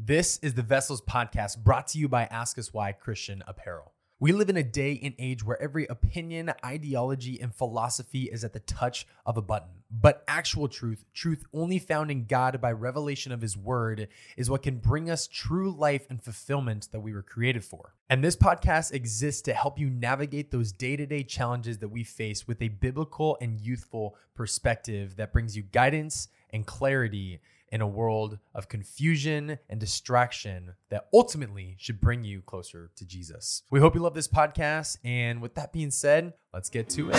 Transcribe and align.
This 0.00 0.38
is 0.44 0.54
the 0.54 0.62
Vessels 0.62 1.00
Podcast 1.00 1.58
brought 1.64 1.88
to 1.88 1.98
you 1.98 2.08
by 2.08 2.26
Ask 2.26 2.56
Us 2.56 2.72
Why 2.72 2.92
Christian 2.92 3.42
Apparel. 3.48 3.94
We 4.20 4.30
live 4.30 4.48
in 4.48 4.56
a 4.56 4.62
day 4.62 4.98
and 5.02 5.12
age 5.18 5.44
where 5.44 5.60
every 5.60 5.86
opinion, 5.86 6.52
ideology, 6.64 7.40
and 7.40 7.52
philosophy 7.52 8.30
is 8.30 8.44
at 8.44 8.52
the 8.52 8.60
touch 8.60 9.08
of 9.26 9.36
a 9.36 9.42
button. 9.42 9.82
But 9.90 10.22
actual 10.28 10.68
truth, 10.68 11.04
truth 11.12 11.42
only 11.52 11.80
found 11.80 12.12
in 12.12 12.26
God 12.26 12.60
by 12.60 12.70
revelation 12.70 13.32
of 13.32 13.40
His 13.40 13.56
Word, 13.56 14.06
is 14.36 14.48
what 14.48 14.62
can 14.62 14.78
bring 14.78 15.10
us 15.10 15.26
true 15.26 15.72
life 15.72 16.06
and 16.08 16.22
fulfillment 16.22 16.90
that 16.92 17.00
we 17.00 17.12
were 17.12 17.22
created 17.22 17.64
for. 17.64 17.94
And 18.08 18.22
this 18.22 18.36
podcast 18.36 18.92
exists 18.92 19.42
to 19.42 19.52
help 19.52 19.80
you 19.80 19.90
navigate 19.90 20.52
those 20.52 20.70
day 20.70 20.94
to 20.94 21.06
day 21.06 21.24
challenges 21.24 21.78
that 21.78 21.88
we 21.88 22.04
face 22.04 22.46
with 22.46 22.62
a 22.62 22.68
biblical 22.68 23.36
and 23.40 23.60
youthful 23.60 24.14
perspective 24.36 25.16
that 25.16 25.32
brings 25.32 25.56
you 25.56 25.64
guidance 25.64 26.28
and 26.50 26.64
clarity 26.66 27.40
in 27.70 27.80
a 27.80 27.86
world 27.86 28.38
of 28.54 28.68
confusion 28.68 29.58
and 29.68 29.78
distraction 29.80 30.74
that 30.90 31.08
ultimately 31.12 31.76
should 31.78 32.00
bring 32.00 32.24
you 32.24 32.42
closer 32.42 32.90
to 32.96 33.04
Jesus. 33.04 33.62
We 33.70 33.80
hope 33.80 33.94
you 33.94 34.00
love 34.00 34.14
this 34.14 34.28
podcast. 34.28 34.98
And 35.04 35.40
with 35.40 35.54
that 35.54 35.72
being 35.72 35.90
said, 35.90 36.34
let's 36.52 36.70
get 36.70 36.88
to 36.90 37.10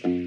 it. 0.00 0.25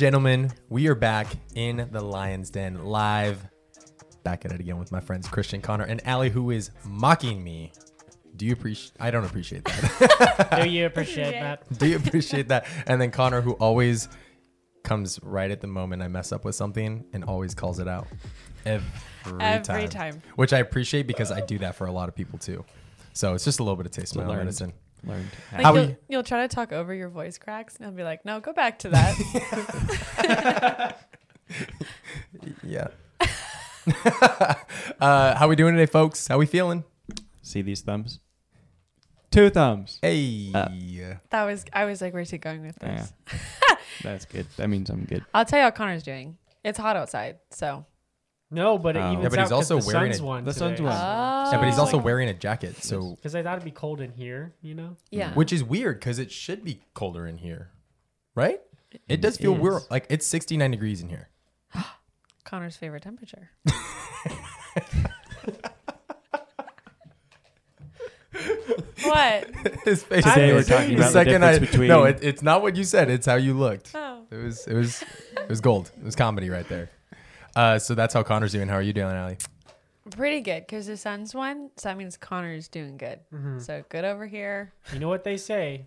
Gentlemen, 0.00 0.50
we 0.70 0.88
are 0.88 0.94
back 0.94 1.26
in 1.54 1.86
the 1.92 2.00
Lion's 2.00 2.48
Den 2.48 2.86
live. 2.86 3.46
Back 4.22 4.46
at 4.46 4.52
it 4.52 4.58
again 4.58 4.78
with 4.78 4.90
my 4.90 4.98
friends 4.98 5.28
Christian 5.28 5.60
Connor 5.60 5.84
and 5.84 6.00
Allie, 6.06 6.30
who 6.30 6.50
is 6.52 6.70
mocking 6.86 7.44
me. 7.44 7.70
Do 8.34 8.46
you 8.46 8.54
appreciate? 8.54 8.92
I 8.98 9.10
don't 9.10 9.26
appreciate 9.26 9.62
that. 9.66 10.58
Do 10.62 10.70
you 10.70 10.86
appreciate 10.86 11.32
that? 11.32 11.70
Do 11.78 11.86
you 11.86 11.96
appreciate 11.96 12.48
that? 12.48 12.66
And 12.86 12.98
then 12.98 13.10
Connor, 13.10 13.42
who 13.42 13.52
always 13.52 14.08
comes 14.84 15.20
right 15.22 15.50
at 15.50 15.60
the 15.60 15.66
moment 15.66 16.00
I 16.02 16.08
mess 16.08 16.32
up 16.32 16.46
with 16.46 16.54
something 16.54 17.04
and 17.12 17.22
always 17.22 17.54
calls 17.54 17.78
it 17.78 17.86
out 17.86 18.08
every, 18.64 18.88
Every 19.38 19.86
time. 19.86 20.22
which 20.36 20.54
I 20.54 20.60
appreciate 20.60 21.08
because 21.08 21.30
I 21.30 21.42
do 21.42 21.58
that 21.58 21.74
for 21.74 21.86
a 21.86 21.92
lot 21.92 22.08
of 22.08 22.14
people 22.14 22.38
too. 22.38 22.64
So 23.12 23.34
it's 23.34 23.44
just 23.44 23.60
a 23.60 23.62
little 23.62 23.76
bit 23.76 23.84
of 23.84 23.92
taste 23.92 24.12
of 24.12 24.16
my 24.16 24.22
own 24.22 24.28
learned. 24.30 24.44
medicine. 24.44 24.72
Learned. 25.04 25.28
Like 25.52 25.62
How 25.62 25.74
you'll, 25.74 25.86
we- 25.86 25.96
you'll 26.08 26.22
try 26.22 26.46
to 26.46 26.54
talk 26.54 26.72
over 26.72 26.94
your 26.94 27.08
voice 27.08 27.38
cracks, 27.38 27.76
and 27.76 27.86
I'll 27.86 27.92
be 27.92 28.04
like, 28.04 28.24
"No, 28.24 28.40
go 28.40 28.52
back 28.52 28.78
to 28.80 28.88
that." 28.90 30.96
Yeah. 32.62 32.88
uh, 35.00 35.34
how 35.36 35.48
we 35.48 35.56
doing 35.56 35.74
today, 35.74 35.90
folks? 35.90 36.28
How 36.28 36.38
we 36.38 36.46
feeling? 36.46 36.84
See 37.42 37.62
these 37.62 37.80
thumbs? 37.80 38.20
Two 39.30 39.50
thumbs. 39.50 39.98
Hey. 40.02 40.50
Uh, 40.54 40.68
that 41.30 41.44
was 41.44 41.64
I 41.72 41.84
was 41.86 42.00
like, 42.00 42.12
"Where's 42.14 42.30
he 42.30 42.38
going 42.38 42.62
with 42.62 42.78
Yeah. 42.82 43.06
this?" 43.26 43.40
That's 44.02 44.24
good. 44.26 44.46
That 44.56 44.68
means 44.68 44.90
I'm 44.90 45.04
good. 45.04 45.24
I'll 45.34 45.44
tell 45.44 45.58
you 45.58 45.64
how 45.64 45.70
Connor's 45.70 46.02
doing. 46.02 46.36
It's 46.64 46.78
hot 46.78 46.96
outside, 46.96 47.38
so. 47.50 47.84
No, 48.52 48.78
but 48.78 48.96
it 48.96 49.00
Oh. 49.00 49.12
evens 49.12 49.22
Yeah, 49.22 49.28
but 49.28 49.38
out 49.38 49.52
also 49.52 49.78
the 49.80 49.86
wearing 49.86 50.12
sun's 50.12 50.20
a- 50.20 50.24
won 50.24 50.44
the 50.44 50.52
sun's 50.52 50.76
today. 50.78 50.88
won. 50.88 50.96
Oh. 50.96 51.50
yeah, 51.52 51.58
but 51.58 51.66
he's 51.66 51.78
oh. 51.78 51.82
also 51.82 51.96
like- 51.98 52.04
wearing 52.06 52.28
a 52.28 52.34
jacket, 52.34 52.82
so 52.82 53.14
Because 53.14 53.34
I 53.36 53.42
thought 53.44 53.54
it'd 53.58 53.64
be 53.64 53.70
cold 53.70 54.00
in 54.00 54.10
here, 54.12 54.54
you 54.60 54.74
know? 54.74 54.96
yeah. 55.10 55.32
which 55.34 55.52
is 55.52 55.62
weird 55.62 56.00
because 56.00 56.18
it 56.18 56.32
should 56.32 56.64
be 56.64 56.80
colder 56.94 57.26
in 57.26 57.38
here, 57.38 57.70
right? 58.34 58.60
It 58.90 59.00
It 59.08 59.20
does 59.20 59.36
feel 59.36 59.54
is. 59.54 59.60
weird. 59.60 59.82
Like 59.90 60.06
it's 60.10 60.26
69 60.26 60.70
degrees 60.72 61.00
in 61.00 61.08
here. 61.10 61.28
Connor's 62.44 62.76
favorite 62.76 63.02
temperature. 63.04 63.50
what? 69.04 69.48
His 69.84 70.02
face. 70.02 70.24
Today 70.24 70.52
we're 70.52 70.62
talking 70.62 70.90
the 70.90 70.94
about 70.96 71.06
the 71.06 71.12
second 71.12 71.44
I 71.44 71.52
difference 71.52 71.70
between- 71.72 71.88
no, 71.88 72.04
it, 72.04 72.18
it's 72.22 72.42
not 72.42 72.62
what 72.62 72.76
you 72.76 72.84
said. 72.84 73.10
It's 73.10 73.26
how 73.26 73.36
you 73.36 73.54
looked. 73.54 73.90
Oh. 73.94 74.22
It 74.30 74.36
was 74.36 74.66
it 74.66 74.74
was 74.74 75.02
it 75.36 75.48
was 75.48 75.60
gold. 75.60 75.90
It 75.98 76.04
was 76.04 76.14
comedy 76.16 76.50
right 76.50 76.68
there. 76.68 76.90
Uh, 77.56 77.78
so 77.78 77.94
that's 77.94 78.14
how 78.14 78.22
Connor's 78.22 78.52
doing. 78.52 78.68
How 78.68 78.76
are 78.76 78.82
you 78.82 78.92
doing, 78.92 79.14
Allie? 79.14 79.38
Pretty 80.10 80.40
good 80.40 80.66
because 80.66 80.86
the 80.86 80.96
Suns 80.96 81.34
won, 81.34 81.70
so 81.76 81.88
that 81.90 81.96
means 81.96 82.16
Connor's 82.16 82.68
doing 82.68 82.96
good. 82.96 83.20
Mm-hmm. 83.32 83.58
So 83.60 83.84
good 83.88 84.04
over 84.04 84.26
here. 84.26 84.72
You 84.92 84.98
know 84.98 85.08
what 85.08 85.24
they 85.24 85.36
say? 85.36 85.84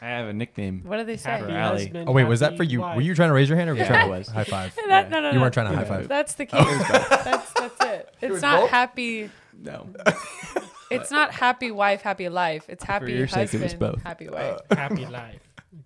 I 0.00 0.06
have 0.06 0.28
a 0.28 0.32
nickname. 0.32 0.82
What 0.84 0.96
do 0.98 1.04
they 1.04 1.16
say? 1.16 1.30
Happy 1.30 1.52
Allie. 1.52 1.84
husband, 1.84 2.08
Oh 2.08 2.12
wait, 2.12 2.24
was 2.24 2.40
that 2.40 2.46
happy 2.52 2.56
for 2.58 2.62
you? 2.64 2.80
wife. 2.80 2.96
Were 2.96 3.02
you 3.02 3.14
trying 3.14 3.28
to 3.28 3.34
raise 3.34 3.48
your 3.48 3.56
hand 3.58 3.70
or 3.70 3.74
were 3.74 3.78
you 3.78 3.84
Yeah. 3.84 3.88
trying 3.88 4.00
I 4.02 4.04
to 4.04 4.10
was. 4.18 4.28
high 4.28 4.44
five? 4.44 4.74
That, 4.88 5.10
no, 5.10 5.20
no, 5.20 5.28
You 5.28 5.34
no. 5.36 5.40
weren't 5.42 5.54
trying 5.54 5.70
to 5.70 5.76
high 5.76 5.84
five. 5.84 6.08
That's 6.08 6.34
the 6.34 6.46
key. 6.46 6.56
Oh, 6.58 7.18
that's 7.24 7.52
that's 7.52 7.84
it. 7.84 8.14
It's 8.22 8.42
not 8.42 8.60
both? 8.62 8.70
happy. 8.70 9.30
No. 9.60 9.86
It's 10.90 11.10
not 11.10 11.32
happy 11.32 11.70
wife, 11.70 12.02
happy 12.02 12.28
life. 12.28 12.66
It's 12.68 12.84
happy 12.84 13.12
your 13.12 13.26
sake, 13.28 13.52
it 13.54 13.60
was 13.60 13.72
husband, 13.72 13.94
both. 13.94 14.02
happy 14.02 14.28
wife. 14.28 14.58
happy 14.70 15.06
life? 15.06 15.40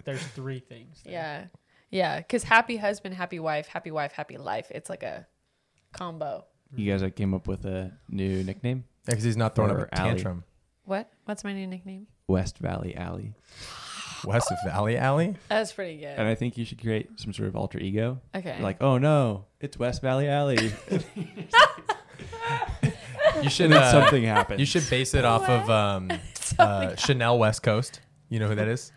There's 0.05 0.23
three 0.29 0.61
things. 0.61 1.01
there. 1.05 1.13
yeah, 1.13 1.45
yeah. 1.91 2.19
Because 2.19 2.43
happy 2.43 2.77
husband, 2.77 3.15
happy 3.15 3.39
wife, 3.39 3.67
happy 3.67 3.91
wife, 3.91 4.13
happy 4.13 4.37
life. 4.39 4.71
It's 4.71 4.89
like 4.91 5.03
a 5.03 5.27
combo. 5.93 6.45
You 6.75 6.91
guys 6.91 7.03
like, 7.03 7.17
came 7.17 7.33
up 7.35 7.47
with 7.47 7.65
a 7.65 7.93
new 8.11 8.43
nickname? 8.45 8.85
Because 9.07 9.23
he's 9.23 9.37
not 9.37 9.55
throwing 9.55 9.71
up 9.71 9.79
Or 9.79 9.85
a 9.93 9.99
Allie. 10.01 10.11
tantrum. 10.11 10.45
What? 10.85 11.09
What's 11.25 11.45
my 11.45 11.53
new 11.53 11.67
nickname? 11.67 12.07
West 12.29 12.59
Valley 12.59 12.97
Alley. 12.97 13.35
West 14.25 14.53
Valley 14.65 14.97
Alley. 14.97 15.37
That's 15.49 15.73
pretty 15.73 15.99
good. 15.99 16.07
And 16.19 16.27
I 16.27 16.35
think 16.35 16.57
you 16.59 16.65
should 16.65 16.81
create 16.81 17.09
some 17.21 17.33
sort 17.33 17.49
of 17.49 17.57
alter 17.57 17.79
ego. 17.79 18.21
okay. 18.35 18.61
Like, 18.61 18.83
oh 18.83 18.99
no, 18.99 19.45
it's 19.61 19.79
West 19.79 20.03
Valley 20.03 20.29
Alley. 20.29 20.73
You 23.43 23.51
should 23.51 23.65
and 23.67 23.75
then 23.75 23.83
uh, 23.83 23.91
something 23.91 24.25
happens. 24.25 24.61
you 24.61 24.65
should 24.67 24.89
base 24.89 25.13
it 25.13 25.25
off 25.27 25.47
of 25.49 25.69
um, 25.69 26.11
uh, 26.59 26.97
Chanel 26.97 27.39
West 27.39 27.63
Coast. 27.63 28.01
You 28.31 28.39
know 28.41 28.49
who 28.49 28.55
that 28.55 28.67
is? 28.69 28.93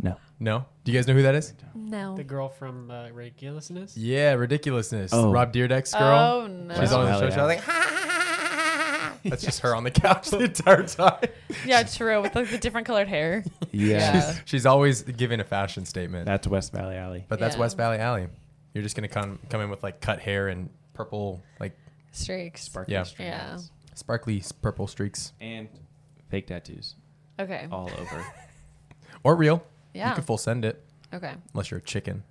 No. 0.00 0.16
No. 0.40 0.64
Do 0.84 0.92
you 0.92 0.98
guys 0.98 1.06
know 1.08 1.14
who 1.14 1.22
that 1.22 1.34
is? 1.34 1.52
no. 1.74 2.16
The 2.16 2.24
girl 2.24 2.48
from 2.48 2.90
uh, 2.90 3.08
Ridiculousness? 3.10 3.96
Yeah, 3.96 4.34
ridiculousness. 4.34 5.12
Oh. 5.12 5.30
Rob 5.32 5.52
Dyrdek's 5.52 5.92
girl. 5.92 6.18
Oh 6.18 6.46
no. 6.46 6.74
She's 6.78 6.92
on 6.92 7.04
the 7.04 7.10
Valley 7.10 7.20
show. 7.22 7.28
She's 7.30 7.36
like, 7.36 7.60
ha, 7.60 7.72
ha, 7.72 7.88
ha, 7.88 9.08
ha. 9.12 9.18
That's 9.24 9.42
just 9.42 9.60
her 9.60 9.74
on 9.74 9.82
the 9.84 9.90
couch 9.90 10.30
the 10.30 10.38
entire 10.40 10.84
time. 10.86 11.18
yeah, 11.66 11.82
true. 11.82 12.22
With 12.22 12.34
like 12.36 12.50
the 12.50 12.58
different 12.58 12.86
colored 12.86 13.08
hair. 13.08 13.44
Yeah. 13.72 13.98
Yeah. 13.98 14.34
She's 14.44 14.64
always 14.64 15.02
giving 15.02 15.40
a 15.40 15.44
fashion 15.44 15.84
statement. 15.84 16.26
That's 16.26 16.46
West 16.46 16.72
Valley 16.72 16.96
Alley. 16.96 17.24
but 17.28 17.40
that's 17.40 17.56
Yeah. 17.56 17.60
West 17.60 17.76
Valley 17.76 17.98
Alley. 17.98 18.28
You're 18.74 18.82
just 18.84 18.94
gonna 18.96 19.08
come 19.08 19.38
come 19.50 19.60
in 19.60 19.70
with 19.70 19.82
like 19.82 20.00
cut 20.00 20.20
hair 20.20 20.48
and 20.48 20.70
purple, 20.94 21.42
like 21.58 21.76
Streaks. 22.12 22.62
Sparkly 22.62 22.94
Yeah. 22.94 23.02
string 23.02 23.28
Yeah. 23.28 23.58
sparkly 23.94 24.42
purple 24.62 24.86
streaks, 24.86 25.32
And 25.40 25.68
fake 26.30 26.46
tattoos 26.46 26.94
Okay. 27.40 27.66
all 27.72 27.90
over. 27.98 28.24
or 29.24 29.34
real. 29.36 29.62
Yeah. 29.94 30.08
You 30.10 30.14
can 30.16 30.24
full 30.24 30.38
send 30.38 30.64
it 30.64 30.82
Okay. 31.12 31.32
unless 31.54 31.70
you're 31.70 31.78
a 31.78 31.82
chicken. 31.82 32.22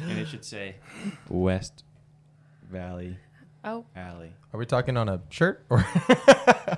and 0.00 0.18
it 0.18 0.28
should 0.28 0.44
say 0.44 0.76
West 1.28 1.84
Valley 2.70 3.18
Oh. 3.64 3.84
Alley. 3.96 4.32
Are 4.52 4.58
we 4.60 4.66
talking 4.66 4.96
on 4.96 5.08
a 5.08 5.20
shirt 5.30 5.64
or? 5.70 5.84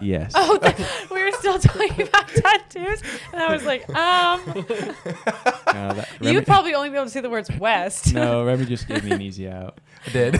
Yes. 0.02 0.32
Oh, 0.34 0.58
we 1.10 1.24
were 1.24 1.32
still 1.32 1.58
talking 1.58 2.06
about 2.06 2.28
tattoos, 2.28 3.02
and 3.32 3.42
I 3.42 3.52
was 3.52 3.64
like, 3.64 3.88
um, 3.88 4.42
No, 4.54 5.94
that- 5.94 6.08
Remy- 6.20 6.32
you'd 6.34 6.46
probably 6.46 6.74
only 6.74 6.90
be 6.90 6.94
able 6.96 7.06
to 7.06 7.10
see 7.10 7.20
the 7.20 7.30
words 7.30 7.50
West. 7.58 8.12
no, 8.12 8.44
Remy 8.44 8.66
just 8.66 8.86
gave 8.86 9.02
me 9.02 9.12
an 9.12 9.22
easy 9.22 9.48
out. 9.48 9.80
I 10.06 10.10
did. 10.10 10.34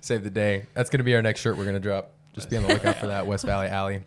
Save 0.00 0.24
the 0.24 0.30
day. 0.30 0.66
That's 0.74 0.90
gonna 0.90 1.04
be 1.04 1.14
our 1.14 1.22
next 1.22 1.40
shirt 1.40 1.56
we're 1.56 1.64
gonna 1.64 1.78
drop. 1.80 2.10
Just 2.34 2.50
be 2.50 2.56
on 2.56 2.64
the 2.64 2.70
lookout 2.70 2.96
for 2.96 3.06
that 3.06 3.26
West 3.26 3.44
Valley 3.46 3.68
Alley. 3.68 4.02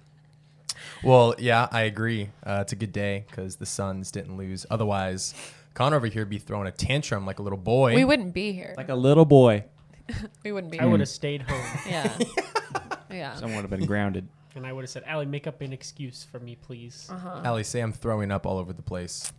Well, 1.03 1.35
yeah, 1.37 1.67
I 1.71 1.81
agree. 1.81 2.29
Uh, 2.45 2.59
it's 2.61 2.71
a 2.73 2.75
good 2.75 2.91
day 2.93 3.25
because 3.29 3.57
the 3.57 3.65
Suns 3.65 4.11
didn't 4.11 4.37
lose. 4.37 4.65
Otherwise, 4.69 5.33
Connor 5.73 5.97
over 5.97 6.07
here 6.07 6.21
would 6.21 6.29
be 6.29 6.39
throwing 6.39 6.67
a 6.67 6.71
tantrum 6.71 7.25
like 7.25 7.39
a 7.39 7.41
little 7.41 7.57
boy. 7.57 7.95
We 7.95 8.05
wouldn't 8.05 8.33
be 8.33 8.53
here. 8.53 8.73
Like 8.77 8.89
a 8.89 8.95
little 8.95 9.25
boy. 9.25 9.65
we 10.43 10.51
wouldn't 10.51 10.71
be 10.71 10.79
I 10.79 10.83
here. 10.83 10.91
would 10.91 10.99
have 10.99 11.09
stayed 11.09 11.41
home 11.41 11.65
Yeah. 11.89 12.17
yeah. 13.11 13.35
Someone 13.35 13.57
would 13.57 13.69
have 13.69 13.79
been 13.79 13.85
grounded. 13.85 14.27
and 14.55 14.65
I 14.65 14.71
would 14.73 14.83
have 14.83 14.89
said, 14.89 15.03
Allie, 15.05 15.25
make 15.25 15.45
up 15.47 15.61
an 15.61 15.73
excuse 15.73 16.23
for 16.23 16.39
me, 16.39 16.55
please. 16.55 17.09
Uh-huh. 17.11 17.41
Allie, 17.43 17.63
say 17.63 17.81
I'm 17.81 17.93
throwing 17.93 18.31
up 18.31 18.45
all 18.45 18.57
over 18.57 18.71
the 18.73 18.81
place. 18.81 19.31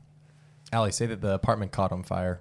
Allie, 0.73 0.93
say 0.93 1.07
that 1.07 1.21
the 1.21 1.35
apartment 1.35 1.73
caught 1.73 1.93
on 1.93 2.03
fire. 2.03 2.41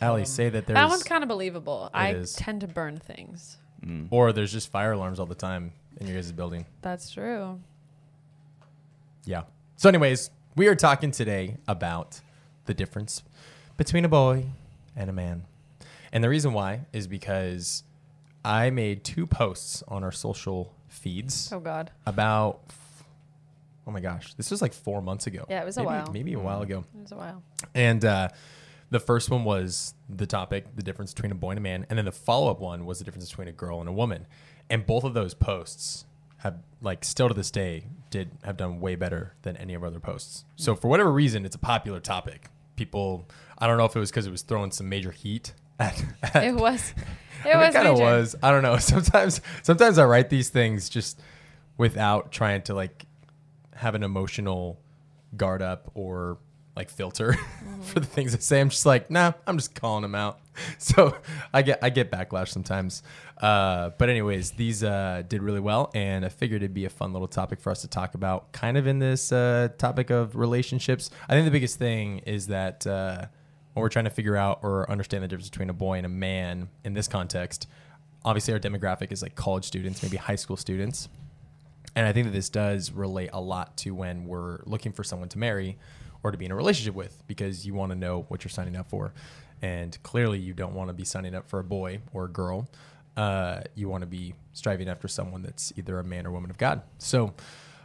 Allie, 0.00 0.24
say 0.26 0.48
that 0.50 0.66
there's 0.66 0.76
That 0.76 0.88
one's 0.88 1.02
kind 1.02 1.22
of 1.22 1.28
believable. 1.28 1.90
I 1.94 2.10
is. 2.14 2.34
tend 2.34 2.60
to 2.60 2.68
burn 2.68 2.98
things. 2.98 3.58
Mm. 3.84 4.08
or 4.10 4.32
there's 4.32 4.52
just 4.52 4.70
fire 4.72 4.92
alarms 4.92 5.20
all 5.20 5.26
the 5.26 5.34
time 5.34 5.70
in 6.00 6.06
your 6.06 6.16
guys' 6.16 6.32
building. 6.32 6.64
That's 6.80 7.10
true. 7.10 7.60
Yeah. 9.26 9.42
So, 9.76 9.88
anyways, 9.88 10.30
we 10.54 10.68
are 10.68 10.74
talking 10.74 11.10
today 11.10 11.56
about 11.68 12.20
the 12.64 12.72
difference 12.74 13.22
between 13.76 14.04
a 14.04 14.08
boy 14.08 14.46
and 14.94 15.10
a 15.10 15.12
man. 15.12 15.44
And 16.12 16.24
the 16.24 16.28
reason 16.28 16.52
why 16.52 16.86
is 16.92 17.06
because 17.06 17.82
I 18.44 18.70
made 18.70 19.04
two 19.04 19.26
posts 19.26 19.82
on 19.88 20.02
our 20.04 20.12
social 20.12 20.72
feeds 20.88 21.52
Oh 21.52 21.60
God. 21.60 21.90
about, 22.06 22.60
oh 23.86 23.90
my 23.90 24.00
gosh, 24.00 24.32
this 24.34 24.50
was 24.50 24.62
like 24.62 24.72
four 24.72 25.02
months 25.02 25.26
ago. 25.26 25.44
Yeah, 25.50 25.60
it 25.60 25.66
was 25.66 25.76
a 25.76 25.80
maybe, 25.80 25.86
while. 25.86 26.10
Maybe 26.12 26.32
a 26.34 26.38
while 26.38 26.62
ago. 26.62 26.84
It 26.96 27.02
was 27.02 27.12
a 27.12 27.16
while. 27.16 27.42
And 27.74 28.04
uh, 28.04 28.28
the 28.90 29.00
first 29.00 29.28
one 29.30 29.44
was 29.44 29.92
the 30.08 30.26
topic, 30.26 30.74
the 30.76 30.82
difference 30.82 31.12
between 31.12 31.32
a 31.32 31.34
boy 31.34 31.50
and 31.50 31.58
a 31.58 31.62
man, 31.62 31.84
and 31.90 31.98
then 31.98 32.04
the 32.06 32.12
follow 32.12 32.50
up 32.50 32.60
one 32.60 32.86
was 32.86 33.00
the 33.00 33.04
difference 33.04 33.28
between 33.28 33.48
a 33.48 33.52
girl 33.52 33.80
and 33.80 33.88
a 33.88 33.92
woman. 33.92 34.26
And 34.70 34.86
both 34.86 35.04
of 35.04 35.12
those 35.12 35.34
posts 35.34 36.06
have 36.38 36.56
like 36.80 37.04
still 37.04 37.28
to 37.28 37.34
this 37.34 37.50
day 37.50 37.86
did 38.10 38.30
have 38.44 38.56
done 38.56 38.80
way 38.80 38.94
better 38.94 39.34
than 39.42 39.56
any 39.56 39.74
of 39.74 39.82
our 39.82 39.88
other 39.88 40.00
posts. 40.00 40.44
Mm. 40.56 40.60
So 40.62 40.76
for 40.76 40.88
whatever 40.88 41.10
reason, 41.10 41.44
it's 41.44 41.56
a 41.56 41.60
popular 41.60 42.00
topic. 42.00 42.48
People, 42.76 43.28
I 43.58 43.66
don't 43.66 43.78
know 43.78 43.84
if 43.84 43.96
it 43.96 43.98
was 43.98 44.10
because 44.10 44.26
it 44.26 44.30
was 44.30 44.42
throwing 44.42 44.70
some 44.70 44.88
major 44.88 45.10
heat 45.10 45.54
at, 45.78 46.02
at 46.22 46.44
It 46.44 46.54
was. 46.54 46.94
It 47.44 47.50
I 47.50 47.52
mean, 47.52 47.66
was. 47.66 47.74
it 47.74 47.78
kind 47.78 47.88
of 47.88 47.98
was. 47.98 48.34
I 48.42 48.50
don't 48.50 48.62
know. 48.62 48.76
Sometimes, 48.78 49.40
sometimes 49.62 49.98
I 49.98 50.04
write 50.06 50.30
these 50.30 50.48
things 50.48 50.88
just 50.88 51.20
without 51.76 52.32
trying 52.32 52.62
to 52.62 52.74
like 52.74 53.04
have 53.74 53.94
an 53.94 54.02
emotional 54.02 54.80
guard 55.36 55.62
up 55.62 55.90
or 55.94 56.38
like 56.76 56.90
filter 56.90 57.34
for 57.82 58.00
the 58.00 58.06
things 58.06 58.34
I 58.34 58.38
say. 58.38 58.60
I'm 58.60 58.68
just 58.68 58.86
like, 58.86 59.10
nah, 59.10 59.32
I'm 59.46 59.56
just 59.56 59.74
calling 59.74 60.02
them 60.02 60.14
out. 60.14 60.40
So 60.78 61.14
I 61.52 61.60
get 61.60 61.80
I 61.82 61.90
get 61.90 62.10
backlash 62.10 62.48
sometimes. 62.48 63.02
Uh, 63.36 63.90
but 63.98 64.08
anyways, 64.08 64.52
these 64.52 64.82
uh, 64.82 65.22
did 65.28 65.42
really 65.42 65.60
well, 65.60 65.90
and 65.94 66.24
I 66.24 66.30
figured 66.30 66.62
it'd 66.62 66.72
be 66.72 66.86
a 66.86 66.90
fun 66.90 67.12
little 67.12 67.28
topic 67.28 67.60
for 67.60 67.70
us 67.70 67.82
to 67.82 67.88
talk 67.88 68.14
about, 68.14 68.52
kind 68.52 68.78
of 68.78 68.86
in 68.86 68.98
this 68.98 69.32
uh, 69.32 69.68
topic 69.76 70.08
of 70.08 70.34
relationships. 70.34 71.10
I 71.28 71.34
think 71.34 71.44
the 71.44 71.50
biggest 71.50 71.78
thing 71.78 72.20
is 72.20 72.46
that 72.46 72.86
uh, 72.86 73.26
when 73.74 73.82
we're 73.82 73.90
trying 73.90 74.06
to 74.06 74.10
figure 74.10 74.36
out 74.36 74.60
or 74.62 74.90
understand 74.90 75.22
the 75.22 75.28
difference 75.28 75.50
between 75.50 75.68
a 75.68 75.74
boy 75.74 75.98
and 75.98 76.06
a 76.06 76.08
man 76.08 76.70
in 76.82 76.94
this 76.94 77.06
context, 77.08 77.68
obviously 78.24 78.54
our 78.54 78.60
demographic 78.60 79.12
is 79.12 79.20
like 79.20 79.34
college 79.34 79.66
students, 79.66 80.02
maybe 80.02 80.16
high 80.16 80.36
school 80.36 80.56
students. 80.56 81.10
And 81.94 82.06
I 82.06 82.12
think 82.14 82.26
that 82.26 82.32
this 82.32 82.48
does 82.48 82.92
relate 82.92 83.30
a 83.34 83.40
lot 83.40 83.76
to 83.78 83.94
when 83.94 84.26
we're 84.26 84.60
looking 84.64 84.92
for 84.92 85.04
someone 85.04 85.28
to 85.30 85.38
marry 85.38 85.76
or 86.26 86.32
to 86.32 86.38
be 86.38 86.44
in 86.44 86.50
a 86.50 86.56
relationship 86.56 86.94
with 86.94 87.22
because 87.26 87.64
you 87.66 87.72
want 87.74 87.92
to 87.92 87.96
know 87.96 88.24
what 88.28 88.42
you're 88.42 88.50
signing 88.50 88.76
up 88.76 88.88
for. 88.88 89.12
And 89.62 89.96
clearly, 90.02 90.38
you 90.38 90.52
don't 90.52 90.74
want 90.74 90.88
to 90.88 90.92
be 90.94 91.04
signing 91.04 91.34
up 91.34 91.48
for 91.48 91.60
a 91.60 91.64
boy 91.64 92.00
or 92.12 92.24
a 92.24 92.28
girl. 92.28 92.68
Uh, 93.16 93.60
you 93.74 93.88
want 93.88 94.02
to 94.02 94.06
be 94.06 94.34
striving 94.52 94.88
after 94.88 95.08
someone 95.08 95.42
that's 95.42 95.72
either 95.76 95.98
a 95.98 96.04
man 96.04 96.26
or 96.26 96.30
woman 96.30 96.50
of 96.50 96.58
God. 96.58 96.82
So, 96.98 97.32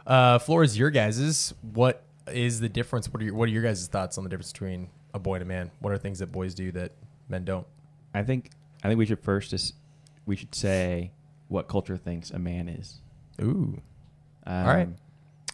uh, 0.06 0.38
floor 0.38 0.62
is 0.64 0.76
your 0.76 0.90
guys's. 0.90 1.54
What 1.72 2.02
is 2.30 2.60
the 2.60 2.68
difference? 2.68 3.08
What 3.12 3.22
are 3.22 3.24
your, 3.24 3.34
what 3.34 3.48
are 3.48 3.52
your 3.52 3.62
guys' 3.62 3.86
thoughts 3.86 4.18
on 4.18 4.24
the 4.24 4.30
difference 4.30 4.52
between 4.52 4.88
a 5.14 5.18
boy 5.18 5.34
and 5.36 5.42
a 5.42 5.46
man? 5.46 5.70
What 5.80 5.92
are 5.92 5.98
things 5.98 6.18
that 6.18 6.30
boys 6.32 6.54
do 6.54 6.72
that 6.72 6.92
men 7.28 7.44
don't? 7.44 7.66
I 8.12 8.22
think 8.22 8.50
I 8.84 8.88
think 8.88 8.98
we 8.98 9.06
should 9.06 9.20
first 9.20 9.50
just 9.50 9.74
we 10.26 10.36
should 10.36 10.54
say 10.54 11.12
what 11.48 11.68
culture 11.68 11.96
thinks 11.96 12.30
a 12.30 12.38
man 12.38 12.68
is. 12.68 13.00
Ooh, 13.40 13.80
Um, 14.46 14.66
right. 14.66 14.88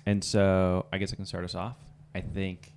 And 0.07 0.25
so 0.25 0.87
I 0.93 0.99
guess 0.99 1.13
I 1.13 1.17
can 1.17 1.27
start 1.27 1.45
us 1.45 1.55
off. 1.55 1.77
I 2.15 2.21
think. 2.23 2.73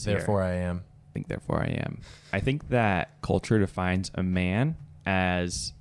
Let's 0.00 0.04
here. 0.04 0.16
therefore 0.18 0.42
I 0.42 0.54
am. 0.54 0.84
I 1.10 1.12
think 1.14 1.28
therefore 1.28 1.60
I 1.62 1.66
am. 1.84 2.00
I 2.32 2.40
think 2.40 2.68
that 2.68 3.20
culture 3.22 3.58
defines 3.58 4.10
a 4.14 4.22
man 4.22 4.76
as 5.06 5.72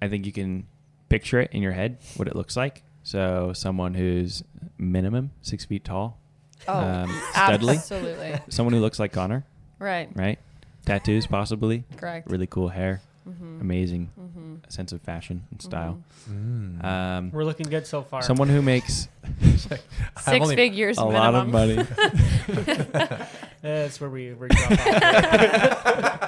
I 0.00 0.08
think 0.08 0.24
you 0.26 0.32
can 0.32 0.66
picture 1.08 1.40
it 1.40 1.50
in 1.52 1.60
your 1.62 1.72
head 1.72 1.98
what 2.16 2.26
it 2.28 2.34
looks 2.34 2.56
like. 2.56 2.82
So 3.02 3.52
someone 3.54 3.94
who's 3.94 4.42
minimum 4.78 5.32
six 5.42 5.64
feet 5.64 5.84
tall, 5.84 6.18
Oh, 6.68 6.78
um, 6.78 7.08
studly, 7.34 7.74
absolutely. 7.74 8.40
someone 8.48 8.72
who 8.72 8.80
looks 8.80 8.98
like 9.00 9.12
Connor, 9.12 9.44
Right. 9.78 10.08
right? 10.14 10.38
Tattoos 10.86 11.26
possibly, 11.26 11.84
Correct. 11.96 12.30
really 12.30 12.46
cool 12.46 12.68
hair, 12.68 13.02
Mm-hmm. 13.28 13.60
amazing 13.60 14.10
Mm-hmm. 14.18 14.54
sense 14.68 14.90
of 14.92 15.00
fashion 15.02 15.44
and 15.52 15.60
style. 15.62 16.02
Mm. 16.30 16.82
Um, 16.84 17.30
We're 17.32 17.44
looking 17.44 17.66
good 17.68 17.86
so 17.86 18.02
far. 18.02 18.22
someone 18.22 18.48
who 18.48 18.62
makes 18.62 19.08
Six 19.56 20.52
figures 20.54 20.98
a 20.98 21.04
minimum. 21.06 21.52
lot 21.52 21.76
of 21.76 21.86
money. 22.88 23.26
That's 23.62 24.00
where 24.00 24.10
we 24.10 24.32
we 24.32 24.48
drop 24.48 24.70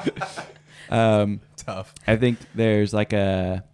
off. 0.09 0.49
um, 0.91 1.41
Tough. 1.57 1.95
I 2.07 2.17
think 2.17 2.39
there's 2.55 2.95
like 2.95 3.13
a 3.13 3.65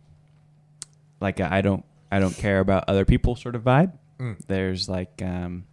like 1.20 1.40
a 1.40 1.52
I 1.52 1.60
don't 1.60 1.84
I 2.10 2.20
don't 2.20 2.36
care 2.36 2.60
about 2.60 2.84
other 2.88 3.04
people 3.04 3.36
sort 3.36 3.54
of 3.54 3.62
vibe. 3.62 3.92
Mm. 4.18 4.38
There's 4.46 4.88
like 4.88 5.20
um 5.22 5.64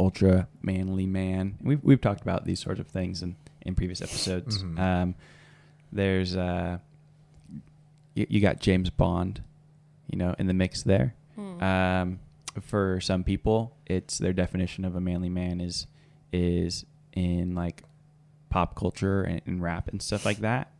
ultra 0.00 0.48
manly 0.62 1.06
man. 1.06 1.58
We've 1.62 1.82
we've 1.82 2.00
talked 2.00 2.22
about 2.22 2.44
these 2.44 2.60
sorts 2.60 2.80
of 2.80 2.86
things 2.88 3.22
in 3.22 3.36
in 3.62 3.74
previous 3.74 4.00
episodes. 4.00 4.62
Mhm. 4.62 4.78
Um 4.78 5.14
there's 5.92 6.36
uh 6.36 6.78
you, 8.14 8.26
you 8.28 8.40
got 8.40 8.60
James 8.60 8.90
Bond, 8.90 9.42
you 10.08 10.18
know, 10.18 10.34
in 10.38 10.46
the 10.46 10.54
mix 10.54 10.82
there. 10.82 11.14
Hmm. 11.34 11.62
Um, 11.62 12.20
for 12.60 13.00
some 13.00 13.24
people, 13.24 13.76
it's 13.86 14.18
their 14.18 14.32
definition 14.32 14.84
of 14.84 14.94
a 14.94 15.00
manly 15.00 15.30
man 15.30 15.60
is 15.60 15.86
is 16.32 16.84
in 17.12 17.54
like 17.54 17.82
pop 18.50 18.74
culture 18.74 19.22
and, 19.22 19.40
and 19.46 19.62
rap 19.62 19.88
and 19.88 20.00
stuff 20.02 20.24
like 20.26 20.38
that, 20.40 20.72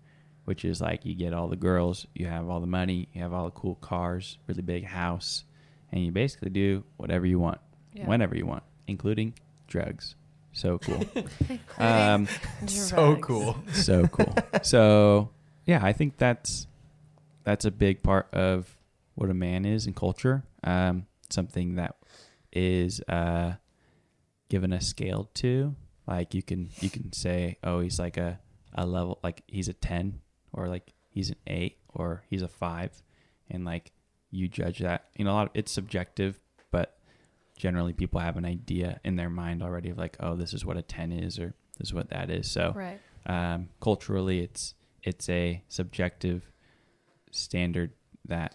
which 0.45 0.65
is 0.65 0.81
like 0.81 1.05
you 1.05 1.15
get 1.15 1.33
all 1.33 1.49
the 1.49 1.57
girls, 1.57 2.07
you 2.15 2.27
have 2.27 2.49
all 2.49 2.61
the 2.61 2.67
money, 2.67 3.09
you 3.13 3.23
have 3.23 3.33
all 3.33 3.45
the 3.45 3.51
cool 3.53 3.77
cars, 3.77 4.39
really 4.47 4.63
big 4.63 4.85
house, 4.85 5.45
and 5.91 6.05
you 6.05 6.11
basically 6.13 6.51
do 6.51 6.85
whatever 6.97 7.27
you 7.27 7.39
want, 7.39 7.59
Yeah. 7.95 8.07
whenever 8.07 8.37
you 8.37 8.47
want, 8.47 8.63
including 8.87 9.35
drugs. 9.69 10.15
So 10.53 10.79
cool. 10.79 11.05
Um, 11.79 12.29
So 12.67 13.17
cool. 13.17 13.57
so 13.73 14.07
cool. 14.09 14.35
So 14.63 15.31
yeah, 15.67 15.81
I 15.83 15.93
think 15.93 16.17
that's 16.19 16.67
that's 17.45 17.65
a 17.65 17.71
big 17.71 18.03
part 18.03 18.29
of 18.35 18.77
what 19.15 19.31
a 19.31 19.35
man 19.35 19.65
is 19.65 19.87
in 19.87 19.95
culture. 19.95 20.45
Um, 20.65 21.07
something 21.31 21.77
that 21.77 21.97
is 22.53 23.01
uh, 23.09 23.53
given 24.53 24.71
a 24.75 24.81
scale 24.83 25.31
to. 25.33 25.75
Like 26.07 26.35
you 26.35 26.43
can 26.43 26.69
you 26.81 26.91
can 26.91 27.11
say, 27.13 27.57
oh, 27.65 27.81
he's 27.81 27.99
like 27.99 28.19
a 28.19 28.39
a 28.75 28.85
level 28.87 29.19
like 29.25 29.43
he's 29.47 29.69
a 29.69 29.73
ten 29.73 30.21
or 30.53 30.69
like 30.69 30.93
he's 31.09 31.31
an 31.31 31.37
eight 31.47 31.79
or 31.89 32.23
he's 32.29 32.43
a 32.43 32.49
five, 32.49 33.03
and 33.51 33.65
like 33.65 33.93
you 34.31 34.49
judge 34.49 34.81
that. 34.81 35.07
You 35.17 35.25
know, 35.25 35.33
a 35.33 35.39
lot 35.41 35.47
of, 35.47 35.53
it's 35.55 35.73
subjective, 35.73 36.39
but 36.71 36.99
generally 37.57 37.93
people 37.95 38.21
have 38.21 38.37
an 38.37 38.45
idea 38.45 39.01
in 39.05 39.17
their 39.17 39.31
mind 39.31 39.63
already 39.63 39.89
of 39.91 39.97
like, 39.99 40.17
oh, 40.21 40.37
this 40.37 40.53
is 40.53 40.67
what 40.67 40.77
a 40.77 40.83
ten 40.83 41.13
is 41.13 41.39
or 41.39 41.55
this 41.79 41.89
is 41.89 41.95
what 41.95 42.11
that 42.11 42.29
is. 42.31 42.51
So 42.51 42.73
Right. 42.77 43.01
um, 43.27 43.69
culturally 43.81 44.41
it's 44.41 44.75
it's 45.03 45.29
a 45.31 45.63
subjective 45.69 46.43
standard 47.31 47.93
that 48.27 48.55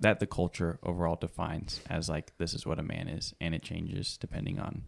that 0.00 0.18
the 0.20 0.26
culture 0.26 0.78
overall 0.82 1.16
defines 1.16 1.80
as 1.88 2.08
like 2.08 2.36
this 2.38 2.52
is 2.52 2.66
what 2.66 2.78
a 2.78 2.82
man 2.82 3.08
is 3.08 3.32
and 3.40 3.54
it 3.54 3.62
changes 3.62 4.16
depending 4.18 4.58
on 4.58 4.82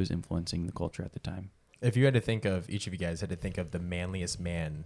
who's 0.00 0.10
influencing 0.10 0.66
the 0.66 0.72
culture 0.72 1.02
at 1.02 1.12
the 1.12 1.18
time 1.20 1.50
If 1.82 1.96
you 1.96 2.04
had 2.06 2.14
to 2.14 2.20
think 2.20 2.44
of 2.44 2.68
each 2.70 2.86
of 2.86 2.92
you 2.92 2.98
guys 2.98 3.20
had 3.20 3.30
to 3.30 3.36
think 3.36 3.58
of 3.58 3.70
the 3.70 3.78
manliest 3.78 4.40
man 4.40 4.84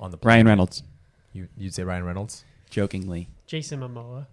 on 0.00 0.10
the 0.10 0.16
planet, 0.16 0.34
ryan 0.36 0.46
reynolds 0.48 0.82
You 1.32 1.48
you'd 1.56 1.74
say 1.74 1.82
Ryan 1.84 2.04
Reynolds, 2.04 2.44
jokingly 2.70 3.28
Jason 3.46 3.80
Momoa. 3.80 4.26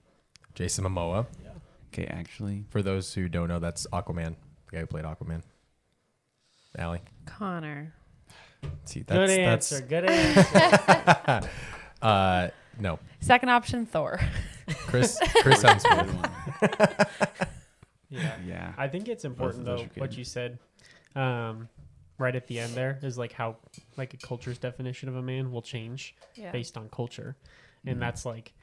Jason 0.55 0.83
Momoa. 0.85 1.25
Yeah. 1.43 1.49
okay 1.93 2.05
actually 2.05 2.65
For 2.69 2.81
those 2.81 3.13
who 3.13 3.27
don't 3.29 3.47
know, 3.47 3.59
that's 3.59 3.85
Aquaman, 3.93 4.35
the 4.67 4.71
guy 4.71 4.79
who 4.81 4.87
played 4.87 5.05
Aquaman. 5.05 5.41
Allie, 6.77 7.01
Connor. 7.25 7.93
see 8.85 9.01
Good 9.01 9.29
that's 9.29 9.71
answer. 9.71 9.81
Good 9.81 10.05
answer. 10.09 10.41
that's 11.25 11.47
uh 12.01 12.49
no 12.79 12.99
Second 13.19 13.49
option, 13.49 13.85
Thor. 13.85 14.19
Chris 14.87 15.19
Chris 15.41 15.63
Hemsworth. 15.63 17.07
yeah. 18.11 18.35
yeah 18.45 18.73
I 18.77 18.87
think 18.87 19.07
it's 19.07 19.25
important 19.25 19.65
though 19.65 19.87
what 19.97 20.17
you 20.17 20.23
said, 20.23 20.59
um, 21.15 21.69
right 22.17 22.35
at 22.35 22.45
the 22.47 22.59
end 22.59 22.73
there 22.75 22.99
is 23.01 23.17
like 23.17 23.31
how 23.33 23.57
like 23.97 24.13
a 24.13 24.17
culture's 24.17 24.59
definition 24.59 25.09
of 25.09 25.15
a 25.15 25.21
man 25.21 25.51
will 25.51 25.61
change 25.61 26.15
Yeah. 26.35 26.51
based 26.51 26.77
on 26.77 26.89
culture, 26.89 27.35
and 27.85 27.97
Mhm. 27.97 27.99
that's 28.01 28.25
like 28.25 28.53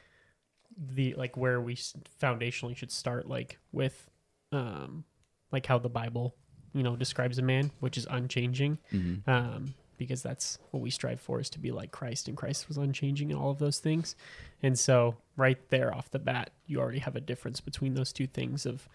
the 0.77 1.15
like 1.15 1.37
where 1.37 1.61
we 1.61 1.75
foundationally 1.75 2.77
should 2.77 2.93
start 2.93 3.27
like 3.29 3.59
with, 3.73 4.09
um, 4.53 5.05
like 5.51 5.67
how 5.67 5.79
the 5.79 5.89
Bible 5.89 6.37
you 6.75 6.83
know 6.83 6.95
describes 6.97 7.39
a 7.39 7.43
man, 7.43 7.71
which 7.81 7.97
is 7.97 8.07
unchanging, 8.11 8.79
Mhm. 8.93 9.27
um, 9.27 9.75
because 9.97 10.23
that's 10.23 10.59
what 10.71 10.81
we 10.81 10.91
strive 10.91 11.21
for 11.21 11.41
is 11.41 11.51
to 11.51 11.59
be 11.59 11.73
like 11.73 11.91
Christ, 11.91 12.29
and 12.29 12.37
Christ 12.37 12.69
was 12.69 12.77
unchanging 12.77 13.33
and 13.33 13.41
all 13.41 13.51
of 13.51 13.59
those 13.59 13.81
things. 13.81 14.15
And 14.63 14.79
so, 14.79 15.17
right 15.37 15.59
there 15.71 15.93
off 15.93 16.11
the 16.11 16.19
bat, 16.21 16.51
you 16.67 16.79
already 16.79 16.99
have 17.01 17.17
a 17.17 17.21
difference 17.21 17.61
between 17.61 17.95
those 17.95 18.13
two 18.13 18.27
things 18.27 18.67
of 18.67 18.89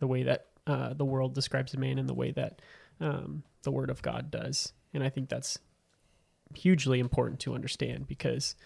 the 0.00 0.06
way 0.06 0.24
that 0.24 0.46
uh, 0.66 0.92
the 0.94 1.04
world 1.04 1.34
describes 1.34 1.72
a 1.74 1.78
man 1.78 1.98
and 1.98 2.08
the 2.08 2.14
way 2.14 2.32
that 2.32 2.60
um, 3.00 3.42
the 3.62 3.70
Word 3.70 3.90
of 3.90 4.02
God 4.02 4.30
does. 4.30 4.72
And 4.92 5.02
I 5.02 5.08
think 5.08 5.28
that's 5.28 5.58
hugely 6.54 6.98
important 6.98 7.40
to 7.40 7.54
understand 7.54 8.06
because 8.08 8.56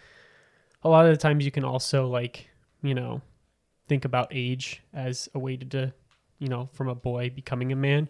a 0.82 0.88
lot 0.88 1.06
of 1.06 1.12
the 1.12 1.18
times 1.18 1.44
you 1.44 1.50
can 1.50 1.64
also 1.64 2.06
like 2.06 2.48
you 2.82 2.94
know 2.94 3.20
think 3.88 4.04
about 4.04 4.28
age 4.30 4.82
as 4.92 5.28
a 5.34 5.38
way 5.38 5.56
to, 5.56 5.66
to 5.66 5.92
you 6.38 6.48
know 6.48 6.68
from 6.72 6.88
a 6.88 6.94
boy 6.94 7.30
becoming 7.30 7.72
a 7.72 7.76
man 7.76 8.08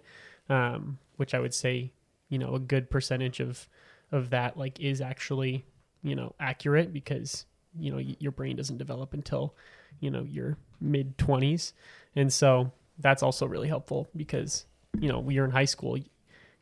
um, 0.48 0.98
which 1.16 1.34
i 1.34 1.40
would 1.40 1.54
say 1.54 1.92
you 2.28 2.38
know 2.38 2.54
a 2.54 2.60
good 2.60 2.90
percentage 2.90 3.40
of 3.40 3.68
of 4.12 4.30
that 4.30 4.56
like 4.56 4.78
is 4.80 5.00
actually 5.00 5.64
you 6.02 6.14
know 6.14 6.34
accurate 6.38 6.92
because 6.92 7.46
you 7.78 7.90
know 7.90 7.98
your 7.98 8.32
brain 8.32 8.56
doesn't 8.56 8.78
develop 8.78 9.12
until 9.12 9.54
you 10.00 10.10
know 10.10 10.22
your 10.22 10.56
mid 10.80 11.16
20s 11.18 11.72
and 12.14 12.32
so 12.32 12.70
that's 12.98 13.22
also 13.22 13.46
really 13.46 13.68
helpful 13.68 14.08
because 14.16 14.66
you 14.98 15.08
know 15.08 15.18
when 15.18 15.34
you're 15.34 15.44
in 15.44 15.50
high 15.50 15.64
school 15.64 15.98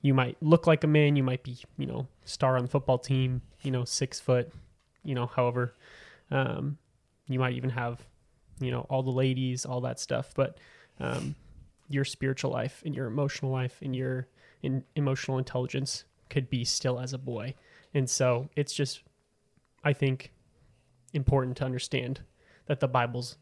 you 0.03 0.13
might 0.13 0.37
look 0.41 0.67
like 0.67 0.83
a 0.85 0.89
man, 0.89 1.15
you 1.15 1.23
might 1.23 1.45
be, 1.45 1.57
you 1.79 1.87
know, 1.87 2.09
star 2.25 2.57
on 2.57 2.63
the 2.63 2.69
football 2.69 2.99
team, 2.99 3.41
you 3.63 3.71
know, 3.71 3.85
six 3.85 4.19
foot, 4.19 4.53
you 5.05 5.15
know, 5.15 5.27
however, 5.27 5.75
um, 6.33 6.77
you 7.29 7.39
might 7.39 7.55
even 7.55 7.71
have, 7.71 8.05
you 8.61 8.73
know, 8.73 8.81
all 8.91 9.05
the 9.05 9.11
ladies, 9.11 9.65
all 9.65 9.81
that 9.81 10.01
stuff, 10.01 10.33
but 10.35 10.59
um, 10.99 11.37
your 11.89 12.05
spiritual 12.05 12.51
life 12.51 12.83
and 12.85 12.95
your 12.95 13.07
emotional 13.07 13.53
life 13.53 13.79
and 13.81 13.95
your 13.95 14.27
in, 14.63 14.83
emotional 14.97 15.39
intelligence 15.39 16.05
could 16.29 16.51
be 16.51 16.65
still 16.65 16.99
as 16.99 17.13
a 17.13 17.19
boy, 17.19 17.55
and 17.95 18.11
so 18.11 18.49
it's 18.57 18.73
just, 18.73 19.03
I 19.85 19.93
think, 19.93 20.33
important 21.13 21.57
to 21.59 21.65
understand 21.65 22.21
that 22.67 22.81
the 22.81 22.89
Bible's 22.89 23.37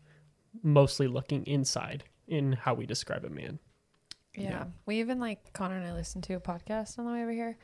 mostly 0.63 1.07
looking 1.07 1.47
inside 1.47 2.05
in 2.31 2.53
how 2.53 2.75
we 2.75 2.87
describe 2.87 3.25
a 3.25 3.31
man. 3.31 3.59
Yeah. 4.35 4.43
Yeah. 4.51 4.65
We 4.87 5.01
even 5.01 5.19
like 5.19 5.53
Connor 5.53 5.77
and 5.77 5.87
I 5.87 5.93
listened 5.93 6.25
to 6.25 6.35
a 6.35 6.41
podcast 6.41 6.99
on 6.99 7.05
the 7.05 7.13
way 7.13 7.23
over 7.23 7.33
here 7.33 7.59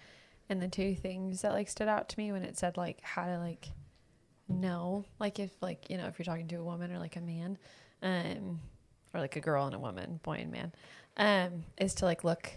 and 0.48 0.60
the 0.60 0.68
two 0.68 0.94
things 0.94 1.42
that 1.42 1.52
like 1.52 1.68
stood 1.68 1.88
out 1.88 2.08
to 2.10 2.18
me 2.18 2.32
when 2.32 2.42
it 2.42 2.58
said 2.58 2.76
like 2.76 2.98
how 3.02 3.24
to 3.24 3.38
like 3.38 3.68
know 4.48 5.04
like 5.18 5.38
if 5.38 5.50
like 5.60 5.90
you 5.90 5.96
know 5.96 6.06
if 6.06 6.18
you're 6.18 6.24
talking 6.24 6.46
to 6.48 6.56
a 6.56 6.64
woman 6.64 6.92
or 6.92 6.98
like 6.98 7.16
a 7.16 7.20
man 7.20 7.58
um 8.02 8.60
or 9.12 9.20
like 9.20 9.34
a 9.34 9.40
girl 9.40 9.66
and 9.66 9.74
a 9.74 9.78
woman 9.78 10.20
boy 10.22 10.34
and 10.34 10.52
man 10.52 10.72
um 11.16 11.64
is 11.78 11.94
to 11.94 12.04
like 12.04 12.22
look 12.22 12.52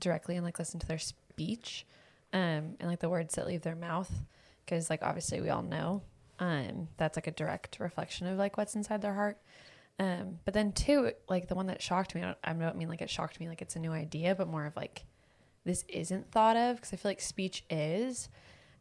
directly 0.00 0.36
and 0.36 0.44
like 0.46 0.58
listen 0.58 0.80
to 0.80 0.86
their 0.86 0.98
speech 0.98 1.86
um 2.32 2.74
and 2.80 2.84
like 2.84 3.00
the 3.00 3.08
words 3.08 3.34
that 3.34 3.46
leave 3.46 3.62
their 3.62 3.76
mouth 3.76 4.10
because 4.64 4.88
like 4.88 5.02
obviously 5.02 5.40
we 5.40 5.50
all 5.50 5.62
know 5.62 6.02
um 6.38 6.88
that's 6.96 7.16
like 7.16 7.26
a 7.26 7.32
direct 7.32 7.78
reflection 7.80 8.26
of 8.26 8.38
like 8.38 8.56
what's 8.56 8.74
inside 8.74 9.02
their 9.02 9.14
heart 9.14 9.38
um, 9.98 10.38
but 10.44 10.54
then 10.54 10.72
two, 10.72 11.10
like 11.28 11.48
the 11.48 11.54
one 11.56 11.66
that 11.66 11.82
shocked 11.82 12.14
me, 12.14 12.22
I 12.22 12.24
don't, 12.26 12.38
I 12.44 12.52
don't 12.52 12.76
mean 12.76 12.88
like 12.88 13.02
it 13.02 13.10
shocked 13.10 13.40
me 13.40 13.48
like 13.48 13.62
it's 13.62 13.74
a 13.76 13.80
new 13.80 13.92
idea, 13.92 14.34
but 14.34 14.46
more 14.48 14.64
of 14.64 14.76
like 14.76 15.04
this 15.64 15.84
isn't 15.88 16.30
thought 16.30 16.56
of 16.56 16.76
because 16.76 16.92
I 16.92 16.96
feel 16.96 17.10
like 17.10 17.20
speech 17.20 17.64
is. 17.68 18.28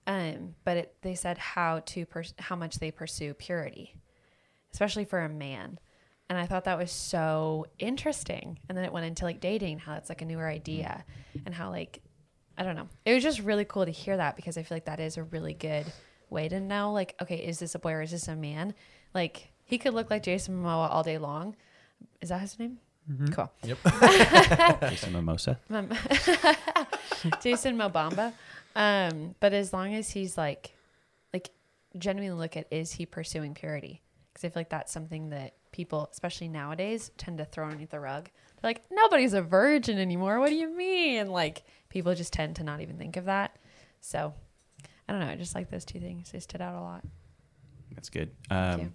Um, 0.05 0.55
but 0.63 0.77
it, 0.77 0.95
they 1.01 1.15
said 1.15 1.37
how 1.37 1.79
to 1.87 2.05
pers- 2.05 2.35
how 2.39 2.55
much 2.55 2.79
they 2.79 2.91
pursue 2.91 3.33
purity, 3.33 3.95
especially 4.71 5.03
for 5.03 5.19
a 5.19 5.27
man, 5.27 5.79
and 6.29 6.37
I 6.37 6.45
thought 6.45 6.63
that 6.63 6.77
was 6.77 6.91
so 6.91 7.65
interesting. 7.77 8.59
And 8.69 8.77
then 8.77 8.85
it 8.85 8.93
went 8.93 9.05
into 9.05 9.25
like 9.25 9.41
dating, 9.41 9.79
how 9.79 9.95
it's 9.95 10.07
like 10.07 10.21
a 10.21 10.25
newer 10.25 10.47
idea, 10.47 11.03
and 11.45 11.53
how 11.53 11.71
like 11.71 12.01
I 12.57 12.63
don't 12.63 12.75
know, 12.75 12.87
it 13.05 13.15
was 13.15 13.23
just 13.23 13.39
really 13.39 13.65
cool 13.65 13.85
to 13.85 13.91
hear 13.91 14.15
that 14.15 14.35
because 14.35 14.57
I 14.57 14.63
feel 14.63 14.75
like 14.75 14.85
that 14.85 14.99
is 14.99 15.17
a 15.17 15.23
really 15.23 15.53
good 15.53 15.85
way 16.29 16.47
to 16.47 16.59
know 16.59 16.93
like 16.93 17.15
okay, 17.21 17.37
is 17.37 17.59
this 17.59 17.75
a 17.75 17.79
boy 17.79 17.93
or 17.93 18.01
is 18.01 18.11
this 18.11 18.27
a 18.27 18.35
man? 18.35 18.75
Like 19.13 19.51
he 19.67 19.77
could 19.77 19.93
look 19.93 20.09
like 20.09 20.23
Jason 20.23 20.63
Momoa 20.63 20.89
all 20.89 21.03
day 21.03 21.17
long. 21.17 21.55
Is 22.21 22.29
that 22.29 22.41
his 22.41 22.57
name? 22.57 22.79
Cool. 23.31 23.51
Yep. 23.63 23.77
Jason 24.89 25.13
Mimosa. 25.13 25.59
Jason 27.41 27.77
Mobamba. 27.77 28.33
Um, 28.75 29.35
but 29.39 29.53
as 29.53 29.71
long 29.71 29.93
as 29.93 30.09
he's 30.09 30.37
like, 30.37 30.73
like, 31.33 31.49
genuinely 31.97 32.37
look 32.37 32.57
at 32.57 32.67
is 32.71 32.91
he 32.91 33.05
pursuing 33.05 33.53
purity? 33.53 34.01
Because 34.33 34.45
I 34.45 34.49
feel 34.49 34.59
like 34.61 34.69
that's 34.69 34.91
something 34.91 35.29
that 35.29 35.53
people, 35.71 36.09
especially 36.11 36.47
nowadays, 36.49 37.11
tend 37.17 37.37
to 37.37 37.45
throw 37.45 37.65
underneath 37.65 37.91
the 37.91 37.99
rug. 37.99 38.25
They're 38.61 38.69
like, 38.69 38.83
nobody's 38.91 39.33
a 39.33 39.41
virgin 39.41 39.99
anymore. 39.99 40.39
What 40.39 40.49
do 40.49 40.55
you 40.55 40.75
mean? 40.75 41.27
Like, 41.27 41.63
people 41.89 42.13
just 42.13 42.33
tend 42.33 42.57
to 42.57 42.63
not 42.63 42.81
even 42.81 42.97
think 42.97 43.15
of 43.15 43.25
that. 43.25 43.55
So, 44.01 44.33
I 45.07 45.13
don't 45.13 45.21
know. 45.21 45.29
I 45.29 45.35
just 45.35 45.55
like 45.55 45.69
those 45.69 45.85
two 45.85 45.99
things. 45.99 46.31
They 46.31 46.39
stood 46.39 46.61
out 46.61 46.75
a 46.75 46.81
lot. 46.81 47.03
That's 47.95 48.09
good. 48.09 48.31
Thank 48.49 48.79
you. 48.81 48.85
Um, 48.87 48.93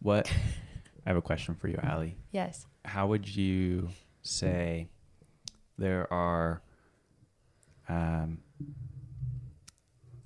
what? 0.00 0.30
I 1.06 1.10
have 1.10 1.16
a 1.16 1.22
question 1.22 1.54
for 1.54 1.68
you, 1.68 1.78
Allie. 1.82 2.16
Yes. 2.30 2.66
How 2.84 3.06
would 3.06 3.26
you 3.34 3.88
say 4.22 4.88
there 5.78 6.12
are 6.12 6.62
um, 7.88 8.38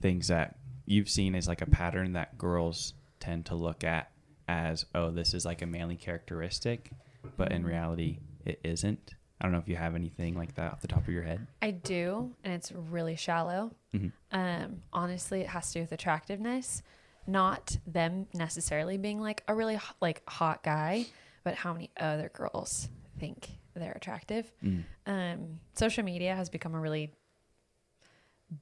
things 0.00 0.28
that 0.28 0.56
you've 0.84 1.08
seen 1.08 1.34
as 1.34 1.48
like 1.48 1.62
a 1.62 1.66
pattern 1.66 2.12
that 2.14 2.36
girls 2.36 2.94
tend 3.20 3.46
to 3.46 3.54
look 3.54 3.84
at 3.84 4.10
as, 4.48 4.84
oh, 4.94 5.10
this 5.10 5.32
is 5.32 5.44
like 5.44 5.62
a 5.62 5.66
manly 5.66 5.96
characteristic, 5.96 6.90
but 7.36 7.52
in 7.52 7.64
reality, 7.64 8.18
it 8.44 8.60
isn't? 8.64 9.14
I 9.40 9.44
don't 9.46 9.52
know 9.52 9.58
if 9.58 9.68
you 9.68 9.76
have 9.76 9.94
anything 9.94 10.36
like 10.36 10.54
that 10.56 10.72
off 10.72 10.80
the 10.80 10.88
top 10.88 11.02
of 11.06 11.08
your 11.08 11.22
head. 11.22 11.46
I 11.62 11.70
do, 11.70 12.34
and 12.44 12.52
it's 12.52 12.72
really 12.72 13.16
shallow. 13.16 13.74
Mhm. 13.94 14.12
Um, 14.32 14.82
honestly, 14.92 15.40
it 15.40 15.48
has 15.48 15.68
to 15.72 15.78
do 15.78 15.80
with 15.82 15.92
attractiveness, 15.92 16.82
not 17.26 17.76
them 17.86 18.26
necessarily 18.34 18.98
being 18.98 19.20
like 19.20 19.42
a 19.48 19.54
really 19.54 19.74
h- 19.76 19.94
like 20.00 20.22
hot 20.28 20.62
guy, 20.62 21.06
but 21.42 21.54
how 21.54 21.72
many 21.72 21.90
other 21.98 22.30
girls 22.34 22.88
think 23.18 23.50
they're 23.74 23.92
attractive. 23.92 24.50
Mm. 24.62 24.84
Um, 25.06 25.60
social 25.74 26.04
media 26.04 26.34
has 26.34 26.48
become 26.50 26.74
a 26.74 26.80
really 26.80 27.12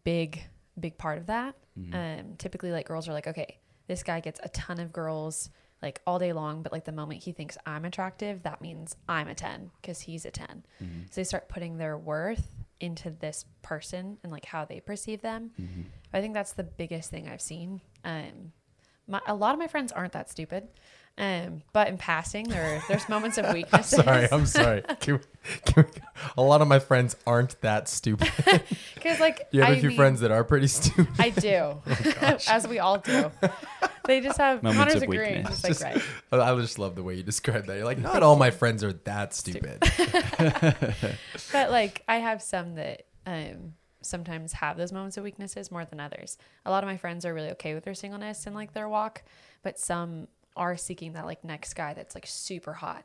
big, 0.05 0.43
big 0.79 0.99
part 0.99 1.19
of 1.19 1.27
that. 1.27 1.55
Mhm. 1.79 1.95
Um, 2.21 2.37
typically, 2.37 2.73
like 2.73 2.87
girls 2.87 3.09
are 3.09 3.13
like, 3.13 3.27
okay, 3.27 3.59
this 3.87 4.03
guy 4.03 4.21
gets 4.21 4.41
a 4.43 4.49
ton 4.51 4.79
of 4.81 4.93
girls 4.93 5.51
like 5.83 6.01
all 6.07 6.19
day 6.19 6.33
long, 6.33 6.63
but 6.63 6.71
like 6.73 6.85
the 6.85 6.93
moment 6.93 7.23
he 7.25 7.33
thinks 7.33 7.59
I'm 7.67 7.85
attractive, 7.85 8.45
that 8.45 8.61
means 8.61 8.95
I'm 9.09 9.27
a 9.29 9.35
10 9.35 9.71
because 9.81 10.01
he's 10.01 10.25
a 10.25 10.31
10. 10.31 10.65
Mhm. 10.81 11.07
So 11.13 11.21
they 11.21 11.25
start 11.25 11.49
putting 11.49 11.77
their 11.77 11.99
worth 11.99 12.55
into 12.79 13.11
this 13.11 13.45
person 13.63 14.19
and 14.23 14.31
like 14.33 14.45
how 14.45 14.65
they 14.65 14.81
perceive 14.81 15.23
them. 15.23 15.51
Mhm. 15.61 15.85
I 16.13 16.21
think 16.21 16.35
that's 16.35 16.53
the 16.53 16.63
biggest 16.65 17.11
thing 17.11 17.29
I've 17.29 17.41
seen. 17.41 17.81
Um, 18.05 18.53
my, 19.09 19.21
a 19.27 19.35
lot 19.35 19.53
of 19.55 19.59
my 19.59 19.67
friends 19.69 19.93
aren't 19.93 20.13
that 20.13 20.31
stupid, 20.31 20.69
um, 21.19 21.63
but 21.73 21.89
in 21.89 21.99
passing, 21.99 22.49
there 22.49 22.83
there's 22.89 23.09
moments 23.09 23.37
of 23.39 23.51
weakness. 23.55 23.89
sorry, 23.91 24.29
I'm 24.31 24.47
sorry. 24.59 24.83
Can 25.01 25.15
we, 25.15 25.21
can 25.67 25.85
we, 25.85 26.01
a 26.37 26.43
lot 26.43 26.63
of 26.63 26.69
my 26.69 26.79
friends 26.79 27.17
aren't 27.27 27.61
that 27.63 27.89
stupid. 27.89 28.31
because 28.95 29.19
like 29.21 29.47
You 29.51 29.61
have 29.63 29.71
I 29.71 29.75
a 29.75 29.81
few 29.81 29.89
mean, 29.91 29.97
friends 29.99 30.21
that 30.21 30.31
are 30.31 30.45
pretty 30.45 30.69
stupid. 30.69 31.09
I 31.19 31.31
do, 31.31 31.83
as 32.49 32.67
we 32.69 32.79
all 32.79 32.99
do. 32.99 33.31
They 34.05 34.21
just 34.21 34.39
have 34.39 34.63
Moments 34.63 34.79
Connor's 34.79 34.97
of 34.97 35.03
agreeing, 35.05 35.37
weakness. 35.39 35.63
just 35.63 35.83
like 35.83 35.95
right. 36.33 36.41
I 36.41 36.55
just 36.61 36.79
love 36.79 36.95
the 36.97 37.03
way 37.05 37.15
you 37.15 37.23
describe 37.23 37.67
that. 37.67 37.77
You're 37.77 37.85
like, 37.85 37.99
not 37.99 38.23
all 38.23 38.37
my 38.37 38.51
friends 38.51 38.83
are 38.83 38.93
that 38.93 39.33
stupid. 39.35 39.81
but 41.53 41.71
like 41.71 42.03
I 42.09 42.17
have 42.17 42.43
some 42.43 42.75
that 42.77 43.03
um 43.27 43.75
sometimes 44.03 44.53
have 44.55 44.77
those 44.77 44.93
moments 44.93 45.17
of 45.17 45.25
weaknesses 45.25 45.71
more 45.71 45.85
than 45.85 46.01
others. 46.01 46.39
A 46.67 46.71
lot 46.71 46.83
of 46.85 46.89
my 46.89 46.97
friends 46.97 47.25
are 47.25 47.33
really 47.35 47.51
okay 47.53 47.75
with 47.75 47.85
their 47.85 47.95
singleness 47.95 48.47
and 48.47 48.55
like 48.55 48.73
their 48.73 48.89
walk, 48.89 49.23
but 49.63 49.79
some 49.79 50.29
are 50.57 50.77
seeking 50.77 51.15
that 51.15 51.25
like 51.25 51.43
next 51.45 51.75
guy 51.75 51.95
that's 51.95 52.15
like 52.15 52.27
super 52.27 52.73
hot. 52.75 53.05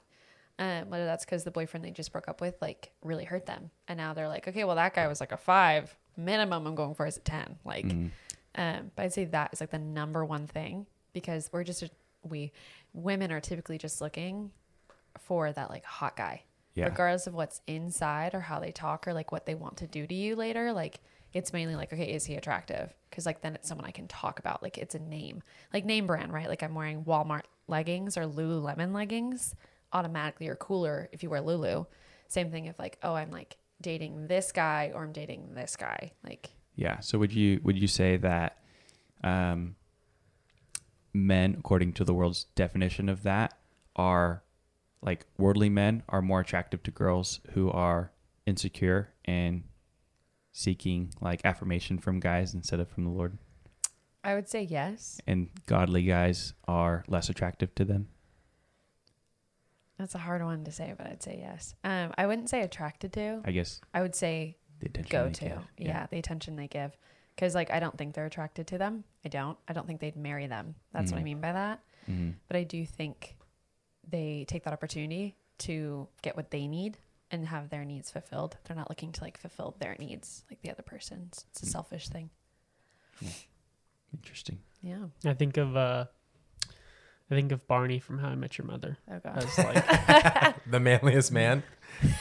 Um, 0.60 0.90
whether 0.90 1.06
that's 1.06 1.24
because 1.24 1.44
the 1.44 1.52
boyfriend 1.52 1.86
they 1.86 1.92
just 1.92 2.12
broke 2.12 2.28
up 2.28 2.42
with 2.42 2.56
like 2.62 2.92
really 3.04 3.26
hurt 3.26 3.46
them, 3.46 3.70
and 3.88 3.98
now 3.98 4.14
they're 4.14 4.28
like, 4.28 4.48
okay, 4.48 4.64
well 4.64 4.76
that 4.76 4.96
guy 4.96 5.08
was 5.08 5.20
like 5.20 5.32
a 5.32 5.38
five 5.38 5.96
minimum. 6.18 6.66
I'm 6.66 6.74
going 6.76 6.96
for 6.96 7.06
is 7.06 7.18
a 7.18 7.20
ten. 7.20 7.58
Like, 7.64 7.86
Mhm. 7.86 8.10
um, 8.56 8.92
but 8.96 9.04
I'd 9.04 9.14
say 9.14 9.26
that 9.26 9.52
is 9.54 9.62
like 9.62 9.70
the 9.70 9.78
number 9.78 10.26
one 10.26 10.48
thing 10.48 10.88
because 11.14 11.50
we're 11.54 11.64
just 11.64 11.84
we 12.24 12.52
women 12.94 13.32
are 13.32 13.40
typically 13.40 13.78
just 13.78 14.02
looking 14.02 14.52
for 15.20 15.52
that 15.52 15.70
like 15.70 15.84
hot 15.86 16.16
guy 16.18 16.42
Yeah. 16.78 16.86
regardless 16.86 17.28
of 17.28 17.34
what's 17.34 17.62
inside 17.66 18.34
or 18.36 18.40
how 18.40 18.60
they 18.60 18.72
talk 18.72 19.08
or 19.08 19.14
like 19.14 19.32
what 19.32 19.46
they 19.46 19.56
want 19.56 19.78
to 19.78 19.88
do 19.88 20.06
to 20.06 20.14
you 20.14 20.36
later 20.36 20.72
like 20.74 21.00
it's 21.34 21.52
mainly 21.52 21.76
like 21.76 21.92
okay 21.92 22.14
is 22.14 22.26
he 22.26 22.36
attractive 22.36 22.94
because 23.10 23.26
like 23.26 23.42
then 23.42 23.56
it's 23.56 23.68
someone 23.68 23.88
i 23.88 23.92
can 23.92 24.08
talk 24.08 24.40
about 24.40 24.62
like 24.62 24.78
it's 24.78 24.96
a 24.96 25.00
name 25.00 25.42
like 25.74 25.86
name 25.86 26.06
brand 26.06 26.32
right 26.32 26.48
like 26.48 26.62
i'm 26.62 26.76
wearing 26.76 27.04
walmart 27.04 27.44
leggings 27.68 28.16
or 28.18 28.24
lululemon 28.26 28.94
leggings 28.94 29.56
automatically 29.92 30.48
are 30.48 30.56
cooler 30.56 31.10
if 31.12 31.24
you 31.24 31.30
wear 31.30 31.42
lulu 31.42 31.84
same 32.28 32.52
thing 32.52 32.66
if 32.66 32.78
like 32.78 32.98
oh 33.04 33.16
i'm 33.16 33.32
like 33.32 33.58
dating 33.82 34.28
this 34.28 34.52
guy 34.52 34.92
or 34.94 35.04
i'm 35.04 35.12
dating 35.12 35.54
this 35.54 35.76
guy 35.76 36.12
like 36.24 36.50
Yeah. 36.76 37.00
So 37.00 37.18
would 37.18 37.34
you 37.34 37.60
would 37.64 37.78
you 37.78 37.88
say 37.88 38.18
that 38.18 38.60
um, 39.24 39.76
men, 41.14 41.56
according 41.60 41.94
to 41.94 42.04
the 42.04 42.14
world's 42.14 42.46
definition 42.56 43.10
of 43.10 43.24
that, 43.24 43.58
are 43.96 44.44
like 45.02 45.26
worldly 45.38 45.70
men 45.70 46.04
are 46.10 46.22
more 46.22 46.40
attractive 46.42 46.82
to 46.84 46.92
girls 46.92 47.40
who 47.52 47.70
are 47.72 48.12
insecure 48.46 49.14
and 49.26 49.64
seeking 50.52 51.14
like 51.22 51.42
affirmation 51.46 51.98
from 52.00 52.20
guys 52.20 52.54
instead 52.54 52.80
of 52.80 52.90
from 52.90 53.04
the 53.04 53.10
Lord, 53.12 53.38
i 54.24 54.34
would 54.34 54.50
say 54.50 54.62
yes 54.64 55.20
and 55.28 55.50
godly 55.68 56.04
guys 56.04 56.54
are 56.68 57.04
less 57.08 57.30
attractive 57.30 57.74
to 57.76 57.86
them? 57.86 58.08
that's 59.98 60.16
a 60.16 60.20
hard 60.20 60.44
one 60.44 60.64
to 60.64 60.72
say 60.72 60.94
but 60.98 61.08
i'd 61.08 61.24
say 61.24 61.38
yes 61.40 61.74
um 61.84 62.12
i 62.18 62.26
wouldn't 62.28 62.50
say 62.50 62.62
attracted 62.62 63.12
to 63.14 63.42
I 63.46 63.52
guess 63.52 63.82
i 63.94 64.02
would 64.02 64.16
say 64.16 64.58
the 64.80 64.88
attention 64.88 65.10
go 65.12 65.30
to. 65.30 65.46
give. 65.46 65.88
Yeah. 65.88 66.06
the 66.12 66.20
attention 66.20 66.56
they 66.56 66.68
give. 66.68 66.96
Because 67.36 67.56
like 67.56 67.72
I 67.72 67.80
don't 67.80 67.98
think 67.98 68.14
they're 68.14 68.28
attracted 68.28 68.68
to 68.68 68.78
them. 68.78 69.04
I 69.26 69.30
don't. 69.30 69.58
I 69.68 69.74
don't 69.74 69.88
think 69.88 70.00
they'd 70.02 70.16
marry 70.16 70.46
them. 70.46 70.76
That's 70.94 71.12
what 71.12 71.18
I 71.18 71.22
Mhm. 71.22 71.26
mean 71.26 71.42
by 71.42 71.52
that. 71.52 71.80
Mhm. 72.08 72.36
But 72.48 72.58
I 72.58 72.64
do 72.64 72.86
think 72.86 73.37
they 74.10 74.46
take 74.48 74.64
that 74.64 74.74
opportunity 74.74 75.36
to 75.60 76.08
get 76.22 76.36
what 76.36 76.52
they 76.52 76.68
need 76.68 76.98
and 77.32 77.46
have 77.48 77.70
their 77.70 77.84
needs 77.84 78.10
fulfilled. 78.10 78.58
They're 78.66 78.78
not 78.78 78.90
looking 78.90 79.12
to 79.14 79.22
like 79.24 79.38
fulfill 79.38 79.76
their 79.80 79.96
needs 80.00 80.44
like 80.50 80.62
the 80.62 80.72
other 80.72 80.84
person's. 80.84 81.46
It's 81.52 81.64
a 81.64 81.66
Mm. 81.66 81.70
selfish 81.72 82.08
thing. 82.10 82.30
Interesting. 84.14 84.60
Yeah. 84.82 85.06
I 85.26 85.34
think 85.34 85.58
of 85.58 85.76
uh, 85.76 86.06
I 87.30 87.36
think 87.36 87.52
of 87.52 87.68
Barney 87.68 88.00
from 88.00 88.20
How 88.20 88.30
I 88.30 88.36
Met 88.36 88.58
Your 88.58 88.66
Mother 88.68 88.98
Oh 89.12 89.20
god. 89.20 89.44
as 89.44 89.58
like 89.58 90.56
the 90.72 90.80
manliest 90.80 91.32
man. 91.32 91.64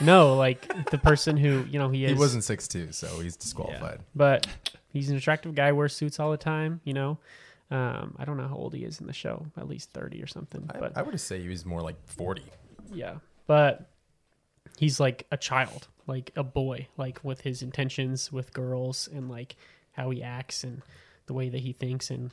no, 0.00 0.34
like 0.36 0.66
the 0.90 0.98
person 0.98 1.36
who 1.36 1.64
you 1.70 1.78
know 1.78 1.88
he 1.88 2.04
is. 2.04 2.10
He 2.12 2.18
wasn't 2.18 2.44
six 2.44 2.66
two, 2.66 2.92
so 2.92 3.20
he's 3.20 3.36
disqualified. 3.36 4.00
but 4.14 4.46
he's 4.88 5.10
an 5.10 5.16
attractive 5.16 5.54
guy. 5.54 5.72
Wears 5.72 5.94
suits 5.94 6.18
all 6.18 6.30
the 6.30 6.36
time. 6.36 6.80
You 6.84 6.94
know, 6.94 7.18
um, 7.70 8.14
I 8.18 8.24
don't 8.24 8.36
know 8.36 8.48
how 8.48 8.56
old 8.56 8.74
he 8.74 8.84
is 8.84 9.00
in 9.00 9.06
the 9.06 9.12
show. 9.12 9.46
At 9.56 9.68
least 9.68 9.90
thirty 9.92 10.22
or 10.22 10.26
something. 10.26 10.68
I, 10.72 10.78
But 10.78 10.96
I 10.96 11.02
would 11.02 11.18
say 11.20 11.40
he 11.40 11.48
was 11.48 11.64
more 11.66 11.80
like 11.82 11.96
forty. 12.06 12.44
yeah, 12.92 13.16
but 13.46 13.90
he's 14.78 15.00
like 15.00 15.26
a 15.32 15.36
child, 15.36 15.88
like 16.06 16.30
a 16.36 16.44
boy, 16.44 16.86
like 16.96 17.22
with 17.24 17.40
his 17.40 17.62
intentions 17.62 18.30
with 18.32 18.52
girls 18.52 19.08
and 19.12 19.28
like 19.28 19.56
how 19.92 20.10
he 20.10 20.22
acts 20.22 20.62
and 20.64 20.82
the 21.26 21.34
way 21.34 21.48
that 21.48 21.60
he 21.60 21.72
thinks 21.72 22.10
and 22.10 22.30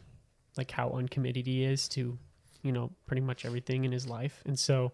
like 0.57 0.69
how 0.71 0.89
uncommitted 0.91 1.47
he 1.47 1.63
is 1.63 1.87
to, 1.87 2.17
you 2.61 2.71
know, 2.71 2.91
pretty 3.07 3.21
much 3.21 3.45
everything 3.45 3.85
in 3.85 3.91
his 3.91 4.05
life. 4.07 4.43
And 4.45 4.59
so 4.59 4.91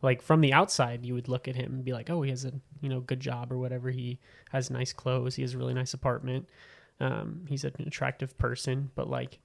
like 0.00 0.22
from 0.22 0.40
the 0.40 0.52
outside 0.52 1.04
you 1.06 1.14
would 1.14 1.28
look 1.28 1.46
at 1.46 1.54
him 1.54 1.74
and 1.74 1.84
be 1.84 1.92
like, 1.92 2.10
"Oh, 2.10 2.22
he 2.22 2.30
has 2.30 2.44
a, 2.44 2.52
you 2.80 2.88
know, 2.88 2.98
good 3.00 3.20
job 3.20 3.52
or 3.52 3.58
whatever. 3.58 3.90
He 3.90 4.18
has 4.50 4.70
nice 4.70 4.92
clothes, 4.92 5.36
he 5.36 5.42
has 5.42 5.54
a 5.54 5.58
really 5.58 5.74
nice 5.74 5.94
apartment. 5.94 6.48
Um, 7.00 7.44
he's 7.48 7.64
an 7.64 7.74
attractive 7.86 8.36
person, 8.38 8.90
but 8.94 9.08
like 9.08 9.38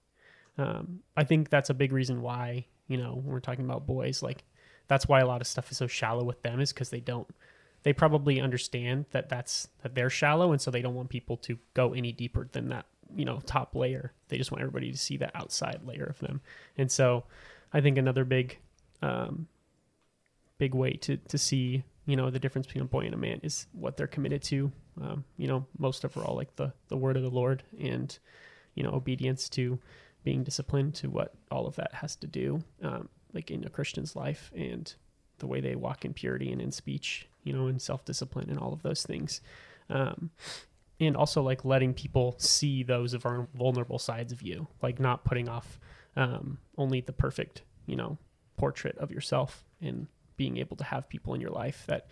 um, 0.58 1.02
I 1.16 1.24
think 1.24 1.50
that's 1.50 1.70
a 1.70 1.74
big 1.74 1.92
reason 1.92 2.22
why, 2.22 2.66
you 2.88 2.98
know, 2.98 3.14
when 3.14 3.26
we're 3.26 3.40
talking 3.40 3.66
about 3.66 3.86
boys, 3.86 4.24
like 4.24 4.44
that's 4.88 5.08
why 5.08 5.20
a 5.20 5.28
lot 5.28 5.42
of 5.42 5.48
stuff 5.48 5.72
is 5.72 5.78
so 5.78 5.88
shallow 5.88 6.24
with 6.24 6.42
them 6.42 6.60
is 6.60 6.74
because 6.74 6.90
they 6.90 7.00
don't 7.00 7.28
they 7.84 7.94
probably 7.94 8.42
understand 8.42 9.06
that 9.12 9.30
that's 9.30 9.68
that 9.84 9.96
they're 9.96 10.10
shallow 10.10 10.52
and 10.52 10.62
so 10.62 10.72
they 10.72 10.82
don't 10.82 10.96
want 10.96 11.10
people 11.10 11.38
to 11.38 11.58
go 11.74 11.94
any 11.94 12.12
deeper 12.12 12.48
than 12.52 12.70
that 12.70 12.86
you 13.16 13.26
know 13.26 13.40
top 13.46 13.76
layer. 13.76 14.14
They 14.30 14.38
just 14.38 14.52
want 14.52 14.62
everybody 14.62 14.92
to 14.92 14.98
see 14.98 15.18
that 15.18 15.32
outside 15.36 15.82
layer 15.86 16.06
of 16.06 16.20
them. 16.20 16.42
And 16.78 16.92
so 16.92 17.24
i 17.74 17.82
think 17.82 17.98
another 17.98 18.24
big 18.24 18.58
um 19.02 19.48
big 20.58 20.74
way 20.74 20.94
to 20.94 21.18
to 21.18 21.38
see 21.38 21.84
you 22.06 22.16
know 22.16 22.30
the 22.30 22.40
difference 22.40 22.66
between 22.66 22.84
a 22.84 22.88
boy 22.88 23.02
and 23.02 23.14
a 23.14 23.18
man 23.18 23.42
is 23.44 23.68
what 23.74 23.98
they're 23.98 24.08
committed 24.08 24.42
to. 24.44 24.72
Um 25.02 25.24
you 25.38 25.48
know 25.48 25.66
most 25.78 26.04
overall 26.04 26.36
like 26.36 26.56
the 26.56 26.74
the 26.88 26.98
word 26.98 27.18
of 27.18 27.24
the 27.24 27.30
lord 27.30 27.64
and 27.80 28.18
you 28.74 28.84
know 28.84 28.92
obedience 28.92 29.50
to 29.50 29.80
being 30.24 30.44
disciplined 30.44 30.94
to 30.94 31.10
what 31.10 31.34
all 31.52 31.68
of 31.68 31.76
that 31.76 31.94
has 31.94 32.16
to 32.16 32.28
do 32.28 32.62
um 32.84 33.08
like 33.34 33.52
in 33.52 33.64
a 33.64 33.70
christian's 33.70 34.16
life 34.16 34.52
and 34.56 34.96
the 35.40 35.48
way 35.48 35.62
they 35.62 35.76
walk 35.76 36.06
in 36.06 36.14
purity 36.14 36.52
and 36.52 36.62
in 36.62 36.72
speech, 36.72 37.28
you 37.44 37.54
know, 37.54 37.68
and 37.68 37.82
self 37.82 38.06
discipline 38.06 38.50
and 38.50 38.60
all 38.60 38.74
of 38.74 38.84
those 38.84 39.04
things. 39.04 39.42
Um, 39.90 40.32
and 41.00 41.16
also 41.16 41.42
like 41.44 41.64
letting 41.64 41.94
people 41.94 42.36
see 42.40 42.84
those 42.84 43.14
of 43.14 43.26
our 43.26 43.48
vulnerable 43.54 44.00
sides 44.00 44.32
of 44.32 44.42
you, 44.42 44.68
like 44.82 45.00
not 45.00 45.24
putting 45.24 45.48
off 45.48 45.80
um, 46.16 46.58
only 46.78 47.02
the 47.02 47.14
perfect, 47.14 47.62
you 47.86 47.96
know, 47.96 48.18
portrait 48.58 48.98
of 48.98 49.12
yourself 49.12 49.64
and 49.82 50.08
being 50.36 50.58
able 50.58 50.76
to 50.78 50.84
have 50.84 51.08
people 51.08 51.34
in 51.34 51.42
your 51.42 51.52
life 51.52 51.84
that 51.88 52.08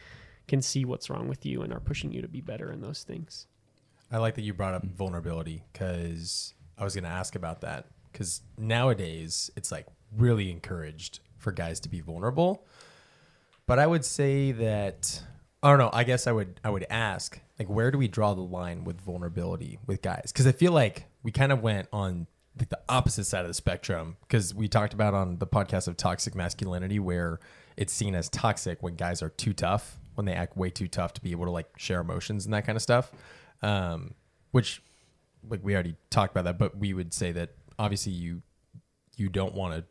can 0.47 0.62
see 0.62 0.85
what's 0.85 1.09
wrong 1.09 1.27
with 1.27 1.45
you 1.45 1.63
and 1.63 1.74
are 1.74 1.79
pushing 1.79 2.12
you 2.12 2.21
to 2.21 2.27
be 2.27 2.41
better 2.41 2.71
in 2.71 2.81
those 2.81 3.03
things. 3.03 3.47
I 4.12 4.19
like 4.19 4.35
that 4.35 4.43
you 4.43 4.53
brought 4.53 4.75
up 4.75 4.85
vulnerability 4.85 5.63
because 5.74 6.53
I 6.77 6.83
was 6.83 6.93
going 6.93 7.05
to 7.05 7.09
ask 7.09 7.35
about 7.35 7.62
that. 7.62 7.88
Because 8.15 8.41
nowadays 8.57 9.51
it's 9.57 9.74
like 9.74 9.88
really 10.15 10.50
encouraged 10.50 11.19
for 11.38 11.51
guys 11.51 11.81
to 11.81 11.89
be 11.89 12.00
vulnerable, 12.00 12.65
but 13.67 13.77
I 13.77 13.86
would 13.86 14.05
say 14.05 14.53
that 14.53 15.22
I 15.62 15.69
don't 15.69 15.79
know. 15.79 15.89
I 15.91 16.05
guess 16.05 16.25
I 16.25 16.31
would 16.31 16.62
I 16.63 16.69
would 16.69 16.86
ask 16.89 17.38
like 17.60 17.67
where 17.67 17.91
do 17.91 17.98
we 17.98 18.07
draw 18.07 18.34
the 18.34 18.39
line 18.39 18.86
with 18.86 19.01
vulnerability 19.01 19.79
with 19.86 20.01
guys? 20.01 20.31
Because 20.31 20.48
I 20.48 20.53
feel 20.53 20.72
like 20.72 21.07
we 21.24 21.31
kind 21.34 21.51
of 21.51 21.62
went 21.62 21.89
on 21.91 22.27
like 22.57 22.69
the 22.69 22.79
opposite 22.88 23.25
side 23.25 23.41
of 23.41 23.50
the 23.50 23.53
spectrum 23.53 24.15
because 24.22 24.55
we 24.55 24.69
talked 24.69 24.93
about 24.93 25.13
on 25.13 25.39
the 25.39 25.48
podcast 25.48 25.89
of 25.89 25.98
toxic 25.98 26.36
masculinity 26.36 27.00
where 27.00 27.41
it's 27.75 27.91
seen 27.91 28.15
as 28.15 28.29
toxic 28.29 28.81
when 28.81 28.95
guys 28.95 29.22
are 29.22 29.27
too 29.27 29.51
tough 29.51 29.98
when 30.13 30.25
they 30.25 30.31
act 30.31 30.55
way 30.55 30.69
too 30.69 30.88
tough 30.88 31.13
to 31.15 31.22
be 31.22 31.31
able 31.31 31.43
to 31.43 31.51
like 31.51 31.67
share 31.77 32.00
emotions 32.00 32.45
and 32.45 32.53
that 32.53 32.65
kind 32.65 32.77
of 32.77 32.81
stuff 32.81 33.12
um, 33.62 34.13
which 34.51 34.81
like 35.50 35.60
we 35.63 35.74
already 35.74 35.98
talked 36.10 36.31
about 36.31 36.45
that 36.45 36.57
but 36.57 36.77
we 36.77 36.93
would 36.93 37.13
say 37.13 37.34
that 37.34 37.50
obviously 37.77 38.12
you 38.12 38.41
you 39.17 39.29
don't 39.29 39.53
want 39.53 39.74
to 39.74 39.84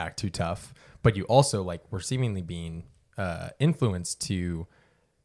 act 0.00 0.18
too 0.18 0.30
tough 0.30 0.74
but 1.02 1.16
you 1.16 1.24
also 1.24 1.62
like 1.62 1.80
we're 1.90 2.00
seemingly 2.00 2.42
being 2.42 2.84
uh, 3.16 3.50
influenced 3.60 4.20
to 4.20 4.66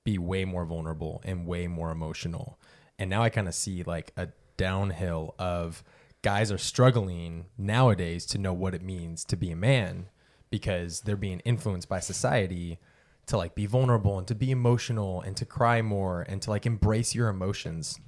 be 0.03 0.17
way 0.17 0.45
more 0.45 0.65
vulnerable 0.65 1.21
and 1.25 1.47
way 1.47 1.67
more 1.67 1.91
emotional 1.91 2.59
and 2.99 3.09
now 3.09 3.23
i 3.23 3.29
kind 3.29 3.47
of 3.47 3.55
see 3.55 3.83
like 3.83 4.11
a 4.15 4.27
downhill 4.57 5.33
of 5.39 5.83
guys 6.21 6.51
are 6.51 6.57
struggling 6.57 7.45
nowadays 7.57 8.25
to 8.25 8.37
know 8.37 8.53
what 8.53 8.75
it 8.75 8.81
means 8.81 9.23
to 9.23 9.35
be 9.35 9.49
a 9.51 9.55
man 9.55 10.09
because 10.49 11.01
they're 11.01 11.15
being 11.15 11.39
influenced 11.41 11.87
by 11.87 11.99
society 11.99 12.79
to 13.29 13.37
like 13.37 13.55
be 13.55 13.65
vulnerable 13.65 14.17
and 14.17 14.27
to 14.27 14.35
be 14.35 14.51
emotional 14.51 15.21
and 15.21 15.37
to 15.37 15.45
cry 15.45 15.81
more 15.81 16.25
and 16.27 16.41
to 16.41 16.49
like 16.49 16.65
embrace 16.65 17.13
your 17.13 17.29
emotions. 17.29 17.99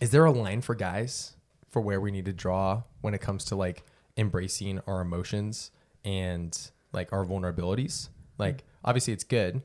Is 0.00 0.10
there 0.10 0.24
a 0.24 0.30
line 0.30 0.60
for 0.60 0.74
guys 0.74 1.36
for 1.72 1.82
where 1.82 2.00
we 2.00 2.12
need 2.12 2.26
to 2.26 2.32
draw 2.32 2.84
when 3.00 3.14
it 3.14 3.20
comes 3.20 3.44
to 3.46 3.56
like 3.56 3.82
embracing 4.16 4.80
our 4.86 5.00
emotions 5.00 5.72
and 6.04 6.70
like 6.92 7.12
our 7.12 7.24
vulnerabilities? 7.24 8.08
Like 8.38 8.62
obviously 8.84 9.12
it's 9.12 9.24
good 9.24 9.62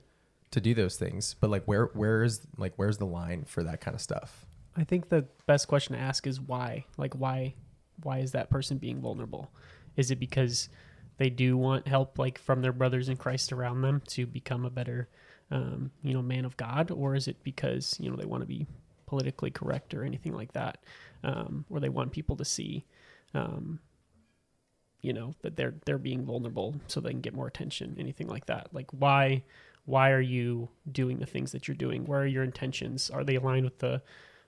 to 0.49 0.59
do 0.59 0.73
those 0.73 0.95
things, 0.95 1.35
but 1.39 1.51
like 1.51 1.65
where 1.65 1.85
where 1.93 2.23
is 2.23 2.41
like 2.57 2.73
where's 2.77 2.97
the 2.97 3.05
line 3.05 3.45
for 3.45 3.61
that 3.63 3.81
kind 3.81 3.93
of 3.93 4.01
stuff? 4.01 4.45
I 4.75 4.83
think 4.83 5.09
the 5.09 5.25
best 5.45 5.67
question 5.67 5.95
to 5.95 6.01
ask 6.01 6.25
is 6.25 6.41
why. 6.41 6.85
Like 6.97 7.13
why 7.13 7.53
why 8.01 8.19
is 8.19 8.31
that 8.31 8.49
person 8.49 8.79
being 8.79 8.99
vulnerable? 8.99 9.51
Is 9.95 10.09
it 10.09 10.19
because 10.19 10.69
they 11.17 11.29
do 11.29 11.57
want 11.57 11.87
help 11.87 12.17
like 12.17 12.39
from 12.39 12.61
their 12.61 12.73
brothers 12.73 13.09
in 13.09 13.17
Christ 13.17 13.51
around 13.51 13.81
them 13.81 14.01
to 14.07 14.25
become 14.25 14.65
a 14.65 14.69
better 14.71 15.09
um, 15.51 15.91
you 16.03 16.13
know, 16.13 16.21
man 16.21 16.45
of 16.45 16.57
God, 16.57 16.91
or 16.91 17.15
is 17.15 17.27
it 17.27 17.37
because, 17.43 17.95
you 17.99 18.09
know, 18.09 18.15
they 18.15 18.25
want 18.25 18.41
to 18.41 18.47
be 18.47 18.67
politically 19.05 19.51
correct 19.51 19.93
or 19.93 20.03
anything 20.03 20.33
like 20.33 20.53
that? 20.53 20.79
Um, 21.23 21.65
or 21.69 21.79
they 21.79 21.89
want 21.89 22.11
people 22.11 22.35
to 22.37 22.45
see 22.45 22.85
um, 23.33 23.79
you 25.01 25.13
know, 25.13 25.33
that 25.41 25.55
they're 25.55 25.75
they're 25.85 25.97
being 25.97 26.25
vulnerable 26.25 26.75
so 26.87 26.99
they 26.99 27.11
can 27.11 27.21
get 27.21 27.33
more 27.35 27.47
attention, 27.47 27.95
anything 27.99 28.27
like 28.27 28.47
that. 28.47 28.67
Like 28.73 28.89
why 28.91 29.43
why 29.85 30.11
are 30.11 30.21
you 30.21 30.69
doing 30.91 31.19
the 31.19 31.25
things 31.25 31.51
that 31.51 31.67
you're 31.67 31.75
doing? 31.75 32.05
Where 32.05 32.21
are 32.21 32.27
your 32.27 32.43
intentions? 32.43 33.09
Are 33.09 33.23
they 33.23 33.35
aligned 33.35 33.65
with 33.65 33.79
the 33.79 34.01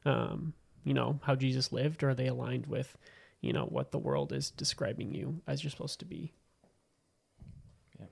um, 0.06 0.54
you 0.84 0.94
know, 0.94 1.20
how 1.24 1.36
Jesus 1.36 1.72
lived, 1.72 2.04
or 2.04 2.10
are 2.10 2.16
they 2.16 2.28
aligned 2.28 2.66
with, 2.66 2.98
you 3.42 3.54
know, 3.54 3.66
what 3.66 3.92
the 3.92 4.00
world 4.00 4.32
is 4.32 4.50
describing 4.50 5.14
you 5.14 5.42
as 5.46 5.64
you're 5.64 5.72
supposed 5.72 6.00
to 6.00 6.06
be? 6.06 6.34
Yeah. 8.00 8.08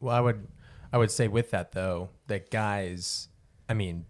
Well, 0.00 0.14
I 0.14 0.20
would 0.20 0.46
I 0.92 0.98
would 0.98 1.10
say 1.10 1.26
with 1.26 1.50
that 1.52 1.72
though 1.72 2.10
that 2.26 2.50
guys, 2.50 3.28
I 3.68 3.74
mean, 3.74 4.04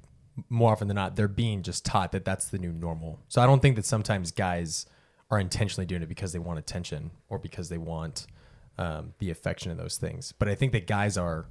more 0.49 0.73
often 0.73 0.89
than 0.89 0.97
not, 0.97 1.17
they're 1.17 1.29
being 1.29 1.63
just 1.63 1.85
taught 1.85 2.13
that 2.13 2.25
that's 2.25 2.47
the 2.47 2.59
new 2.59 2.73
normal. 2.73 3.21
So 3.29 3.43
I 3.43 3.47
don't 3.47 3.61
think 3.61 3.77
that 3.77 3.85
sometimes 3.87 4.31
guys 4.31 4.87
are 5.31 5.39
intentionally 5.39 5.87
doing 5.87 6.03
it 6.03 6.09
because 6.09 6.33
they 6.33 6.39
want 6.39 6.59
attention 6.59 7.11
or 7.29 7.39
because 7.39 7.69
they 7.69 7.79
want 7.79 8.27
um, 8.79 9.15
the 9.19 9.31
affection 9.31 9.71
of 9.71 9.79
those 9.79 9.97
things. 9.97 10.33
But 10.33 10.49
I 10.49 10.55
think 10.55 10.73
that 10.73 10.87
guys 10.87 11.17
are 11.17 11.47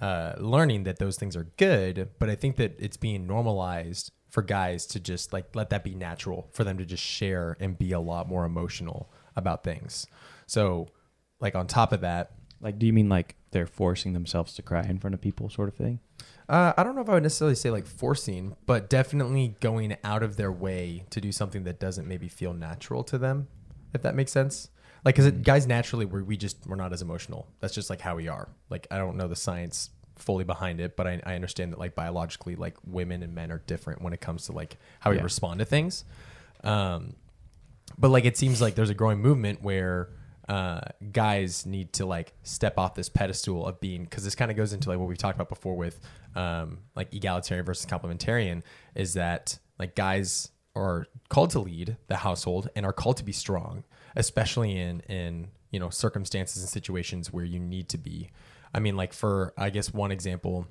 uh, 0.00 0.34
learning 0.38 0.84
that 0.84 0.98
those 0.98 1.16
things 1.16 1.36
are 1.36 1.48
good. 1.56 2.10
But 2.18 2.28
I 2.28 2.34
think 2.34 2.56
that 2.56 2.74
it's 2.78 2.96
being 2.96 3.26
normalized 3.26 4.12
for 4.28 4.42
guys 4.42 4.86
to 4.86 4.98
just 4.98 5.32
like 5.32 5.54
let 5.54 5.70
that 5.70 5.84
be 5.84 5.94
natural 5.94 6.48
for 6.52 6.64
them 6.64 6.78
to 6.78 6.84
just 6.84 7.02
share 7.02 7.56
and 7.60 7.78
be 7.78 7.92
a 7.92 8.00
lot 8.00 8.28
more 8.28 8.44
emotional 8.44 9.12
about 9.36 9.62
things. 9.62 10.06
So, 10.46 10.88
like 11.38 11.54
on 11.54 11.66
top 11.66 11.92
of 11.92 12.00
that, 12.00 12.32
Like, 12.62 12.78
do 12.78 12.86
you 12.86 12.92
mean 12.92 13.08
like 13.08 13.34
they're 13.50 13.66
forcing 13.66 14.12
themselves 14.12 14.54
to 14.54 14.62
cry 14.62 14.82
in 14.84 14.98
front 14.98 15.12
of 15.14 15.20
people, 15.20 15.50
sort 15.50 15.68
of 15.68 15.74
thing? 15.74 15.98
Uh, 16.48 16.72
I 16.76 16.82
don't 16.84 16.94
know 16.94 17.02
if 17.02 17.08
I 17.08 17.14
would 17.14 17.22
necessarily 17.22 17.54
say 17.56 17.70
like 17.70 17.86
forcing, 17.86 18.56
but 18.66 18.88
definitely 18.88 19.56
going 19.60 19.96
out 20.04 20.22
of 20.22 20.36
their 20.36 20.52
way 20.52 21.04
to 21.10 21.20
do 21.20 21.32
something 21.32 21.64
that 21.64 21.80
doesn't 21.80 22.06
maybe 22.06 22.28
feel 22.28 22.52
natural 22.52 23.02
to 23.04 23.18
them, 23.18 23.48
if 23.92 24.02
that 24.02 24.14
makes 24.14 24.30
sense. 24.32 24.68
Like, 25.04 25.16
because 25.16 25.32
guys 25.32 25.66
naturally, 25.66 26.04
we 26.04 26.22
we 26.22 26.36
just 26.36 26.64
we're 26.66 26.76
not 26.76 26.92
as 26.92 27.02
emotional. 27.02 27.48
That's 27.58 27.74
just 27.74 27.90
like 27.90 28.00
how 28.00 28.14
we 28.14 28.28
are. 28.28 28.48
Like, 28.70 28.86
I 28.90 28.98
don't 28.98 29.16
know 29.16 29.26
the 29.26 29.34
science 29.36 29.90
fully 30.14 30.44
behind 30.44 30.80
it, 30.80 30.96
but 30.96 31.08
I, 31.08 31.20
I 31.26 31.34
understand 31.34 31.72
that 31.72 31.80
like 31.80 31.96
biologically, 31.96 32.54
like 32.54 32.76
women 32.86 33.24
and 33.24 33.34
men 33.34 33.50
are 33.50 33.58
different 33.66 34.02
when 34.02 34.12
it 34.12 34.20
comes 34.20 34.46
to 34.46 34.52
like 34.52 34.76
how 35.00 35.10
we 35.10 35.16
Yeah. 35.16 35.24
respond 35.24 35.58
to 35.58 35.64
things. 35.64 36.04
Um, 36.62 37.14
but 37.98 38.10
like 38.10 38.24
it 38.24 38.36
seems 38.36 38.60
like 38.60 38.76
there's 38.76 38.90
a 38.90 38.94
growing 38.94 39.18
movement 39.18 39.62
where 39.62 40.10
uh, 40.48 40.80
guys 41.12 41.66
need 41.66 41.92
to 41.94 42.06
like 42.06 42.32
step 42.42 42.78
off 42.78 42.94
this 42.94 43.08
pedestal 43.08 43.66
of 43.66 43.80
being 43.80 44.04
because 44.04 44.24
this 44.24 44.34
kind 44.34 44.50
of 44.50 44.56
goes 44.56 44.72
into 44.72 44.88
like 44.88 44.98
what 44.98 45.08
we've 45.08 45.18
talked 45.18 45.36
about 45.36 45.48
before 45.48 45.76
with 45.76 46.00
um, 46.34 46.78
like 46.96 47.14
egalitarian 47.14 47.64
versus 47.64 47.86
complementarian 47.86 48.62
is 48.94 49.14
that 49.14 49.58
like 49.78 49.94
guys 49.94 50.50
are 50.74 51.06
called 51.28 51.50
to 51.50 51.60
lead 51.60 51.96
the 52.08 52.16
household 52.16 52.68
and 52.74 52.84
are 52.84 52.92
called 52.92 53.16
to 53.18 53.24
be 53.24 53.32
strong 53.32 53.84
especially 54.16 54.78
in 54.78 55.00
in 55.00 55.48
you 55.70 55.78
know 55.78 55.90
circumstances 55.90 56.62
and 56.62 56.70
situations 56.70 57.32
where 57.32 57.44
you 57.44 57.58
need 57.58 57.88
to 57.88 57.98
be. 57.98 58.30
I 58.74 58.80
mean 58.80 58.96
like 58.96 59.12
for 59.12 59.52
i 59.58 59.70
guess 59.70 59.92
one 59.92 60.10
example 60.10 60.66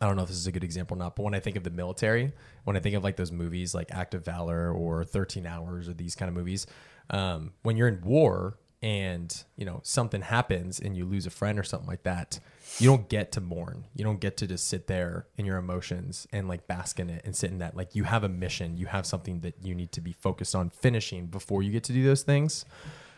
I 0.00 0.06
don't 0.06 0.16
know 0.16 0.22
if 0.22 0.28
this 0.28 0.36
is 0.36 0.46
a 0.46 0.52
good 0.52 0.62
example 0.62 0.96
or 0.96 0.98
not, 0.98 1.16
but 1.16 1.24
when 1.24 1.34
I 1.34 1.40
think 1.40 1.56
of 1.56 1.64
the 1.64 1.70
military, 1.70 2.32
when 2.62 2.76
I 2.76 2.80
think 2.80 2.94
of 2.94 3.02
like 3.02 3.16
those 3.16 3.32
movies 3.32 3.74
like 3.74 3.90
Act 3.90 4.14
of 4.14 4.24
Valor 4.24 4.70
or 4.70 5.02
13 5.02 5.44
Hours 5.44 5.88
or 5.88 5.94
these 5.94 6.14
kind 6.14 6.28
of 6.28 6.36
movies, 6.36 6.68
um, 7.10 7.52
when 7.62 7.76
you're 7.76 7.88
in 7.88 8.00
war, 8.02 8.58
and 8.80 9.44
you 9.56 9.64
know 9.64 9.80
something 9.82 10.22
happens 10.22 10.78
and 10.78 10.96
you 10.96 11.04
lose 11.04 11.26
a 11.26 11.30
friend 11.30 11.58
or 11.58 11.64
something 11.64 11.88
like 11.88 12.04
that 12.04 12.38
you 12.78 12.88
don't 12.88 13.08
get 13.08 13.32
to 13.32 13.40
mourn. 13.40 13.86
You 13.94 14.04
don't 14.04 14.20
get 14.20 14.36
to 14.38 14.46
just 14.46 14.68
sit 14.68 14.86
there 14.86 15.26
in 15.36 15.46
your 15.46 15.56
emotions 15.56 16.26
and 16.32 16.48
like 16.48 16.66
bask 16.66 17.00
in 17.00 17.08
it 17.08 17.22
and 17.24 17.34
sit 17.34 17.50
in 17.50 17.58
that. 17.58 17.76
Like 17.76 17.94
you 17.94 18.04
have 18.04 18.24
a 18.24 18.28
mission. 18.28 18.76
You 18.76 18.86
have 18.86 19.06
something 19.06 19.40
that 19.40 19.54
you 19.62 19.74
need 19.74 19.90
to 19.92 20.00
be 20.00 20.12
focused 20.12 20.54
on 20.54 20.70
finishing 20.70 21.26
before 21.26 21.62
you 21.62 21.72
get 21.72 21.84
to 21.84 21.92
do 21.92 22.04
those 22.04 22.22
things. 22.22 22.64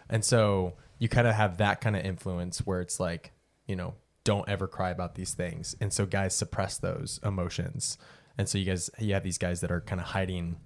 And 0.09 0.25
so 0.25 0.75
you 0.99 1.09
kind 1.09 1.27
of 1.27 1.35
have 1.35 1.59
that 1.59 1.81
kind 1.81 1.97
of 1.97 2.05
influence 2.05 2.61
where 2.67 2.81
it's 2.81 3.01
like 3.01 3.33
you 3.67 3.77
know 3.77 3.95
don't 4.25 4.49
ever 4.49 4.67
cry 4.67 4.91
about 4.91 5.15
these 5.15 5.35
things. 5.35 5.75
And 5.81 5.93
so 5.93 6.07
guys 6.07 6.35
suppress 6.35 6.79
those 6.79 7.19
emotions. 7.25 7.99
And 8.39 8.49
so 8.49 8.57
you 8.57 8.65
guys 8.65 8.89
you 8.99 9.15
have 9.15 9.25
these 9.25 9.39
guys 9.39 9.61
that 9.61 9.71
are 9.71 9.81
kind 9.81 10.01
of 10.01 10.09
hiding 10.09 10.57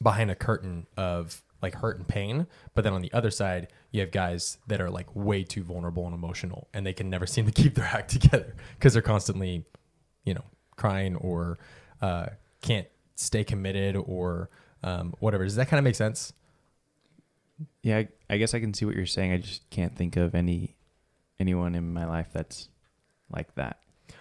behind 0.00 0.30
a 0.30 0.34
curtain 0.34 0.86
of 0.96 1.42
like 1.62 1.74
hurt 1.76 1.96
and 1.96 2.08
pain 2.08 2.46
but 2.74 2.82
then 2.82 2.92
on 2.92 3.00
the 3.00 3.12
other 3.12 3.30
side 3.30 3.68
you 3.92 4.00
have 4.00 4.10
guys 4.10 4.58
that 4.66 4.80
are 4.80 4.90
like 4.90 5.06
way 5.14 5.44
too 5.44 5.62
vulnerable 5.62 6.04
and 6.04 6.14
emotional 6.14 6.68
and 6.74 6.84
they 6.84 6.92
can 6.92 7.08
never 7.08 7.26
seem 7.34 7.46
to 7.46 7.52
keep 7.52 7.74
their 7.74 7.84
act 7.84 8.10
together 8.10 8.54
because 8.78 8.92
they're 8.92 9.02
constantly 9.02 9.64
you 10.24 10.34
know 10.34 10.44
crying 10.76 11.16
or 11.16 11.58
uh, 12.00 12.26
can't 12.62 12.88
stay 13.14 13.44
committed 13.44 13.94
or 13.96 14.50
um, 14.82 15.14
whatever 15.20 15.44
does 15.44 15.54
that 15.56 15.68
kind 15.68 15.78
of 15.78 15.84
make 15.84 15.94
sense 15.94 16.32
Yeah, 17.82 17.98
I, 17.98 18.08
I 18.28 18.36
guess 18.38 18.54
I 18.54 18.60
can 18.60 18.74
see 18.74 18.84
what 18.84 18.96
you're 18.96 19.06
saying. 19.06 19.32
I 19.32 19.36
just 19.38 19.68
can't 19.70 19.94
think 19.96 20.16
of 20.16 20.34
any 20.34 20.76
anyone 21.38 21.74
in 21.74 21.92
my 21.92 22.06
life 22.06 22.28
that's 22.32 22.68
like 23.30 23.54
that. 23.56 23.78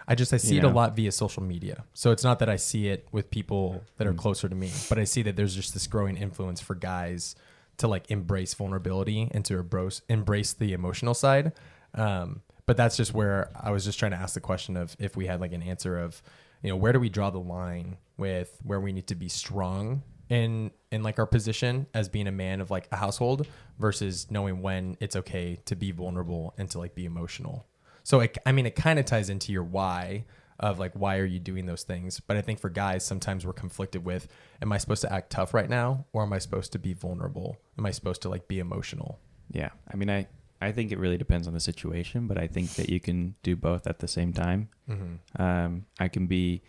I 0.08 0.16
just 0.16 0.34
I 0.34 0.38
see 0.38 0.56
You 0.56 0.62
it 0.62 0.64
a 0.66 0.70
lot 0.70 0.96
via 0.96 1.12
social 1.12 1.44
media. 1.44 1.84
So 1.94 2.12
it's 2.12 2.24
not 2.24 2.40
that 2.40 2.50
I 2.50 2.56
see 2.58 2.88
it 2.88 3.08
with 3.12 3.30
people 3.30 3.84
that 3.98 4.08
are 4.08 4.14
Mm. 4.14 4.18
closer 4.18 4.50
to 4.50 4.56
me, 4.56 4.72
but 4.90 4.98
I 5.00 5.04
see 5.06 5.22
that 5.24 5.36
there's 5.36 5.56
just 5.56 5.74
this 5.74 5.88
growing 5.88 6.18
influence 6.18 6.60
for 6.62 6.76
guys 6.76 7.36
to 7.78 7.88
like 7.88 8.10
embrace 8.12 8.54
vulnerability 8.54 9.30
and 9.32 9.44
to 9.46 9.58
embrace 9.60 10.02
embrace 10.10 10.54
the 10.54 10.74
emotional 10.74 11.14
side. 11.14 11.54
Um, 11.96 12.42
but 12.66 12.78
that's 12.78 12.96
just 12.98 13.14
where 13.14 13.50
I 13.60 13.72
was 13.72 13.84
just 13.86 14.00
trying 14.00 14.12
to 14.12 14.18
ask 14.18 14.34
the 14.34 14.42
question 14.42 14.78
of 14.78 14.96
if 15.00 15.16
we 15.18 15.26
had 15.26 15.42
like 15.42 15.52
an 15.52 15.64
answer 15.64 15.98
of, 15.98 16.22
you 16.62 16.70
know, 16.70 16.76
where 16.78 16.94
do 16.94 17.00
we 17.00 17.10
draw 17.10 17.30
the 17.30 17.40
line 17.40 17.98
with 18.18 18.58
where 18.64 18.80
we 18.80 18.92
need 18.94 19.08
to 19.08 19.16
be 19.16 19.28
strong 19.30 20.04
in 20.30 20.72
in 20.92 21.04
like 21.04 21.20
our 21.20 21.26
position 21.26 21.88
as 21.94 22.08
being 22.08 22.28
a 22.28 22.32
man 22.32 22.62
of 22.62 22.70
like 22.72 22.88
a 22.92 22.96
household 22.96 23.46
versus 23.80 24.28
knowing 24.30 24.62
when 24.62 24.96
it's 25.02 25.16
okay 25.16 25.58
to 25.66 25.76
be 25.76 25.92
vulnerable 25.92 26.54
and 26.58 26.70
to 26.70 26.78
like 26.80 26.94
be 26.96 27.04
emotional. 27.06 27.66
So 28.04 28.20
it, 28.22 28.38
I 28.46 28.52
mean, 28.52 28.66
it 28.66 28.76
kind 28.76 29.00
of 29.00 29.06
ties 29.06 29.30
into 29.30 29.52
your 29.52 29.64
why 29.64 30.26
of 30.62 30.78
like 30.78 30.94
why 30.94 31.18
are 31.18 31.26
you 31.26 31.40
doing 31.40 31.66
those 31.66 31.84
things. 31.84 32.20
But 32.20 32.38
I 32.38 32.42
think 32.42 32.60
for 32.60 32.70
guys, 32.70 33.04
sometimes 33.04 33.46
we're 33.46 33.54
conflicted 33.54 34.06
with: 34.06 34.28
Am 34.62 34.72
I 34.72 34.78
supposed 34.78 35.02
to 35.02 35.12
act 35.12 35.32
tough 35.32 35.54
right 35.54 35.70
now, 35.70 36.06
or 36.14 36.24
am 36.24 36.34
I 36.34 36.40
supposed 36.40 36.72
to 36.74 36.80
be 36.80 36.94
vulnerable? 36.94 37.58
Am 37.78 37.86
I 37.86 37.92
supposed 37.92 38.22
to 38.24 38.30
like 38.30 38.48
be 38.48 38.60
emotional? 38.60 39.20
Yeah, 39.52 39.70
I 39.92 39.98
mean, 39.98 40.10
I 40.10 40.28
I 40.62 40.72
think 40.72 40.92
it 40.92 41.00
really 41.00 41.18
depends 41.18 41.48
on 41.48 41.54
the 41.54 41.60
situation, 41.60 42.28
but 42.28 42.38
I 42.38 42.48
think 42.48 42.76
that 42.76 42.90
you 42.90 43.00
can 43.00 43.36
do 43.42 43.56
both 43.56 43.88
at 43.88 44.00
the 44.00 44.08
same 44.08 44.32
time. 44.32 44.70
Mm-hmm. 44.88 45.42
Um, 45.42 45.86
I 46.00 46.08
can 46.08 46.28
be 46.28 46.62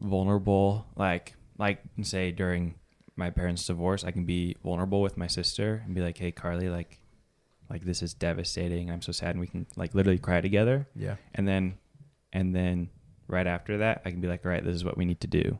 vulnerable, 0.00 0.86
like 0.96 1.34
like 1.58 1.80
say 2.02 2.32
during 2.32 2.76
my 3.14 3.30
parents' 3.30 3.66
divorce, 3.66 4.04
I 4.04 4.10
can 4.10 4.24
be 4.24 4.56
vulnerable 4.62 5.02
with 5.02 5.16
my 5.16 5.26
sister 5.26 5.82
and 5.84 5.94
be 5.94 6.00
like, 6.00 6.16
"Hey, 6.18 6.32
Carly, 6.32 6.70
like, 6.70 7.00
like 7.70 7.84
this 7.84 8.02
is 8.02 8.14
devastating. 8.14 8.90
I'm 8.90 9.02
so 9.02 9.12
sad," 9.12 9.30
and 9.30 9.40
we 9.40 9.46
can 9.46 9.66
like 9.76 9.94
literally 9.94 10.18
cry 10.18 10.40
together. 10.40 10.88
Yeah. 10.94 11.16
And 11.34 11.46
then, 11.46 11.78
and 12.32 12.54
then 12.54 12.90
right 13.28 13.46
after 13.46 13.78
that, 13.78 14.02
I 14.04 14.10
can 14.10 14.20
be 14.20 14.28
like, 14.28 14.44
"All 14.44 14.50
right, 14.50 14.64
this 14.64 14.76
is 14.76 14.84
what 14.84 14.96
we 14.96 15.04
need 15.04 15.20
to 15.20 15.26
do," 15.26 15.58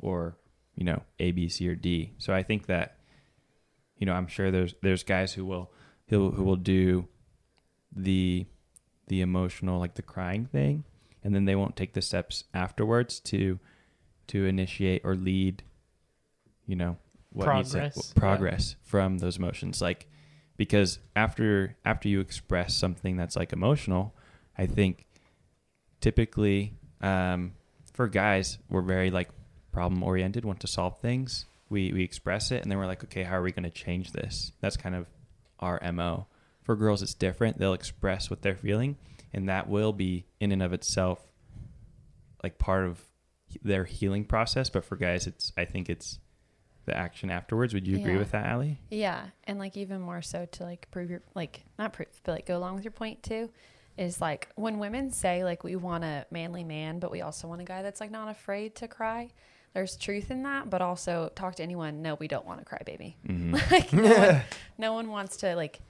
or 0.00 0.36
you 0.76 0.84
know, 0.84 1.02
A, 1.20 1.30
B, 1.30 1.48
C, 1.48 1.68
or 1.68 1.76
D. 1.76 2.14
So 2.18 2.34
I 2.34 2.42
think 2.42 2.66
that, 2.66 2.98
you 3.96 4.06
know, 4.06 4.12
I'm 4.12 4.26
sure 4.26 4.50
there's 4.50 4.74
there's 4.82 5.04
guys 5.04 5.32
who 5.32 5.44
will 5.44 5.70
who 6.08 6.30
who 6.32 6.42
will 6.42 6.56
do 6.56 7.08
the 7.94 8.46
the 9.06 9.20
emotional 9.20 9.78
like 9.78 9.94
the 9.94 10.02
crying 10.02 10.46
thing 10.46 10.84
and 11.22 11.34
then 11.34 11.44
they 11.44 11.54
won't 11.54 11.76
take 11.76 11.92
the 11.94 12.02
steps 12.02 12.44
afterwards 12.52 13.20
to 13.20 13.58
to 14.26 14.46
initiate 14.46 15.02
or 15.04 15.14
lead 15.14 15.62
you 16.66 16.74
know 16.76 16.96
what 17.30 17.54
needs 17.54 17.72
to- 17.72 17.78
Progress. 17.78 18.12
progress 18.14 18.76
from 18.82 19.18
those 19.18 19.36
emotions 19.36 19.80
like 19.80 20.08
because 20.56 20.98
after 21.16 21.76
after 21.84 22.08
you 22.08 22.20
express 22.20 22.74
something 22.74 23.16
that's 23.16 23.36
like 23.36 23.52
emotional 23.52 24.14
i 24.56 24.66
think 24.66 25.06
typically 26.00 26.74
um, 27.00 27.52
for 27.92 28.08
guys 28.08 28.58
we're 28.68 28.82
very 28.82 29.10
like 29.10 29.28
problem 29.74 30.02
oriented 30.02 30.44
want 30.44 30.60
to 30.60 30.66
solve 30.66 30.98
things. 31.00 31.46
We 31.68 31.92
we 31.92 32.04
express 32.04 32.52
it 32.52 32.62
and 32.62 32.70
then 32.70 32.78
we're 32.78 32.86
like 32.86 33.04
okay 33.04 33.24
how 33.24 33.36
are 33.36 33.42
we 33.42 33.52
going 33.52 33.64
to 33.64 33.70
change 33.70 34.12
this? 34.12 34.52
That's 34.60 34.76
kind 34.76 34.94
of 34.94 35.06
our 35.58 35.80
mo 35.92 36.26
for 36.62 36.76
girls 36.76 37.02
it's 37.02 37.12
different. 37.12 37.58
They'll 37.58 37.74
express 37.74 38.30
what 38.30 38.40
they're 38.40 38.56
feeling 38.56 38.96
and 39.32 39.48
that 39.48 39.68
will 39.68 39.92
be 39.92 40.26
in 40.40 40.52
and 40.52 40.62
of 40.62 40.72
itself 40.72 41.20
like 42.42 42.58
part 42.58 42.84
of 42.84 43.02
their 43.62 43.84
healing 43.84 44.24
process. 44.24 44.70
But 44.70 44.84
for 44.84 44.96
guys 44.96 45.26
it's 45.26 45.52
i 45.58 45.64
think 45.64 45.90
it's 45.90 46.20
the 46.86 46.96
action 46.96 47.30
afterwards 47.30 47.72
would 47.74 47.86
you 47.86 47.96
agree 47.96 48.12
Yeah. 48.12 48.18
with 48.18 48.30
that 48.32 48.46
Allie 48.46 48.78
Yeah, 48.90 49.26
and 49.44 49.58
like 49.58 49.76
even 49.76 50.00
more 50.00 50.22
so 50.22 50.46
to 50.52 50.62
like 50.64 50.90
prove 50.90 51.10
your 51.10 51.22
like 51.34 51.64
not 51.78 51.92
prove 51.92 52.08
but 52.24 52.32
like 52.32 52.46
go 52.46 52.56
along 52.56 52.74
with 52.76 52.84
your 52.84 52.92
point 52.92 53.22
too 53.22 53.50
is 53.96 54.20
like 54.20 54.48
when 54.56 54.78
women 54.78 55.10
say 55.10 55.44
like 55.44 55.62
we 55.64 55.76
want 55.76 56.02
a 56.04 56.26
manly 56.30 56.64
man 56.64 56.98
but 56.98 57.10
we 57.10 57.20
also 57.22 57.46
want 57.48 57.60
a 57.60 57.64
guy 57.64 57.80
that's 57.82 58.00
like 58.00 58.10
not 58.10 58.28
afraid 58.28 58.74
to 58.76 58.88
cry. 58.88 59.30
There's 59.72 59.96
truth 59.96 60.30
in 60.30 60.44
that, 60.44 60.70
but 60.70 60.82
also 60.82 61.32
talk 61.34 61.56
to 61.56 61.62
anyone. 61.64 62.00
No, 62.00 62.14
we 62.14 62.28
don't 62.28 62.46
want 62.46 62.60
to 62.60 62.64
cry, 62.64 62.78
baby. 62.86 63.16
mm-hmm. 63.26 63.54
like 63.72 63.92
no 63.92 64.16
one, 64.16 64.42
no 64.78 64.92
one 64.92 65.08
wants 65.10 65.38
to 65.38 65.56
like. 65.56 65.80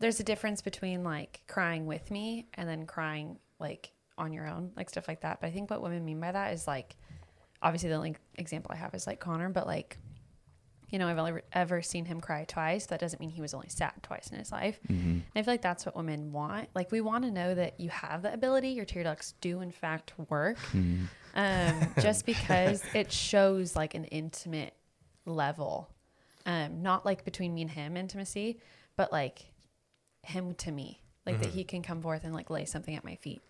There's 0.00 0.20
a 0.20 0.24
difference 0.24 0.60
between 0.60 1.02
like 1.02 1.40
crying 1.46 1.86
with 1.86 2.10
me 2.10 2.46
and 2.54 2.68
then 2.68 2.84
crying 2.84 3.38
like 3.58 3.90
on 4.18 4.32
your 4.34 4.46
own, 4.46 4.72
like 4.76 4.90
stuff 4.90 5.08
like 5.08 5.22
that. 5.22 5.40
But 5.40 5.46
I 5.46 5.50
think 5.50 5.70
what 5.70 5.80
women 5.82 6.04
mean 6.04 6.20
by 6.20 6.32
that 6.32 6.52
is 6.52 6.66
like, 6.66 6.94
obviously 7.62 7.88
the 7.88 7.94
only 7.94 8.16
example 8.34 8.70
I 8.74 8.76
have 8.76 8.94
is 8.94 9.06
like 9.06 9.18
Connor, 9.20 9.48
but 9.48 9.66
like, 9.66 9.96
you 10.96 10.98
know, 10.98 11.08
I've 11.08 11.18
only 11.18 11.42
ever 11.52 11.82
seen 11.82 12.06
him 12.06 12.22
cry 12.22 12.46
twice. 12.48 12.86
That 12.86 13.00
doesn't 13.00 13.20
mean 13.20 13.28
he 13.28 13.42
was 13.42 13.52
only 13.52 13.68
sad 13.68 13.92
twice 14.02 14.30
in 14.32 14.38
his 14.38 14.50
life. 14.50 14.80
Mm-hmm. 14.88 15.10
And 15.10 15.22
I 15.34 15.42
feel 15.42 15.52
like 15.52 15.60
that's 15.60 15.84
what 15.84 15.94
women 15.94 16.32
want. 16.32 16.70
Like 16.74 16.90
we 16.90 17.02
want 17.02 17.24
to 17.24 17.30
know 17.30 17.54
that 17.54 17.78
you 17.78 17.90
have 17.90 18.22
the 18.22 18.32
ability. 18.32 18.70
Your 18.70 18.86
tear 18.86 19.02
ducts 19.02 19.34
do 19.42 19.60
in 19.60 19.72
fact 19.72 20.14
work. 20.30 20.56
Mm-hmm. 20.72 21.04
Um, 21.34 21.92
just 22.00 22.24
because 22.24 22.82
it 22.94 23.12
shows 23.12 23.76
like 23.76 23.94
an 23.94 24.04
intimate 24.06 24.72
level, 25.26 25.90
um, 26.46 26.80
not 26.80 27.04
like 27.04 27.26
between 27.26 27.52
me 27.52 27.60
and 27.60 27.70
him 27.70 27.94
intimacy, 27.94 28.58
but 28.96 29.12
like 29.12 29.44
him 30.22 30.54
to 30.54 30.72
me, 30.72 31.02
like 31.26 31.42
that 31.42 31.50
he 31.50 31.62
can 31.62 31.82
come 31.82 32.00
forth 32.00 32.24
and 32.24 32.32
like 32.32 32.48
lay 32.48 32.64
something 32.64 32.96
at 32.96 33.04
my 33.04 33.16
feet, 33.16 33.42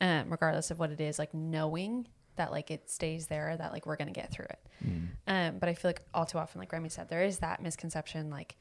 um, 0.00 0.30
regardless 0.30 0.70
of 0.70 0.78
what 0.78 0.92
it 0.92 1.00
is. 1.00 1.18
Like 1.18 1.34
knowing 1.34 2.06
that 2.36 2.50
like 2.50 2.70
it 2.70 2.90
stays 2.90 3.26
there, 3.26 3.56
that 3.56 3.72
like 3.72 3.86
we're 3.86 3.96
gonna 3.96 4.12
get 4.12 4.30
through 4.30 4.46
it. 4.46 4.58
Mm-hmm. 4.84 5.04
Um, 5.26 5.58
but 5.58 5.68
I 5.68 5.74
feel 5.74 5.88
like 5.90 6.02
all 6.14 6.26
too 6.26 6.38
often, 6.38 6.58
like 6.60 6.72
Remy 6.72 6.88
said, 6.88 7.08
there 7.08 7.22
is 7.24 7.38
that 7.38 7.62
misconception, 7.62 8.30
like, 8.30 8.56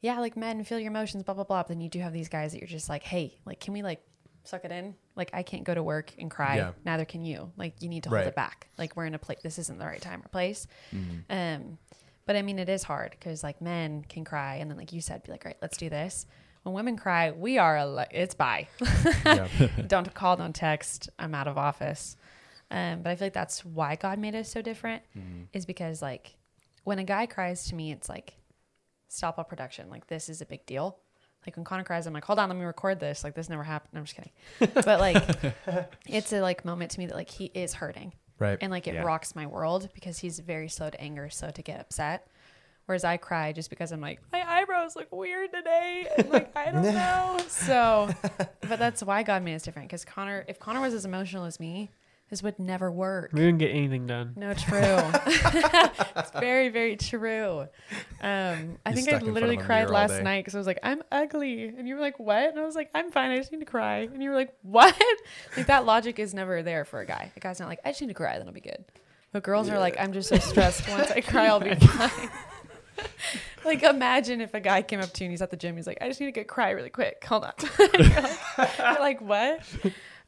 yeah, 0.00 0.18
like 0.20 0.36
men 0.36 0.64
feel 0.64 0.78
your 0.78 0.90
emotions, 0.90 1.22
blah 1.22 1.34
blah 1.34 1.44
blah. 1.44 1.62
But 1.62 1.68
then 1.68 1.80
you 1.80 1.88
do 1.88 2.00
have 2.00 2.12
these 2.12 2.28
guys 2.28 2.52
that 2.52 2.58
you're 2.58 2.68
just 2.68 2.88
like, 2.88 3.02
hey, 3.02 3.38
like, 3.46 3.60
can 3.60 3.72
we 3.72 3.82
like 3.82 4.02
suck 4.44 4.64
it 4.64 4.72
in? 4.72 4.94
Like, 5.16 5.30
I 5.32 5.42
can't 5.42 5.64
go 5.64 5.74
to 5.74 5.82
work 5.82 6.12
and 6.18 6.30
cry. 6.30 6.56
Yeah. 6.56 6.72
Neither 6.84 7.04
can 7.04 7.24
you. 7.24 7.50
Like, 7.56 7.80
you 7.80 7.88
need 7.88 8.02
to 8.02 8.10
Right. 8.10 8.20
hold 8.20 8.28
it 8.28 8.36
back. 8.36 8.68
Like, 8.76 8.96
we're 8.96 9.06
in 9.06 9.14
a 9.14 9.18
place. 9.18 9.38
This 9.42 9.58
isn't 9.58 9.78
the 9.78 9.86
right 9.86 10.02
time 10.02 10.20
or 10.22 10.28
place. 10.28 10.66
Mm-hmm. 10.94 11.18
Um, 11.30 11.78
but 12.26 12.36
I 12.36 12.42
mean, 12.42 12.58
it 12.58 12.68
is 12.68 12.82
hard 12.82 13.12
because 13.12 13.42
like 13.42 13.60
men 13.60 14.04
can 14.08 14.24
cry, 14.24 14.56
and 14.56 14.70
then 14.70 14.76
like 14.78 14.92
you 14.92 15.00
said, 15.00 15.22
be 15.22 15.30
like, 15.32 15.44
right, 15.44 15.56
let's 15.62 15.76
do 15.76 15.88
this. 15.88 16.26
When 16.62 16.74
women 16.74 16.96
cry, 16.96 17.30
we 17.30 17.58
are 17.58 17.76
a 17.76 18.06
it's 18.10 18.34
bye. 18.34 18.68
Don't 19.86 20.14
call, 20.14 20.36
don't 20.36 20.54
text. 20.54 21.10
I'm 21.18 21.34
out 21.34 21.46
of 21.48 21.58
office. 21.58 22.16
Um, 22.76 23.02
but 23.02 23.10
I 23.10 23.16
feel 23.16 23.26
like 23.26 23.32
that's 23.34 23.64
why 23.64 23.94
God 23.96 24.18
made 24.18 24.34
us 24.34 24.50
so 24.50 24.60
different, 24.62 25.02
is 25.52 25.64
because 25.66 26.02
like 26.02 26.36
when 26.84 26.98
a 26.98 27.04
guy 27.04 27.26
cries 27.26 27.66
to 27.66 27.74
me, 27.74 27.92
it's 27.92 28.08
like 28.08 28.34
stop 29.08 29.38
all 29.38 29.44
production. 29.44 29.88
Like 29.90 30.06
this 30.08 30.28
is 30.28 30.40
a 30.40 30.46
big 30.46 30.66
deal. 30.66 30.98
Like 31.46 31.56
when 31.56 31.64
Connor 31.64 31.84
cries, 31.84 32.06
I'm 32.06 32.14
like, 32.14 32.24
hold 32.24 32.38
on, 32.38 32.48
let 32.48 32.56
me 32.58 32.64
record 32.64 32.98
this. 33.00 33.22
Like 33.22 33.34
this 33.34 33.48
never 33.48 33.62
happened. 33.62 33.92
No, 33.92 34.00
I'm 34.00 34.06
just 34.06 34.16
kidding. 34.16 34.32
But 34.84 34.98
like 35.00 35.22
it's 36.06 36.32
a 36.32 36.40
like 36.40 36.64
moment 36.64 36.90
to 36.92 36.98
me 36.98 37.06
that 37.06 37.14
like 37.14 37.30
he 37.30 37.46
is 37.54 37.74
hurting 37.74 38.12
Right. 38.40 38.58
and 38.60 38.70
like 38.72 38.88
it 38.88 38.94
Yeah. 38.94 39.02
rocks 39.02 39.36
my 39.36 39.46
world 39.46 39.90
because 39.94 40.18
he's 40.18 40.38
very 40.40 40.68
slow 40.68 40.90
to 40.90 41.00
anger, 41.00 41.30
slow 41.30 41.50
to 41.50 41.62
get 41.62 41.80
upset. 41.80 42.26
Whereas 42.86 43.04
I 43.04 43.16
cry 43.18 43.52
just 43.52 43.70
because 43.70 43.92
I'm 43.92 44.00
like, 44.00 44.20
my 44.32 44.42
eyebrows 44.46 44.96
look 44.96 45.10
weird 45.14 45.52
today. 45.52 46.06
And 46.18 46.28
like, 46.30 46.50
I 46.56 46.70
don't 46.72 46.82
know. 46.82 47.38
So, 47.48 48.10
but 48.68 48.78
that's 48.78 49.02
why 49.02 49.22
God 49.22 49.42
made 49.42 49.54
us 49.54 49.62
different. 49.62 49.88
Because 49.88 50.04
Connor, 50.04 50.44
if 50.48 50.58
Connor 50.58 50.80
was 50.82 50.92
as 50.92 51.04
emotional 51.06 51.44
as 51.46 51.58
me, 51.60 51.90
this 52.34 52.42
would 52.42 52.58
never 52.58 52.90
work. 52.90 53.30
We 53.32 53.42
didn't 53.42 53.58
get 53.58 53.70
anything 53.70 54.08
done. 54.08 54.32
No, 54.34 54.54
true. 54.54 54.80
it's 56.16 56.32
very, 56.32 56.68
very 56.68 56.96
true. 56.96 57.68
Um, 58.20 58.78
I 58.84 58.92
think 58.92 59.06
I 59.06 59.12
stuck 59.12 59.12
in 59.12 59.20
front 59.20 59.34
literally 59.34 59.56
cried 59.56 59.88
last 59.88 60.16
day. 60.16 60.22
night 60.24 60.40
because 60.40 60.56
I 60.56 60.58
was 60.58 60.66
like, 60.66 60.80
I'm 60.82 61.04
ugly. 61.12 61.66
And 61.66 61.86
you 61.86 61.94
were 61.94 62.00
like, 62.00 62.18
what? 62.18 62.50
And 62.50 62.58
I 62.58 62.64
was 62.64 62.74
like, 62.74 62.90
I'm 62.92 63.12
fine. 63.12 63.30
I 63.30 63.36
just 63.36 63.52
need 63.52 63.60
to 63.60 63.66
cry. 63.66 63.98
And 63.98 64.20
you 64.20 64.30
were 64.30 64.34
like, 64.34 64.52
what? 64.62 65.00
like 65.56 65.68
that 65.68 65.84
logic 65.84 66.18
is 66.18 66.34
never 66.34 66.60
there 66.64 66.84
for 66.84 66.98
a 66.98 67.06
guy. 67.06 67.30
A 67.36 67.38
guy's 67.38 67.60
not 67.60 67.68
like, 67.68 67.78
I 67.84 67.90
just 67.90 68.00
need 68.00 68.08
to 68.08 68.14
cry, 68.14 68.36
then 68.36 68.48
I'll 68.48 68.52
be 68.52 68.60
good. 68.60 68.84
But 69.30 69.44
girls 69.44 69.68
are 69.68 69.78
like, 69.78 69.94
I'm 70.00 70.12
just 70.12 70.28
so 70.28 70.38
stressed. 70.38 70.88
Once 70.88 71.12
I 71.12 71.20
cry, 71.20 71.46
I'll 71.46 71.60
be 71.60 71.72
fine. 71.86 72.30
like 73.64 73.84
imagine 73.84 74.40
if 74.40 74.54
a 74.54 74.60
guy 74.60 74.82
came 74.82 74.98
up 74.98 75.12
to 75.12 75.22
you 75.22 75.26
and 75.26 75.32
he's 75.32 75.42
at 75.42 75.52
the 75.52 75.56
gym. 75.56 75.76
He's 75.76 75.86
like, 75.86 75.98
I 76.00 76.08
just 76.08 76.18
need 76.18 76.26
to 76.26 76.32
get 76.32 76.48
cry 76.48 76.70
really 76.70 76.90
quick. 76.90 77.24
Hold 77.28 77.44
on. 77.44 77.52
you're, 77.78 77.88
like, 78.10 78.78
you're 78.78 78.98
like, 78.98 79.20
what? 79.20 79.60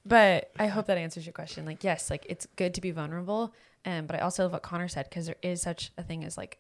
But 0.07 0.53
I 0.59 0.69
hope 0.69 0.87
that 0.87 0.99
answers 0.99 1.27
your 1.27 1.33
question. 1.33 1.64
Like, 1.66 1.83
yes, 1.83 2.11
like 2.11 2.25
it's 2.29 2.47
good 2.57 2.75
to 2.75 2.81
be 2.81 2.92
vulnerable. 2.92 3.53
Um, 3.85 4.07
but 4.07 4.16
I 4.16 4.21
also 4.21 4.45
love 4.45 4.53
what 4.53 4.62
Connor 4.62 4.88
said 4.88 5.09
because 5.09 5.27
there 5.27 5.37
is 5.42 5.61
such 5.62 5.90
a 5.99 6.03
thing 6.03 6.25
as 6.25 6.37
like 6.37 6.59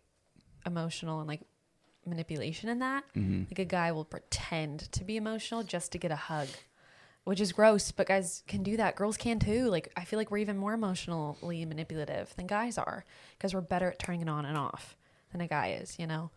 emotional 0.66 1.20
and 1.20 1.28
like 1.28 1.42
manipulation 2.04 2.68
in 2.68 2.80
that. 2.80 3.04
Like 3.50 3.58
a 3.60 3.64
guy 3.64 3.92
will 3.92 4.04
pretend 4.04 4.90
to 4.92 5.04
be 5.04 5.16
emotional 5.16 5.62
just 5.62 5.92
to 5.92 5.98
get 5.98 6.10
a 6.10 6.16
hug, 6.16 6.48
which 7.24 7.40
is 7.40 7.52
gross. 7.52 7.92
But 7.92 8.08
guys 8.08 8.42
can 8.48 8.62
do 8.64 8.76
that. 8.78 8.96
Girls 8.96 9.16
can 9.16 9.38
too. 9.38 9.68
Like 9.68 9.92
I 9.96 10.04
feel 10.04 10.18
like 10.18 10.30
we're 10.30 10.38
even 10.38 10.56
more 10.56 10.74
emotionally 10.74 11.64
manipulative 11.64 12.34
than 12.36 12.46
guys 12.48 12.78
are 12.78 13.04
because 13.38 13.54
we're 13.54 13.60
better 13.60 13.90
at 13.90 13.98
turning 14.00 14.22
it 14.22 14.28
on 14.28 14.44
and 14.44 14.56
off 14.56 14.96
than 15.30 15.40
a 15.40 15.46
guy 15.46 15.78
is. 15.80 15.98
You 16.00 16.08
know. 16.08 16.30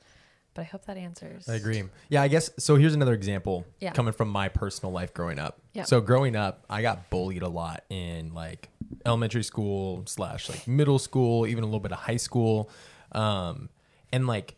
But 0.60 0.64
I 0.66 0.68
hope 0.72 0.86
that 0.88 0.98
answers. 0.98 1.48
I 1.48 1.56
agree. 1.56 1.82
Yeah, 2.10 2.22
I 2.22 2.28
guess 2.28 2.50
so. 2.60 2.76
Here's 2.76 2.94
another 2.94 3.14
example 3.14 3.66
Yeah. 3.80 3.94
coming 3.94 4.12
from 4.12 4.28
my 4.28 4.50
personal 4.50 4.92
life 4.92 5.14
growing 5.14 5.40
up. 5.40 5.62
Yeah. 5.72 5.84
So 5.84 6.02
growing 6.02 6.36
up, 6.36 6.66
I 6.70 6.82
got 6.82 7.10
bullied 7.10 7.44
a 7.44 7.48
lot 7.48 7.86
in 7.90 8.34
like 8.34 8.68
elementary 9.06 9.44
school 9.44 10.04
slash 10.06 10.50
like 10.50 10.68
middle 10.68 11.00
school, 11.00 11.48
even 11.48 11.64
a 11.64 11.68
little 11.68 11.80
bit 11.80 11.94
of 11.94 12.00
high 12.00 12.18
school, 12.18 12.70
um, 13.14 13.70
and 14.12 14.28
like 14.28 14.56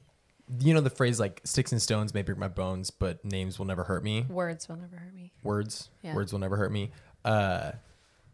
you 0.60 0.74
know 0.74 0.82
the 0.82 0.90
phrase 0.90 1.20
like 1.20 1.40
sticks 1.44 1.72
and 1.72 1.80
stones 1.80 2.16
may 2.16 2.24
break 2.24 2.40
my 2.40 2.48
bones, 2.48 2.90
but 2.90 3.24
names 3.24 3.60
will 3.60 3.68
never 3.68 3.84
hurt 3.84 4.04
me. 4.04 4.26
Words 4.28 4.68
will 4.68 4.78
never 4.78 4.96
hurt 4.96 5.14
me. 5.14 5.32
Words, 5.44 5.90
Yeah. 6.02 6.16
words 6.16 6.32
will 6.34 6.40
never 6.40 6.58
hurt 6.58 6.72
me. 6.72 6.90
Uh, 7.24 7.74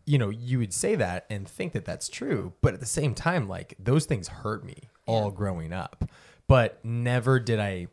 you 0.05 0.17
know, 0.17 0.29
you 0.29 0.57
would 0.59 0.73
say 0.73 0.95
that 0.95 1.25
and 1.29 1.45
think 1.45 1.73
that 1.73 1.83
that's 1.83 2.07
true, 2.07 2.53
but 2.61 2.73
at 2.73 2.79
the 2.79 2.85
same 2.85 3.13
time, 3.13 3.49
like 3.49 3.75
those 3.77 4.05
things 4.05 4.29
hurt 4.29 4.63
me 4.63 4.83
all 5.05 5.25
Yeah. 5.25 5.35
growing 5.35 5.73
up. 5.73 6.09
But 6.47 6.83
never 6.83 7.39
did 7.39 7.59
I 7.59 7.87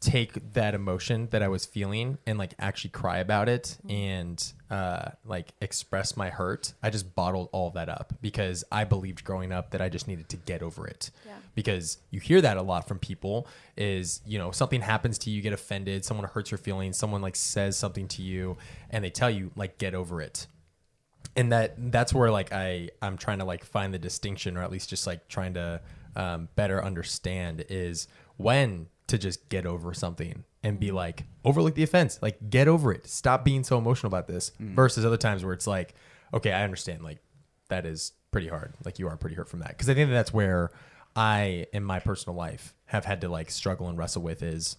take 0.00 0.52
that 0.52 0.74
emotion 0.74 1.28
that 1.30 1.42
I 1.42 1.48
was 1.48 1.64
feeling 1.66 2.18
and 2.26 2.38
like 2.38 2.54
actually 2.58 2.90
cry 2.90 3.18
about 3.18 3.48
it 3.48 3.78
and 3.88 4.52
uh, 4.70 5.10
like 5.24 5.52
express 5.60 6.16
my 6.16 6.30
hurt. 6.30 6.72
I 6.82 6.90
just 6.90 7.14
bottled 7.14 7.48
all 7.52 7.70
that 7.70 7.88
up 7.88 8.12
because 8.20 8.62
I 8.70 8.84
believed 8.84 9.24
growing 9.24 9.50
up 9.50 9.70
that 9.70 9.80
I 9.80 9.88
just 9.88 10.06
needed 10.06 10.28
to 10.28 10.36
get 10.36 10.62
over 10.62 10.86
it. 10.86 11.10
Yeah. 11.26 11.32
Because 11.54 11.98
you 12.10 12.20
hear 12.20 12.40
that 12.40 12.56
a 12.56 12.62
lot 12.62 12.86
from 12.86 12.98
people 12.98 13.48
is, 13.76 14.20
you 14.24 14.38
know, 14.38 14.52
something 14.52 14.80
happens 14.80 15.18
to 15.18 15.30
you, 15.30 15.36
you 15.36 15.42
get 15.42 15.52
offended, 15.52 16.04
someone 16.04 16.28
hurts 16.28 16.50
your 16.50 16.58
feelings, 16.58 16.96
someone 16.96 17.22
like 17.22 17.34
says 17.34 17.76
something 17.76 18.06
to 18.08 18.22
you 18.22 18.56
and 18.90 19.02
they 19.02 19.10
tell 19.10 19.30
you 19.30 19.50
like 19.56 19.78
get 19.78 19.94
over 19.94 20.20
it 20.20 20.46
and 21.36 21.52
that 21.52 21.74
that's 21.92 22.14
where 22.14 22.30
like 22.30 22.52
i 22.52 22.88
i'm 23.02 23.16
trying 23.16 23.38
to 23.38 23.44
like 23.44 23.62
find 23.62 23.92
the 23.92 23.98
distinction 23.98 24.56
or 24.56 24.62
at 24.62 24.70
least 24.70 24.88
just 24.88 25.06
like 25.06 25.28
trying 25.28 25.52
to 25.54 25.80
um, 26.18 26.48
better 26.56 26.84
understand 26.84 27.64
is 27.70 28.08
when 28.36 28.88
to 29.06 29.16
just 29.16 29.48
get 29.48 29.64
over 29.64 29.94
something 29.94 30.44
and 30.62 30.78
be 30.78 30.90
like 30.90 31.24
overlook 31.44 31.74
the 31.74 31.82
offense 31.82 32.18
like 32.20 32.50
get 32.50 32.68
over 32.68 32.92
it 32.92 33.06
stop 33.06 33.44
being 33.44 33.64
so 33.64 33.78
emotional 33.78 34.08
about 34.08 34.26
this 34.26 34.52
versus 34.58 35.04
other 35.06 35.16
times 35.16 35.44
where 35.44 35.54
it's 35.54 35.66
like 35.66 35.94
okay 36.34 36.52
i 36.52 36.62
understand 36.64 37.02
like 37.02 37.18
that 37.68 37.86
is 37.86 38.12
pretty 38.32 38.48
hard 38.48 38.74
like 38.84 38.98
you 38.98 39.08
are 39.08 39.16
pretty 39.16 39.36
hurt 39.36 39.48
from 39.48 39.60
that 39.60 39.68
because 39.68 39.88
i 39.88 39.94
think 39.94 40.08
that 40.10 40.14
that's 40.14 40.34
where 40.34 40.70
i 41.16 41.64
in 41.72 41.82
my 41.82 42.00
personal 42.00 42.36
life 42.36 42.74
have 42.86 43.04
had 43.04 43.20
to 43.20 43.28
like 43.28 43.50
struggle 43.50 43.88
and 43.88 43.96
wrestle 43.96 44.20
with 44.20 44.42
is 44.42 44.76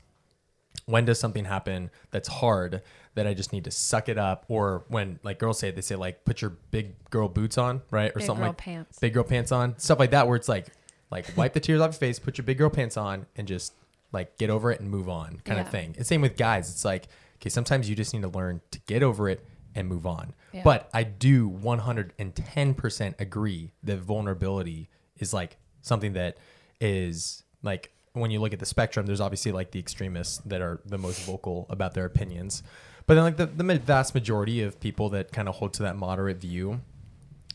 when 0.85 1.05
does 1.05 1.19
something 1.19 1.45
happen 1.45 1.89
that's 2.11 2.27
hard 2.27 2.81
that 3.15 3.25
I 3.27 3.33
just 3.33 3.51
need 3.51 3.63
to 3.65 3.71
suck 3.71 4.07
it 4.07 4.17
up? 4.17 4.45
Or 4.47 4.85
when 4.87 5.19
like 5.23 5.39
girls 5.39 5.59
say, 5.59 5.71
they 5.71 5.81
say 5.81 5.95
like 5.95 6.25
put 6.25 6.41
your 6.41 6.51
big 6.71 6.93
girl 7.09 7.27
boots 7.27 7.57
on, 7.57 7.81
right? 7.91 8.11
Or 8.11 8.19
Big 8.19 8.25
something 8.25 8.43
girl 8.43 8.49
like 8.51 8.57
pants. 8.57 8.99
big 8.99 9.13
girl 9.13 9.23
pants 9.23 9.51
on, 9.51 9.77
stuff 9.79 9.99
like 9.99 10.11
that, 10.11 10.27
where 10.27 10.35
it's 10.35 10.47
like 10.47 10.67
like 11.11 11.25
wipe 11.35 11.53
the 11.53 11.59
tears 11.59 11.81
off 11.81 11.93
your 11.93 11.99
face, 11.99 12.19
put 12.19 12.37
your 12.37 12.45
big 12.45 12.57
girl 12.57 12.69
pants 12.69 12.97
on, 12.97 13.25
and 13.35 13.47
just 13.47 13.73
like 14.11 14.37
get 14.37 14.49
over 14.49 14.71
it 14.71 14.79
and 14.79 14.89
move 14.89 15.09
on, 15.09 15.41
kind 15.45 15.59
of 15.59 15.69
thing. 15.69 15.95
And 15.97 16.05
same 16.05 16.21
with 16.21 16.37
guys. 16.37 16.69
It's 16.69 16.85
like 16.85 17.07
okay, 17.37 17.49
sometimes 17.49 17.89
you 17.89 17.95
just 17.95 18.13
need 18.13 18.21
to 18.21 18.29
learn 18.29 18.61
to 18.71 18.79
get 18.81 19.03
over 19.03 19.29
it 19.29 19.45
and 19.75 19.87
move 19.87 20.05
on. 20.05 20.33
Yeah. 20.51 20.61
But 20.63 20.89
I 20.93 21.03
do 21.03 21.49
110% 21.49 23.19
agree 23.19 23.71
that 23.83 23.97
vulnerability 23.97 24.89
is 25.17 25.33
like 25.33 25.57
something 25.81 26.13
that 26.13 26.37
is 26.81 27.43
like 27.63 27.91
when 28.13 28.31
you 28.31 28.39
look 28.39 28.53
at 28.53 28.59
the 28.59 28.65
spectrum, 28.65 29.05
there's 29.05 29.21
obviously 29.21 29.51
like 29.51 29.71
the 29.71 29.79
extremists 29.79 30.39
that 30.39 30.61
are 30.61 30.81
the 30.85 30.97
most 30.97 31.21
vocal 31.25 31.65
about 31.69 31.93
their 31.93 32.05
opinions. 32.05 32.63
But 33.05 33.15
then 33.15 33.23
like 33.23 33.37
the, 33.37 33.45
the 33.45 33.63
vast 33.79 34.13
majority 34.13 34.61
of 34.61 34.79
people 34.79 35.09
that 35.09 35.31
kind 35.31 35.47
of 35.47 35.55
hold 35.55 35.73
to 35.75 35.83
that 35.83 35.95
moderate 35.95 36.37
view, 36.37 36.81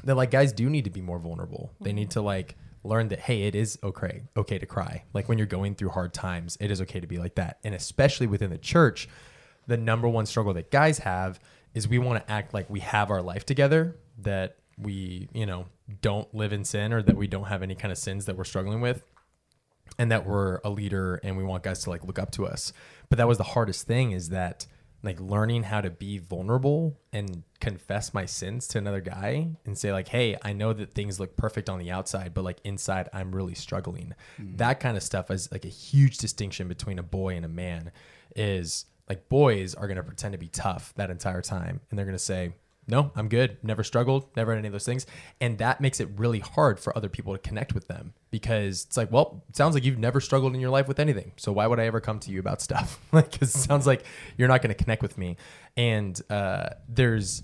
that 0.05 0.15
like 0.17 0.31
guys 0.31 0.53
do 0.53 0.71
need 0.71 0.85
to 0.85 0.91
be 0.91 1.01
more 1.01 1.19
vulnerable. 1.19 1.73
They 1.81 1.91
mm-hmm. 1.91 1.97
need 1.97 2.11
to 2.13 2.23
like 2.23 2.57
learn 2.85 3.09
that 3.09 3.21
hey, 3.21 3.43
it 3.43 3.55
is 3.55 3.79
okay 3.83 4.23
okay 4.37 4.59
to 4.59 4.67
cry. 4.67 5.05
Like 5.13 5.29
when 5.29 5.39
you're 5.39 5.47
going 5.47 5.75
through 5.75 5.91
hard 5.91 6.13
times, 6.13 6.57
it 6.61 6.71
is 6.71 6.81
okay 6.83 7.01
to 7.01 7.07
be 7.07 7.19
like 7.19 7.35
that. 7.37 7.59
And 7.65 7.75
especially 7.75 8.27
within 8.27 8.51
the 8.51 8.59
church, 8.59 9.09
the 9.67 9.77
number 9.77 10.09
one 10.09 10.27
struggle 10.27 10.55
that 10.55 10.71
guys 10.71 10.99
have 10.99 11.41
is 11.75 11.89
we 11.89 11.99
want 11.99 12.25
to 12.25 12.33
act 12.33 12.55
like 12.55 12.71
we 12.71 12.81
have 12.81 13.11
our 13.11 13.23
life 13.23 13.45
together, 13.45 13.97
that 14.19 14.57
we, 14.79 15.29
you 15.33 15.47
know, 15.47 15.67
don't 16.01 16.33
live 16.35 16.53
in 16.53 16.65
sin 16.65 16.93
or 16.93 17.03
that 17.03 17.17
we 17.17 17.27
don't 17.27 17.47
have 17.47 17.63
any 17.63 17.75
kind 17.75 17.91
of 17.93 17.99
sins 17.99 18.27
that 18.27 18.37
we're 18.37 18.45
struggling 18.45 18.81
with 18.81 19.03
and 19.99 20.11
that 20.11 20.27
we're 20.27 20.61
a 20.65 20.71
leader 20.71 21.21
and 21.23 21.37
we 21.37 21.45
want 21.45 21.63
guys 21.63 21.83
to 21.85 21.91
like 21.91 22.05
look 22.05 22.19
up 22.19 22.31
to 22.33 22.47
us. 22.47 22.73
But 23.09 23.19
that 23.19 23.29
was 23.29 23.39
the 23.39 23.45
hardest 23.45 23.87
thing 23.87 24.13
is 24.13 24.31
that 24.31 24.67
like 25.05 25.21
learning 25.21 25.65
how 25.65 25.81
to 25.81 25.91
be 25.91 26.19
vulnerable 26.19 26.99
and 27.13 27.43
confess 27.61 28.15
my 28.15 28.25
sins 28.25 28.67
to 28.69 28.79
another 28.79 29.01
guy 29.01 29.49
and 29.67 29.77
say 29.77 29.93
like, 29.93 30.09
"Hey, 30.09 30.37
I 30.43 30.53
know 30.53 30.73
that 30.73 30.95
things 30.95 31.21
look 31.21 31.37
perfect 31.37 31.69
on 31.69 31.79
the 31.79 31.91
outside, 31.91 32.33
but 32.35 32.45
like 32.45 32.61
inside 32.65 33.09
I'm 33.13 33.35
really 33.35 33.55
struggling." 33.55 34.15
Mm. 34.41 34.57
That 34.59 34.81
kind 34.81 34.97
of 34.97 35.03
stuff 35.03 35.31
is 35.31 35.53
like 35.53 35.65
a 35.65 35.69
huge 35.69 36.19
distinction 36.19 36.69
between 36.69 36.99
a 36.99 37.03
boy 37.03 37.37
and 37.37 37.45
a 37.45 37.49
man 37.49 37.93
is 38.35 38.87
like 39.09 39.29
boys 39.29 39.75
are 39.75 39.87
going 39.87 39.97
to 39.97 40.03
pretend 40.03 40.33
to 40.33 40.39
be 40.39 40.49
tough 40.49 40.95
that 40.97 41.11
entire 41.11 41.43
time 41.43 41.81
and 41.91 41.99
they're 41.99 42.07
going 42.07 42.17
to 42.17 42.19
say, 42.19 42.55
no, 42.87 43.13
I'm 43.17 43.29
good. 43.29 43.57
Never 43.63 43.83
struggled, 43.83 44.29
never 44.37 44.53
had 44.53 44.59
any 44.59 44.69
of 44.69 44.73
those 44.73 44.85
things. 44.85 45.07
And 45.41 45.59
that 45.59 45.81
makes 45.81 46.01
it 46.01 46.09
really 46.17 46.41
hard 46.41 46.79
for 46.79 46.97
other 46.97 47.09
people 47.09 47.33
to 47.33 47.39
connect 47.39 47.75
with 47.75 47.89
them 47.89 48.13
because 48.31 48.85
it's 48.85 48.97
like, 48.97 49.11
well, 49.11 49.43
it 49.49 49.57
sounds 49.57 49.75
like 49.75 49.85
you've 49.85 49.99
never 49.99 50.21
struggled 50.21 50.55
in 50.55 50.61
your 50.61 50.71
life 50.71 50.87
with 50.87 50.99
anything. 50.99 51.33
So 51.37 51.53
why 51.53 51.67
would 51.67 51.81
I 51.81 51.87
ever 51.87 52.01
come 52.01 52.19
to 52.21 52.31
you 52.31 52.41
about 52.41 52.61
stuff? 52.61 53.01
like, 53.13 53.39
cause 53.39 53.55
it 53.55 53.59
sounds 53.59 53.87
like 53.87 54.05
you're 54.37 54.49
not 54.49 54.61
going 54.61 54.75
to 54.75 54.83
connect 54.83 55.03
with 55.03 55.17
me. 55.17 55.37
And 55.77 56.21
uh, 56.31 56.71
there's 56.89 57.43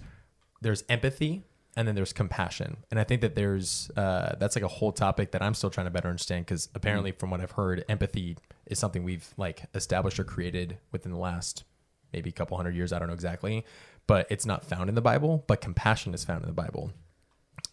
there's 0.61 0.85
empathy 0.91 1.43
and 1.77 1.87
then 1.87 1.95
there's 1.95 2.13
compassion. 2.13 2.79
And 2.91 2.99
I 2.99 3.05
think 3.05 3.21
that 3.23 3.35
there's 3.35 3.91
uh, 3.97 4.35
that's 4.39 4.57
like 4.57 4.65
a 4.65 4.69
whole 4.69 4.93
topic 4.93 5.33
that 5.33 5.43
I'm 5.43 5.55
still 5.55 5.71
trying 5.71 5.87
to 5.87 5.91
better 5.91 6.09
understand 6.09 6.47
because 6.47 6.69
apparently, 6.75 7.13
from 7.13 7.31
what 7.31 7.41
I've 7.41 7.53
heard, 7.53 7.85
empathy 7.89 8.37
is 8.67 8.79
something 8.79 9.05
we've 9.05 9.33
like 9.37 9.63
established 9.75 10.19
or 10.19 10.25
created 10.25 10.79
within 10.93 11.13
the 11.13 11.19
last 11.19 11.65
maybe 12.13 12.31
a 12.31 12.33
couple 12.33 12.57
hundred 12.57 12.75
years. 12.75 12.93
I 12.93 12.99
don't 12.99 13.09
know 13.09 13.15
exactly, 13.15 13.65
but 14.07 14.27
it's 14.31 14.47
not 14.47 14.65
found 14.65 14.89
in 14.89 14.95
the 14.95 15.01
Bible. 15.01 15.45
But 15.47 15.61
compassion 15.61 16.15
is 16.15 16.25
found 16.25 16.43
in 16.43 16.49
the 16.49 16.55
Bible. 16.55 16.93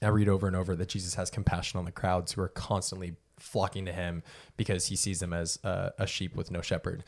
I 0.01 0.07
read 0.09 0.29
over 0.29 0.47
and 0.47 0.55
over 0.55 0.75
that 0.75 0.89
Jesus 0.89 1.15
has 1.15 1.29
compassion 1.29 1.79
on 1.79 1.85
the 1.85 1.91
crowds 1.91 2.33
who 2.33 2.41
are 2.41 2.49
constantly 2.49 3.15
flocking 3.39 3.85
to 3.85 3.91
him 3.91 4.23
because 4.55 4.87
he 4.87 4.95
sees 4.95 5.19
them 5.19 5.33
as 5.33 5.59
a, 5.63 6.05
sheep 6.05 6.35
with 6.35 6.51
no 6.51 6.61
shepherd. 6.61 7.03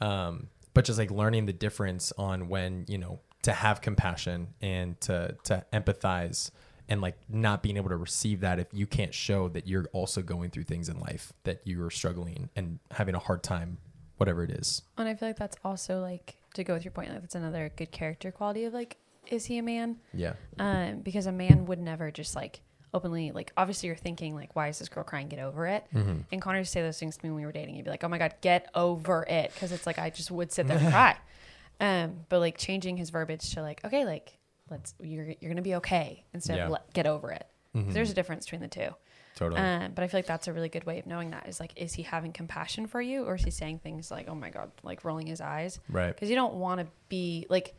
Um, 0.00 0.48
but 0.74 0.84
just 0.84 0.98
like 0.98 1.10
learning 1.10 1.46
the 1.46 1.52
difference 1.52 2.12
on 2.18 2.48
when, 2.48 2.84
you 2.88 2.98
know, 2.98 3.20
to 3.42 3.52
have 3.52 3.80
compassion 3.80 4.48
and 4.60 5.00
to, 5.02 5.36
to 5.44 5.64
empathize 5.72 6.50
and 6.88 7.00
like 7.00 7.16
not 7.28 7.62
being 7.62 7.76
able 7.76 7.88
to 7.88 7.96
receive 7.96 8.40
that 8.40 8.58
if 8.58 8.66
you 8.72 8.86
can't 8.86 9.14
show 9.14 9.48
that 9.48 9.66
you're 9.66 9.86
also 9.92 10.22
going 10.22 10.50
through 10.50 10.64
things 10.64 10.88
in 10.88 11.00
life 11.00 11.32
that 11.44 11.60
you're 11.64 11.90
struggling 11.90 12.50
and 12.56 12.78
having 12.90 13.14
a 13.14 13.18
hard 13.18 13.42
time, 13.42 13.78
whatever 14.18 14.42
it 14.42 14.50
is. 14.50 14.82
And 14.98 15.08
I 15.08 15.14
feel 15.14 15.28
like 15.28 15.38
that's 15.38 15.56
also 15.64 16.00
like 16.00 16.36
to 16.56 16.64
go 16.64 16.74
with 16.74 16.84
your 16.84 16.92
point, 16.92 17.10
like 17.10 17.20
that's 17.22 17.34
another 17.34 17.70
good 17.76 17.90
character 17.92 18.30
quality 18.32 18.64
of 18.64 18.74
like, 18.74 18.96
is 19.28 19.44
he 19.46 19.58
a 19.58 19.62
man? 19.62 19.96
Yeah. 20.12 20.34
Um, 20.58 21.00
because 21.00 21.26
a 21.26 21.32
man 21.32 21.66
would 21.66 21.78
never 21.78 22.10
just 22.10 22.34
like 22.36 22.60
openly 22.94 23.30
like 23.32 23.52
obviously 23.58 23.88
you're 23.88 23.96
thinking 23.96 24.34
like 24.34 24.54
why 24.56 24.68
is 24.68 24.78
this 24.78 24.88
girl 24.88 25.04
crying 25.04 25.28
get 25.28 25.38
over 25.40 25.66
it 25.66 25.84
Mm-hmm. 25.92 26.20
and 26.32 26.40
connor 26.40 26.58
used 26.58 26.68
to 26.72 26.78
say 26.78 26.82
those 26.82 26.98
things 26.98 27.16
to 27.18 27.24
me 27.26 27.30
when 27.30 27.40
we 27.40 27.44
were 27.44 27.52
dating 27.52 27.74
he'd 27.74 27.84
be 27.84 27.90
like 27.90 28.02
oh 28.04 28.08
my 28.08 28.16
god 28.16 28.34
get 28.40 28.70
over 28.74 29.26
it 29.28 29.50
because 29.52 29.70
it's 29.70 29.86
like 29.86 29.98
i 29.98 30.08
just 30.08 30.30
would 30.30 30.50
sit 30.50 30.66
there 30.66 30.78
and 30.78 30.88
cry 30.88 31.16
um 31.80 32.20
but 32.30 32.38
like 32.38 32.56
changing 32.56 32.96
his 32.96 33.10
verbiage 33.10 33.52
to 33.52 33.60
like 33.60 33.84
okay 33.84 34.06
like 34.06 34.38
let's 34.70 34.94
you're 35.02 35.34
you're 35.40 35.50
gonna 35.50 35.60
be 35.60 35.74
okay 35.74 36.24
instead 36.32 36.56
Yeah. 36.56 36.66
of 36.66 36.70
let, 36.70 36.92
get 36.94 37.06
over 37.06 37.30
it 37.32 37.46
Mhm. 37.74 37.92
there's 37.92 38.10
a 38.10 38.14
difference 38.14 38.46
between 38.46 38.62
the 38.62 38.68
two 38.68 38.88
Totally. 39.36 39.60
um, 39.60 39.92
but 39.94 40.02
I 40.02 40.08
feel 40.08 40.18
like 40.18 40.26
that's 40.26 40.48
a 40.48 40.52
really 40.52 40.68
good 40.68 40.84
way 40.84 40.98
of 40.98 41.06
knowing 41.06 41.30
that 41.30 41.46
is 41.48 41.60
like, 41.60 41.72
is 41.76 41.92
he 41.92 42.02
having 42.02 42.32
compassion 42.32 42.86
for 42.88 43.00
you 43.00 43.24
or 43.24 43.36
is 43.36 43.44
he 43.44 43.50
saying 43.52 43.78
things 43.80 44.10
like, 44.10 44.28
oh 44.28 44.34
my 44.34 44.50
God, 44.50 44.72
like 44.82 45.04
rolling 45.04 45.26
his 45.28 45.40
eyes? 45.40 45.78
right. 45.90 46.08
Because 46.14 46.28
you 46.30 46.34
don't 46.36 46.54
want 46.54 46.80
to 46.80 46.86
be 47.08 47.46
like, 47.48 47.74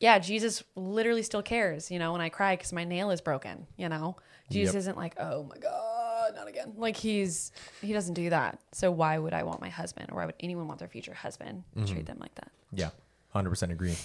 yeah, 0.00 0.18
Jesus 0.18 0.64
literally 0.74 1.22
still 1.22 1.42
cares, 1.42 1.90
you 1.90 1.98
know, 2.00 2.10
when 2.12 2.20
I 2.20 2.28
cry 2.28 2.56
because 2.56 2.72
my 2.72 2.82
nail 2.84 3.10
is 3.12 3.20
broken, 3.20 3.66
you 3.76 3.88
know? 3.88 4.16
Jesus 4.50 4.74
Yep. 4.74 4.78
isn't 4.80 4.96
like, 4.96 5.14
oh 5.20 5.44
my 5.44 5.56
God, 5.58 6.34
not 6.34 6.48
again. 6.48 6.72
Like 6.76 6.96
he's, 6.96 7.52
he 7.80 7.92
doesn't 7.92 8.14
do 8.14 8.30
that. 8.30 8.58
So 8.72 8.90
why 8.90 9.16
would 9.18 9.32
I 9.32 9.44
want 9.44 9.60
my 9.60 9.68
husband 9.68 10.08
or 10.10 10.16
why 10.16 10.26
would 10.26 10.34
anyone 10.40 10.66
want 10.66 10.78
their 10.80 10.88
future 10.88 11.14
husband 11.14 11.62
to 11.76 11.84
treat 11.86 12.06
them 12.06 12.18
like 12.20 12.34
that? 12.34 12.50
Yeah, 12.72 12.90
hundred 13.28 13.50
percent 13.50 13.70
agree. 13.72 13.96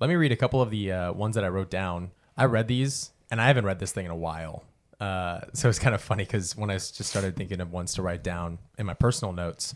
Let 0.00 0.08
me 0.10 0.16
read 0.16 0.32
a 0.32 0.36
couple 0.36 0.60
of 0.60 0.70
the 0.70 0.92
uh, 0.92 1.12
ones 1.12 1.36
that 1.36 1.44
I 1.44 1.48
wrote 1.48 1.70
down. 1.70 2.10
I 2.36 2.44
read 2.44 2.68
these, 2.68 3.10
and 3.30 3.40
I 3.40 3.46
haven't 3.46 3.64
read 3.64 3.78
this 3.78 3.90
thing 3.92 4.04
in 4.04 4.10
a 4.10 4.16
while, 4.16 4.64
uh, 5.00 5.40
so 5.52 5.68
it's 5.68 5.78
kind 5.78 5.94
of 5.94 6.00
funny 6.00 6.24
because 6.24 6.56
when 6.56 6.70
I 6.70 6.74
just 6.74 7.04
started 7.04 7.36
thinking 7.36 7.60
of 7.60 7.70
ones 7.72 7.94
to 7.94 8.02
write 8.02 8.24
down 8.24 8.58
in 8.78 8.86
my 8.86 8.94
personal 8.94 9.32
notes, 9.32 9.74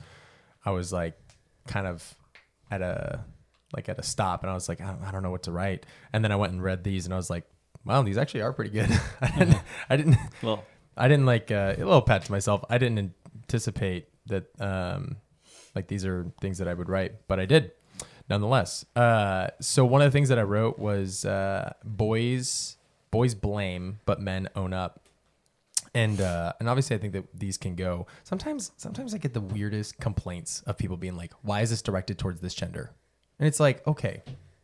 I 0.64 0.70
was 0.70 0.92
like 0.92 1.16
kind 1.66 1.86
of 1.86 2.16
at 2.70 2.82
a 2.82 3.24
like 3.74 3.88
at 3.88 3.98
a 3.98 4.02
stop 4.02 4.42
and 4.42 4.50
I 4.50 4.54
was 4.54 4.68
like 4.68 4.80
I 4.80 4.86
don't, 4.86 5.02
I 5.04 5.10
don't 5.12 5.22
know 5.22 5.30
what 5.30 5.44
to 5.44 5.52
write. 5.52 5.86
And 6.12 6.24
then 6.24 6.32
I 6.32 6.36
went 6.36 6.52
and 6.52 6.62
read 6.62 6.82
these 6.84 7.04
and 7.04 7.14
I 7.14 7.16
was 7.16 7.30
like 7.30 7.44
wow 7.84 8.02
these 8.02 8.18
actually 8.18 8.42
are 8.42 8.52
pretty 8.52 8.70
good. 8.70 8.90
I 9.20 9.38
didn't 9.38 9.58
I 9.90 9.96
didn't 9.96 10.16
Well, 10.42 10.64
I 10.96 11.08
didn't 11.08 11.26
like 11.26 11.50
uh, 11.50 11.74
a 11.76 11.78
little 11.78 12.02
pat 12.02 12.24
to 12.24 12.32
myself. 12.32 12.64
I 12.68 12.78
didn't 12.78 13.14
anticipate 13.44 14.08
that 14.26 14.44
um 14.60 15.16
like 15.74 15.86
these 15.86 16.04
are 16.04 16.26
things 16.40 16.58
that 16.58 16.68
I 16.68 16.74
would 16.74 16.88
write 16.88 17.28
but 17.28 17.38
I 17.38 17.46
did 17.46 17.70
nonetheless. 18.28 18.84
Uh 18.96 19.48
so 19.60 19.84
one 19.84 20.02
of 20.02 20.06
the 20.06 20.12
things 20.16 20.28
that 20.30 20.38
I 20.38 20.42
wrote 20.42 20.78
was 20.80 21.24
uh 21.24 21.72
boys 21.84 22.76
boys 23.12 23.34
blame 23.34 24.00
but 24.04 24.20
men 24.20 24.48
own 24.56 24.72
up 24.72 24.98
and 25.94 26.20
uh 26.20 26.52
and 26.58 26.68
obviously 26.68 26.96
i 26.96 26.98
think 26.98 27.12
that 27.12 27.24
these 27.34 27.56
can 27.58 27.74
go. 27.74 28.06
Sometimes 28.24 28.72
sometimes 28.76 29.14
i 29.14 29.18
get 29.18 29.34
the 29.34 29.40
weirdest 29.40 29.98
complaints 29.98 30.62
of 30.66 30.78
people 30.78 30.96
being 30.96 31.16
like 31.16 31.32
why 31.42 31.60
is 31.60 31.70
this 31.70 31.82
directed 31.82 32.18
towards 32.18 32.40
this 32.40 32.54
gender? 32.54 32.90
And 33.38 33.48
it's 33.48 33.60
like 33.60 33.86
okay 33.86 34.22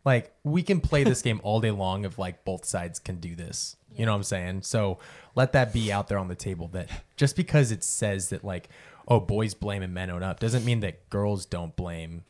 like 0.09 0.33
we 0.43 0.62
can 0.62 0.81
play 0.81 1.05
this 1.05 1.21
game 1.21 1.38
all 1.43 1.61
day 1.61 1.71
long 1.71 2.07
if 2.07 2.19
like 2.19 2.43
both 2.45 2.64
sides 2.64 2.99
can 2.99 3.17
do 3.21 3.35
this. 3.35 3.77
You 3.95 4.07
know 4.07 4.12
what 4.12 4.19
i'm 4.19 4.23
saying? 4.25 4.62
So 4.62 4.99
let 5.35 5.53
that 5.53 5.73
be 5.73 5.93
out 5.93 6.09
there 6.09 6.17
on 6.17 6.29
the 6.29 6.35
table 6.35 6.69
that 6.69 6.88
just 7.17 7.37
because 7.37 7.71
it 7.73 7.85
says 7.85 8.31
that 8.31 8.43
like 8.43 8.71
oh 9.07 9.21
boys 9.21 9.53
blame 9.55 9.83
and 9.83 9.93
men 9.93 10.09
own 10.09 10.23
up 10.23 10.41
doesn't 10.41 10.64
mean 10.64 10.81
that 10.81 11.11
girls 11.11 11.45
don't 11.45 11.77
blame 11.77 12.25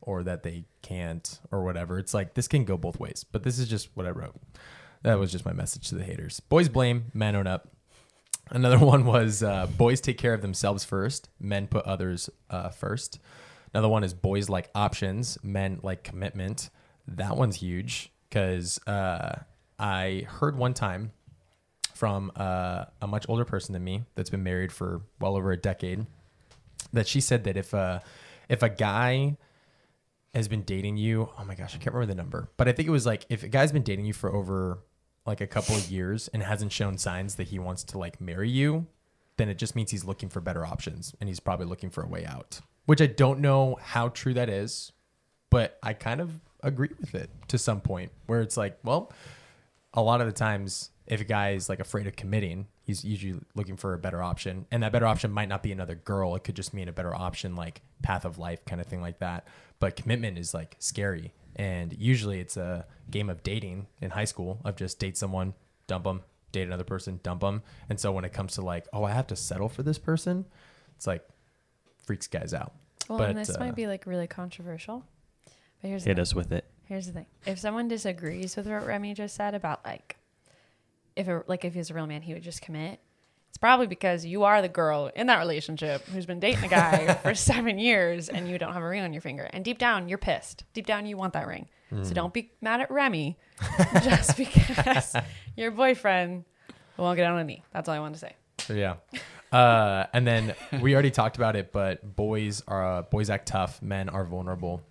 or 0.00 0.22
that 0.22 0.44
they 0.44 0.64
can't 0.82 1.40
or 1.50 1.64
whatever. 1.64 1.98
It's 1.98 2.14
like 2.14 2.34
this 2.34 2.46
can 2.46 2.64
go 2.64 2.76
both 2.76 3.00
ways. 3.00 3.24
But 3.24 3.42
this 3.42 3.58
is 3.58 3.68
just 3.68 3.88
what 3.94 4.06
i 4.06 4.10
wrote. 4.10 4.36
That 5.02 5.18
was 5.18 5.32
just 5.32 5.44
my 5.44 5.52
message 5.52 5.88
to 5.88 5.96
the 5.96 6.04
haters. 6.04 6.40
Boys 6.40 6.68
blame 6.68 7.06
men 7.12 7.34
own 7.34 7.46
up 7.46 7.68
Another 8.50 8.78
one 8.84 9.04
was 9.04 9.42
uh, 9.42 9.66
boys 9.66 10.00
take 10.00 10.18
care 10.18 10.34
of 10.34 10.42
themselves 10.42 10.84
first, 10.84 11.28
men 11.38 11.66
put 11.66 11.84
others 11.84 12.30
uh, 12.50 12.68
first. 12.70 13.18
Another 13.72 13.88
one 13.88 14.04
is 14.04 14.14
boys 14.14 14.48
like 14.48 14.70
options, 14.74 15.36
men 15.42 15.80
like 15.82 16.04
commitment. 16.04 16.70
That 17.08 17.36
one's 17.36 17.56
huge 17.56 18.12
because 18.28 18.78
uh, 18.86 19.40
I 19.78 20.26
heard 20.28 20.56
one 20.56 20.74
time 20.74 21.12
from 21.92 22.32
uh, 22.36 22.84
a 23.00 23.06
much 23.06 23.26
older 23.28 23.44
person 23.44 23.72
than 23.72 23.82
me 23.82 24.04
that's 24.14 24.30
been 24.30 24.42
married 24.42 24.72
for 24.72 25.02
well 25.20 25.36
over 25.36 25.52
a 25.52 25.56
decade 25.56 26.06
that 26.92 27.06
she 27.06 27.20
said 27.20 27.44
that 27.44 27.56
if 27.56 27.72
a 27.72 28.02
if 28.48 28.62
a 28.62 28.68
guy 28.68 29.36
has 30.34 30.48
been 30.48 30.62
dating 30.62 30.96
you, 30.96 31.28
oh 31.38 31.44
my 31.44 31.54
gosh, 31.54 31.74
I 31.74 31.78
can't 31.78 31.94
remember 31.94 32.12
the 32.12 32.16
number, 32.16 32.48
but 32.56 32.68
I 32.68 32.72
think 32.72 32.88
it 32.88 32.92
was 32.92 33.06
like 33.06 33.24
if 33.28 33.42
a 33.42 33.48
guy's 33.48 33.72
been 33.72 33.82
dating 33.82 34.04
you 34.04 34.12
for 34.12 34.34
over 34.34 34.78
like 35.26 35.40
a 35.40 35.46
couple 35.46 35.74
of 35.74 35.90
years 35.90 36.28
and 36.28 36.42
hasn't 36.42 36.72
shown 36.72 36.98
signs 36.98 37.36
that 37.36 37.48
he 37.48 37.58
wants 37.58 37.82
to 37.84 37.98
like 37.98 38.20
marry 38.20 38.50
you, 38.50 38.86
then 39.36 39.48
it 39.48 39.58
just 39.58 39.74
means 39.74 39.90
he's 39.90 40.04
looking 40.04 40.28
for 40.28 40.40
better 40.40 40.64
options 40.64 41.14
and 41.20 41.28
he's 41.28 41.40
probably 41.40 41.66
looking 41.66 41.90
for 41.90 42.02
a 42.02 42.08
way 42.08 42.24
out. 42.26 42.60
Which 42.86 43.00
I 43.00 43.06
don't 43.06 43.40
know 43.40 43.78
how 43.80 44.08
true 44.08 44.34
that 44.34 44.50
is, 44.50 44.92
but 45.50 45.78
I 45.82 45.94
kind 45.94 46.20
of 46.20 46.32
agree 46.62 46.90
with 47.00 47.14
it 47.14 47.30
to 47.48 47.58
some 47.58 47.80
point 47.80 48.12
where 48.26 48.40
it's 48.40 48.56
like, 48.56 48.78
well, 48.84 49.12
a 49.94 50.02
lot 50.02 50.20
of 50.20 50.26
the 50.26 50.32
times 50.32 50.90
if 51.06 51.20
a 51.20 51.24
guy 51.24 51.50
is 51.50 51.68
like 51.68 51.80
afraid 51.80 52.06
of 52.06 52.16
committing, 52.16 52.66
he's 52.82 53.04
usually 53.04 53.40
looking 53.54 53.76
for 53.76 53.94
a 53.94 53.98
better 53.98 54.22
option. 54.22 54.66
And 54.70 54.82
that 54.82 54.92
better 54.92 55.06
option 55.06 55.30
might 55.30 55.48
not 55.48 55.62
be 55.62 55.72
another 55.72 55.94
girl. 55.94 56.34
It 56.34 56.44
could 56.44 56.56
just 56.56 56.72
mean 56.74 56.88
a 56.88 56.92
better 56.92 57.14
option 57.14 57.56
like 57.56 57.82
path 58.02 58.24
of 58.24 58.38
life 58.38 58.64
kind 58.64 58.80
of 58.80 58.86
thing 58.86 59.00
like 59.00 59.18
that. 59.18 59.46
But 59.80 59.96
commitment 59.96 60.38
is 60.38 60.54
like 60.54 60.76
scary. 60.78 61.32
And 61.56 61.94
usually 61.98 62.40
it's 62.40 62.56
a 62.56 62.86
game 63.10 63.30
of 63.30 63.42
dating 63.42 63.86
in 64.00 64.10
high 64.10 64.24
school 64.24 64.60
of 64.64 64.76
just 64.76 64.98
date 64.98 65.16
someone, 65.16 65.54
dump 65.86 66.04
them, 66.04 66.22
date 66.52 66.66
another 66.66 66.84
person, 66.84 67.20
dump 67.22 67.42
them. 67.42 67.62
And 67.88 67.98
so 67.98 68.12
when 68.12 68.24
it 68.24 68.32
comes 68.32 68.54
to 68.54 68.62
like, 68.62 68.86
oh, 68.92 69.04
I 69.04 69.12
have 69.12 69.26
to 69.28 69.36
settle 69.36 69.68
for 69.68 69.82
this 69.82 69.98
person, 69.98 70.44
it's 70.96 71.06
like 71.06 71.24
freaks 72.04 72.26
guys 72.26 72.54
out. 72.54 72.72
Well, 73.08 73.18
But, 73.18 73.30
and 73.30 73.38
this 73.38 73.50
uh, 73.54 73.60
might 73.60 73.74
be 73.74 73.86
like 73.86 74.06
really 74.06 74.26
controversial. 74.26 75.04
But 75.80 75.88
here's 75.88 76.04
the 76.04 76.10
hit 76.10 76.16
thing. 76.16 76.22
us 76.22 76.34
with 76.34 76.52
it. 76.52 76.64
Here's 76.86 77.06
the 77.06 77.12
thing. 77.12 77.26
If 77.46 77.58
someone 77.58 77.88
disagrees 77.88 78.56
with 78.56 78.66
what 78.66 78.86
Remy 78.86 79.14
just 79.14 79.36
said 79.36 79.54
about 79.54 79.84
like 79.84 80.16
if 81.16 81.28
it, 81.28 81.48
like 81.48 81.64
if 81.64 81.72
he 81.74 81.78
was 81.78 81.90
a 81.90 81.94
real 81.94 82.06
man, 82.06 82.22
he 82.22 82.34
would 82.34 82.42
just 82.42 82.62
commit. 82.62 83.00
It's 83.54 83.60
probably 83.60 83.86
because 83.86 84.24
you 84.26 84.42
are 84.42 84.60
the 84.60 84.68
girl 84.68 85.12
in 85.14 85.28
that 85.28 85.38
relationship 85.38 86.04
who's 86.06 86.26
been 86.26 86.40
dating 86.40 86.64
a 86.64 86.68
guy 86.68 87.14
for 87.22 87.36
seven 87.36 87.78
years 87.78 88.28
and 88.28 88.48
you 88.48 88.58
don't 88.58 88.72
have 88.72 88.82
a 88.82 88.88
ring 88.88 89.02
on 89.02 89.12
your 89.12 89.22
finger. 89.22 89.48
And 89.52 89.64
deep 89.64 89.78
down, 89.78 90.08
you're 90.08 90.18
pissed. 90.18 90.64
Deep 90.72 90.86
down, 90.86 91.06
you 91.06 91.16
want 91.16 91.34
that 91.34 91.46
ring. 91.46 91.68
So 92.02 92.12
don't 92.12 92.34
be 92.34 92.50
mad 92.60 92.80
at 92.80 92.90
Remy 92.90 93.38
just 94.02 94.36
because 94.36 95.14
your 95.56 95.70
boyfriend 95.70 96.44
won't 96.96 97.16
get 97.16 97.30
on 97.30 97.38
a 97.38 97.44
knee. 97.44 97.62
That's 97.72 97.88
all 97.88 97.94
I 97.94 98.00
want 98.00 98.14
to 98.14 98.18
say. 98.18 98.34
Yeah. 98.68 98.96
Uh, 99.52 100.06
and 100.12 100.26
then 100.26 100.56
we 100.80 100.92
already 100.94 101.12
talked 101.12 101.36
about 101.36 101.54
it, 101.54 101.70
but 101.70 102.16
boys 102.16 102.60
are 102.66 102.84
uh, 102.84 103.02
boys 103.02 103.30
act 103.30 103.46
tough, 103.46 103.80
men 103.80 104.08
are 104.08 104.24
vulnerable. 104.24 104.82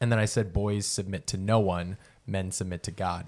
And 0.00 0.12
then 0.12 0.20
I 0.20 0.26
said 0.26 0.52
boys 0.52 0.86
submit 0.86 1.26
to 1.28 1.36
no 1.36 1.58
one, 1.58 1.96
men 2.28 2.52
submit 2.52 2.84
to 2.84 2.92
God. 2.92 3.26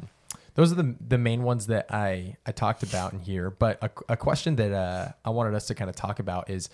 Those 0.55 0.73
are 0.73 0.77
the 0.77 0.95
the 1.07 1.19
main 1.19 1.43
ones 1.43 1.67
that 1.67 1.87
I 1.90 2.37
I 2.47 2.53
talked 2.53 2.83
about 2.83 3.12
in 3.12 3.21
here. 3.21 3.51
But 3.51 3.79
a, 3.83 4.12
a 4.12 4.17
question 4.17 4.57
that 4.57 4.73
uh, 4.73 5.12
I 5.25 5.31
wanted 5.31 5.55
us 5.55 5.67
to 5.67 5.75
kind 5.75 5.90
of 5.90 5.97
talk 5.97 6.19
about 6.19 6.49
is, 6.49 6.69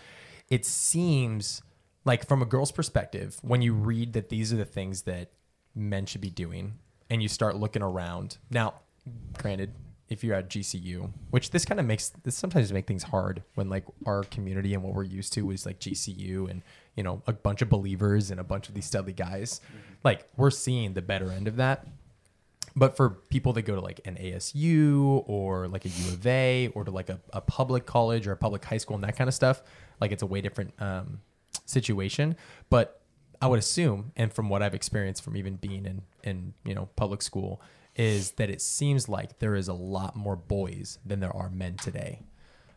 it 0.49 0.64
seems 0.64 1.62
like 2.05 2.27
from 2.27 2.43
a 2.43 2.47
girl's 2.47 2.73
perspective, 2.73 3.38
when 3.43 3.62
you 3.62 3.75
read 3.75 4.12
that 4.14 4.29
these 4.29 4.53
are 4.53 4.57
the 4.57 4.64
things 4.64 5.03
that 5.03 5.31
men 5.75 6.07
should 6.07 6.21
be 6.21 6.31
doing, 6.31 6.75
and 7.09 7.23
you 7.23 7.29
start 7.29 7.57
looking 7.57 7.83
around. 7.83 8.38
Now, 8.51 8.75
granted, 9.38 9.73
if 10.11 10.25
you're 10.25 10.35
at 10.35 10.51
GCU, 10.51 11.11
which 11.31 11.51
this 11.51 11.64
kind 11.64 11.79
of 11.79 11.87
makes 11.87 12.11
this 12.25 12.35
sometimes 12.35 12.73
make 12.73 12.87
things 12.87 13.05
hard 13.05 13.43
when 13.55 13.69
like 13.71 13.85
our 14.05 14.25
community 14.25 14.75
and 14.75 14.83
what 14.83 14.93
we're 14.93 15.05
used 15.05 15.33
to 15.35 15.51
is 15.53 15.64
like 15.64 15.79
GCU 15.79 16.51
and 16.51 16.62
you 16.97 17.03
know 17.03 17.23
a 17.27 17.33
bunch 17.33 17.62
of 17.62 17.69
believers 17.69 18.31
and 18.31 18.40
a 18.40 18.45
bunch 18.45 18.69
of 18.69 18.75
these 18.75 18.90
studly 18.90 19.14
guys, 19.14 19.61
like 20.05 20.27
we're 20.37 20.51
seeing 20.51 20.95
the 20.95 21.03
better 21.03 21.31
end 21.31 21.49
of 21.49 21.57
that. 21.57 21.87
But 22.77 22.97
for 22.97 23.11
people 23.11 23.53
that 23.55 23.63
go 23.63 23.75
to 23.75 23.81
like 23.81 24.01
an 24.05 24.17
ASU 24.17 25.25
or 25.27 25.69
like 25.69 25.85
a 25.85 25.89
U 25.89 26.09
of 26.13 26.27
A 26.27 26.69
or 26.75 26.85
to 26.85 26.91
like 26.91 27.09
a, 27.09 27.21
a 27.33 27.41
public 27.41 27.87
college 27.87 28.27
or 28.27 28.33
a 28.33 28.37
public 28.37 28.65
high 28.65 28.79
school 28.79 28.95
and 28.95 29.05
that 29.05 29.17
kind 29.17 29.29
of 29.29 29.35
stuff, 29.35 29.63
like 30.01 30.13
it's 30.13 30.23
a 30.23 30.27
way 30.27 30.41
different 30.41 30.73
um, 30.81 31.21
situation. 31.67 32.37
But 32.69 33.01
I 33.43 33.47
would 33.47 33.59
assume, 33.59 34.13
and 34.17 34.33
from 34.33 34.49
what 34.49 34.63
I've 34.63 34.75
experienced 34.75 35.23
from 35.23 35.37
even 35.37 35.57
being 35.57 35.87
in 35.87 36.03
in 36.23 36.55
you 36.65 36.75
know 36.75 36.89
public 36.97 37.23
school, 37.23 37.61
is 37.97 38.33
that 38.33 38.51
it 38.51 38.61
seems 38.61 39.09
like 39.09 39.39
there 39.39 39.55
is 39.55 39.69
a 39.69 39.75
lot 39.75 40.17
more 40.17 40.37
boys 40.37 40.99
than 41.05 41.21
there 41.21 41.35
are 41.35 41.51
men 41.51 41.77
today. 41.77 42.21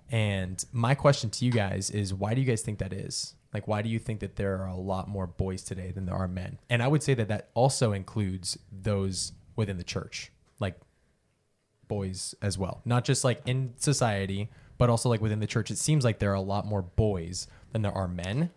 And 0.10 0.64
my 0.72 0.96
question 0.96 1.30
to 1.32 1.46
you 1.46 1.52
guys 1.52 1.90
is, 1.90 2.14
why 2.14 2.34
do 2.34 2.42
you 2.42 2.48
guys 2.48 2.62
think 2.62 2.80
that 2.80 2.94
is? 2.94 3.36
Like, 3.54 3.68
why 3.68 3.82
do 3.82 3.90
you 3.90 4.00
think 4.00 4.20
that 4.20 4.36
there 4.36 4.60
are 4.62 4.68
a 4.68 4.76
lot 4.76 5.08
more 5.08 5.28
boys 5.28 5.64
today 5.64 5.92
than 5.92 6.06
there 6.06 6.16
are 6.16 6.28
men? 6.28 6.60
And 6.70 6.82
I 6.82 6.88
would 6.88 7.04
say 7.04 7.14
that 7.14 7.28
that 7.28 7.50
also 7.54 7.94
includes 7.94 8.58
those 8.72 9.32
within 9.56 9.78
the 9.78 9.84
church, 9.84 10.32
like 10.60 10.80
boys 11.88 12.36
as 12.42 12.58
well, 12.58 12.82
not 12.86 13.06
just 13.06 13.24
like 13.24 13.42
in 13.46 13.74
society, 13.78 14.50
but 14.78 14.90
also 14.90 15.10
like 15.10 15.22
within 15.22 15.40
the 15.40 15.48
church. 15.48 15.72
It 15.72 15.78
seems 15.78 16.04
like 16.04 16.20
there 16.20 16.32
are 16.32 16.36
a 16.36 16.42
lot 16.42 16.66
more 16.66 16.82
boys 16.82 17.48
than 17.72 17.82
there 17.82 17.92
are 17.92 18.08
men. 18.08 18.52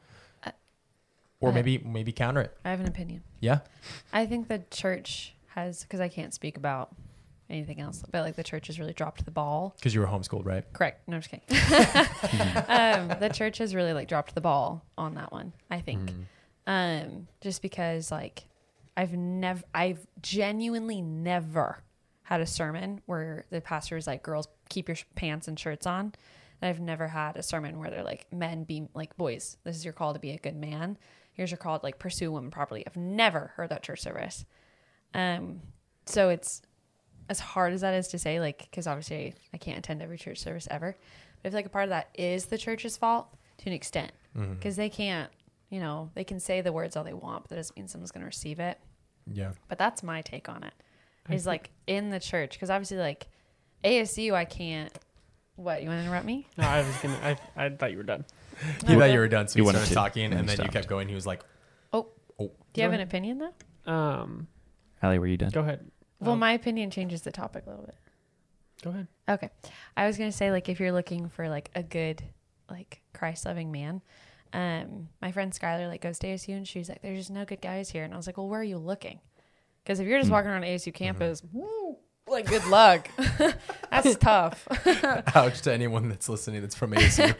Or 1.38 1.52
maybe 1.52 1.78
maybe 1.78 2.12
counter 2.12 2.40
it. 2.40 2.56
I 2.64 2.70
have 2.70 2.80
an 2.80 2.88
opinion. 2.88 3.22
Yeah. 3.40 3.60
I 4.12 4.26
think 4.26 4.48
the 4.48 4.62
church 4.70 5.34
has, 5.48 5.82
because 5.82 6.00
I 6.00 6.08
can't 6.08 6.32
speak 6.32 6.56
about 6.56 6.94
anything 7.48 7.80
else, 7.80 8.02
but 8.10 8.22
like 8.22 8.36
the 8.36 8.42
church 8.42 8.66
has 8.68 8.78
really 8.78 8.92
dropped 8.92 9.24
the 9.24 9.30
ball. 9.30 9.74
Because 9.76 9.94
you 9.94 10.00
were 10.00 10.06
homeschooled, 10.06 10.46
right? 10.46 10.64
Correct. 10.72 11.06
No, 11.08 11.16
I'm 11.16 11.22
just 11.22 11.30
kidding. 11.30 11.46
um, 12.68 13.20
the 13.20 13.28
church 13.32 13.58
has 13.58 13.74
really 13.74 13.92
like 13.92 14.08
dropped 14.08 14.34
the 14.34 14.40
ball 14.40 14.84
on 14.96 15.14
that 15.14 15.30
one. 15.30 15.52
I 15.70 15.80
think, 15.80 16.10
um, 16.66 17.28
just 17.40 17.62
because 17.62 18.10
like 18.10 18.44
I've 18.96 19.12
never, 19.12 19.62
I've 19.74 20.06
genuinely 20.22 21.02
never 21.02 21.82
had 22.22 22.40
a 22.40 22.46
sermon 22.46 23.00
where 23.06 23.44
the 23.50 23.60
pastor 23.60 23.96
is 23.96 24.06
like, 24.06 24.22
"Girls, 24.22 24.48
keep 24.68 24.88
your 24.88 24.96
sh- 24.96 25.04
pants 25.14 25.48
and 25.48 25.58
shirts 25.58 25.86
on." 25.86 26.12
And 26.60 26.68
I've 26.70 26.80
never 26.80 27.08
had 27.08 27.36
a 27.36 27.42
sermon 27.42 27.78
where 27.78 27.90
they're 27.90 28.02
like, 28.02 28.26
"Men, 28.32 28.64
be 28.64 28.88
like 28.94 29.16
boys. 29.16 29.58
This 29.64 29.76
is 29.76 29.84
your 29.84 29.92
call 29.92 30.14
to 30.14 30.18
be 30.18 30.30
a 30.30 30.38
good 30.38 30.56
man. 30.56 30.96
Here's 31.34 31.50
your 31.50 31.58
call 31.58 31.78
to 31.78 31.84
like 31.84 31.98
pursue 31.98 32.32
women 32.32 32.50
properly." 32.50 32.86
I've 32.86 32.96
never 32.96 33.52
heard 33.56 33.68
that 33.68 33.82
church 33.82 34.00
service. 34.00 34.44
Um, 35.14 35.60
so 36.06 36.30
it's 36.30 36.62
as 37.28 37.40
hard 37.40 37.72
as 37.72 37.80
that 37.82 37.94
is 37.94 38.08
to 38.08 38.18
say, 38.18 38.40
like, 38.40 38.58
because 38.70 38.86
obviously 38.86 39.34
I 39.52 39.58
can't 39.58 39.78
attend 39.78 40.00
every 40.02 40.16
church 40.18 40.38
service 40.38 40.68
ever, 40.70 40.96
but 41.42 41.48
I 41.48 41.50
feel 41.50 41.58
like 41.58 41.66
a 41.66 41.70
part 41.70 41.84
of 41.84 41.90
that 41.90 42.08
is 42.14 42.46
the 42.46 42.58
church's 42.58 42.96
fault 42.96 43.28
to 43.58 43.66
an 43.66 43.72
extent 43.72 44.12
because 44.50 44.76
they 44.76 44.88
can't, 44.88 45.30
you 45.70 45.80
know, 45.80 46.10
they 46.14 46.24
can 46.24 46.38
say 46.40 46.60
the 46.60 46.72
words 46.72 46.94
all 46.96 47.04
they 47.04 47.12
want, 47.14 47.42
but 47.44 47.50
that 47.50 47.56
doesn't 47.56 47.76
mean 47.76 47.88
someone's 47.88 48.12
going 48.12 48.20
to 48.20 48.26
receive 48.26 48.60
it. 48.60 48.78
Yeah. 49.32 49.52
But 49.68 49.78
that's 49.78 50.02
my 50.02 50.22
take 50.22 50.48
on 50.48 50.62
it. 50.62 50.72
Is 51.28 51.44
like 51.46 51.70
in 51.88 52.10
the 52.10 52.20
church 52.20 52.52
because 52.52 52.70
obviously 52.70 52.98
like 52.98 53.26
ASU, 53.84 54.32
I 54.32 54.44
can't. 54.44 54.92
What 55.56 55.82
you 55.82 55.88
want 55.88 56.00
to 56.00 56.04
interrupt 56.06 56.26
me? 56.26 56.46
No, 56.58 56.64
I 56.68 56.78
was 56.82 56.96
gonna. 57.02 57.18
I, 57.56 57.64
I 57.64 57.68
thought 57.70 57.90
you 57.90 57.96
were 57.96 58.02
done. 58.04 58.24
He 58.86 58.94
thought 58.94 59.10
you 59.10 59.18
were 59.18 59.26
done, 59.28 59.48
so 59.48 59.56
You 59.56 59.64
he 59.64 59.66
wanted 59.66 59.78
started 59.86 59.88
to, 59.88 59.94
talking, 59.94 60.24
and 60.26 60.34
and 60.34 60.48
then 60.48 60.52
you 60.54 60.62
stopped. 60.64 60.72
kept 60.72 60.88
going. 60.88 61.08
He 61.08 61.14
was 61.14 61.26
like, 61.26 61.42
Oh, 61.92 62.08
"Oh, 62.38 62.52
do 62.72 62.80
you 62.80 62.82
have 62.84 62.92
an 62.92 63.00
opinion 63.00 63.38
though? 63.38 63.92
Um, 63.92 64.46
Allie, 65.02 65.18
were 65.18 65.26
you 65.26 65.36
done? 65.36 65.50
go 65.50 65.60
ahead. 65.60 65.90
Well, 66.20 66.32
Um, 66.32 66.38
my 66.38 66.52
opinion 66.52 66.90
changes 66.90 67.22
the 67.22 67.32
topic 67.32 67.64
a 67.66 67.70
little 67.70 67.84
bit. 67.86 67.94
go 68.82 68.90
ahead. 68.90 69.08
Okay. 69.28 69.50
I 69.96 70.06
was 70.06 70.16
going 70.18 70.30
to 70.30 70.36
say, 70.36 70.50
like, 70.50 70.68
if 70.68 70.78
you're 70.80 70.92
looking 70.92 71.28
for, 71.28 71.48
like, 71.48 71.70
a 71.74 71.82
good, 71.82 72.22
like, 72.70 73.02
Christ 73.12 73.44
loving 73.46 73.70
man, 73.70 74.00
um, 74.52 75.08
my 75.20 75.32
friend 75.32 75.52
Skylar 75.52 75.88
like 75.88 76.00
goes 76.00 76.18
to 76.20 76.26
ASU 76.28 76.56
and 76.56 76.66
she's 76.66 76.88
like, 76.88 77.02
"There's 77.02 77.18
just 77.18 77.30
no 77.30 77.44
good 77.44 77.60
guys 77.60 77.90
here," 77.90 78.04
and 78.04 78.12
I 78.14 78.16
was 78.16 78.26
like, 78.26 78.36
"Well, 78.36 78.48
where 78.48 78.60
are 78.60 78.64
you 78.64 78.78
looking?" 78.78 79.20
Because 79.84 80.00
if 80.00 80.06
you're 80.06 80.18
just 80.18 80.30
walking 80.30 80.50
around 80.50 80.62
ASU 80.64 80.92
campus, 80.92 81.42
woo, 81.52 81.96
like 82.26 82.46
good 82.46 82.66
luck. 82.66 83.08
That's 83.90 84.16
tough. 84.20 84.66
Ouch 85.34 85.60
to 85.62 85.72
anyone 85.72 86.08
that's 86.08 86.28
listening 86.28 86.60
that's 86.60 86.74
from 86.74 86.92
ASU. 86.92 87.34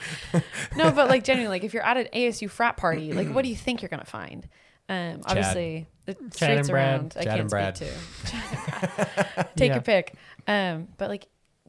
no, 0.76 0.92
but 0.92 1.08
like 1.08 1.24
genuinely, 1.24 1.56
like 1.56 1.64
if 1.64 1.74
you're 1.74 1.82
at 1.84 1.96
an 1.96 2.06
ASU 2.14 2.48
frat 2.48 2.76
party, 2.76 3.12
like 3.12 3.28
what 3.28 3.42
do 3.42 3.48
you 3.50 3.56
think 3.56 3.82
you're 3.82 3.88
gonna 3.88 4.04
find? 4.04 4.48
Um, 4.88 5.22
obviously 5.26 5.88
the 6.04 6.14
Chad 6.14 6.34
streets 6.34 6.40
and 6.42 6.68
Brad. 6.68 7.00
around. 7.00 7.14
I 7.16 7.24
Chad 7.24 7.28
can't 7.30 7.40
and 7.40 7.50
Brad. 7.50 7.76
speak 7.76 7.88
to. 7.88 8.30
Chad 8.30 8.44
and 8.52 8.96
Brad. 9.36 9.48
Take 9.56 9.68
Yeah. 9.68 9.74
your 9.74 9.82
pick. 9.82 10.14
Um, 10.46 10.88
but 10.96 11.08
like 11.08 11.26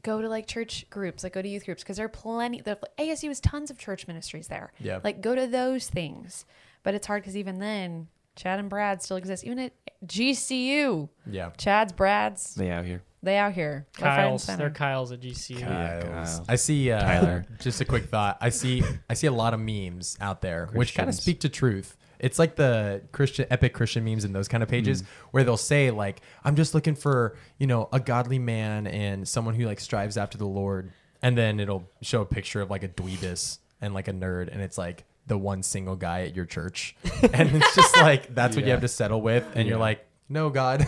go 0.08 0.22
to 0.22 0.28
like 0.28 0.46
church 0.46 0.86
groups, 0.90 1.22
like 1.22 1.34
go 1.34 1.42
to 1.42 1.48
youth 1.48 1.66
groups 1.66 1.82
because 1.82 1.98
there 1.98 2.06
are 2.06 2.08
plenty. 2.08 2.60
The 2.62 2.78
ASU 2.98 3.28
has 3.28 3.40
tons 3.40 3.70
of 3.70 3.78
church 3.78 4.06
ministries 4.08 4.48
there. 4.48 4.72
Yeah. 4.80 5.00
Like 5.04 5.20
go 5.20 5.34
to 5.34 5.46
those 5.46 5.88
things. 5.88 6.46
But 6.82 6.94
it's 6.94 7.06
hard 7.06 7.22
because 7.22 7.36
even 7.36 7.58
then, 7.58 8.08
Chad 8.34 8.58
and 8.58 8.70
Brad 8.70 9.02
still 9.02 9.16
exist. 9.18 9.44
Even 9.44 9.58
at 9.58 9.72
GCU, 10.06 11.08
yeah. 11.30 11.50
Chad's, 11.58 11.92
Brad's, 11.92 12.54
They 12.54 12.70
out 12.70 12.84
here. 12.86 13.02
they 13.22 13.36
out 13.36 13.52
here. 13.52 13.86
Left, 13.98 14.02
right, 14.02 14.10
and 14.12 14.40
Kyle's, 14.40 14.46
they're 14.46 14.70
Kyle's 14.70 15.12
at 15.12 15.20
GCU. 15.20 15.60
Yeah, 15.60 16.00
Kyle's. 16.00 16.36
Kyle. 16.36 16.44
I 16.48 16.54
see 16.54 16.90
uh, 16.90 17.00
Tyler. 17.00 17.46
Just 17.60 17.80
a 17.80 17.84
quick 17.84 18.06
thought. 18.06 18.38
I 18.40 18.48
see 18.48 18.82
I 19.10 19.14
see 19.14 19.26
a 19.26 19.32
lot 19.32 19.52
of 19.52 19.60
memes 19.60 20.16
out 20.20 20.40
there 20.40 20.70
which 20.72 20.94
kind 20.94 21.08
of 21.10 21.14
speak 21.14 21.40
to 21.40 21.48
truth. 21.50 21.96
It's 22.18 22.38
like 22.38 22.56
the 22.56 23.02
Christian 23.12 23.46
epic 23.50 23.74
Christian 23.74 24.04
memes 24.04 24.24
and 24.24 24.34
those 24.34 24.48
kind 24.48 24.62
of 24.62 24.68
pages 24.68 25.02
mm. 25.02 25.06
where 25.30 25.44
they'll 25.44 25.56
say 25.56 25.90
like 25.90 26.20
I'm 26.44 26.56
just 26.56 26.74
looking 26.74 26.94
for, 26.94 27.36
you 27.58 27.66
know, 27.66 27.88
a 27.92 28.00
godly 28.00 28.38
man 28.38 28.86
and 28.86 29.26
someone 29.26 29.54
who 29.54 29.66
like 29.66 29.80
strives 29.80 30.16
after 30.16 30.38
the 30.38 30.46
Lord. 30.46 30.92
And 31.20 31.36
then 31.36 31.58
it'll 31.58 31.88
show 32.00 32.22
a 32.22 32.26
picture 32.26 32.60
of 32.60 32.70
like 32.70 32.84
a 32.84 32.88
dweebus 32.88 33.58
and 33.80 33.94
like 33.94 34.08
a 34.08 34.12
nerd 34.12 34.52
and 34.52 34.60
it's 34.60 34.78
like 34.78 35.04
the 35.26 35.38
one 35.38 35.62
single 35.62 35.96
guy 35.96 36.22
at 36.22 36.34
your 36.34 36.44
church. 36.44 36.96
and 37.32 37.54
it's 37.54 37.74
just 37.74 37.96
like 37.96 38.34
that's 38.34 38.56
what 38.56 38.64
you 38.64 38.70
have 38.72 38.80
to 38.80 38.88
settle 38.88 39.20
with 39.20 39.46
and 39.54 39.68
you're 39.68 39.78
like, 39.78 40.06
"No, 40.28 40.50
God. 40.50 40.86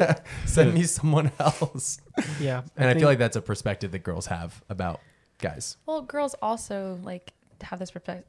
Send 0.46 0.74
me 0.74 0.84
someone 0.84 1.32
else." 1.38 2.00
Yeah. 2.40 2.62
And 2.76 2.88
I, 2.88 2.92
think- 2.92 3.00
feel 3.00 3.08
like 3.08 3.18
that's 3.18 3.36
a 3.36 3.42
perspective 3.42 3.92
that 3.92 4.00
girls 4.00 4.26
have 4.26 4.62
about 4.68 5.00
guys. 5.38 5.76
Well, 5.86 6.02
girls 6.02 6.34
also 6.42 6.98
like 7.02 7.32
have 7.62 7.78
this 7.78 7.90
perspe- 7.90 8.24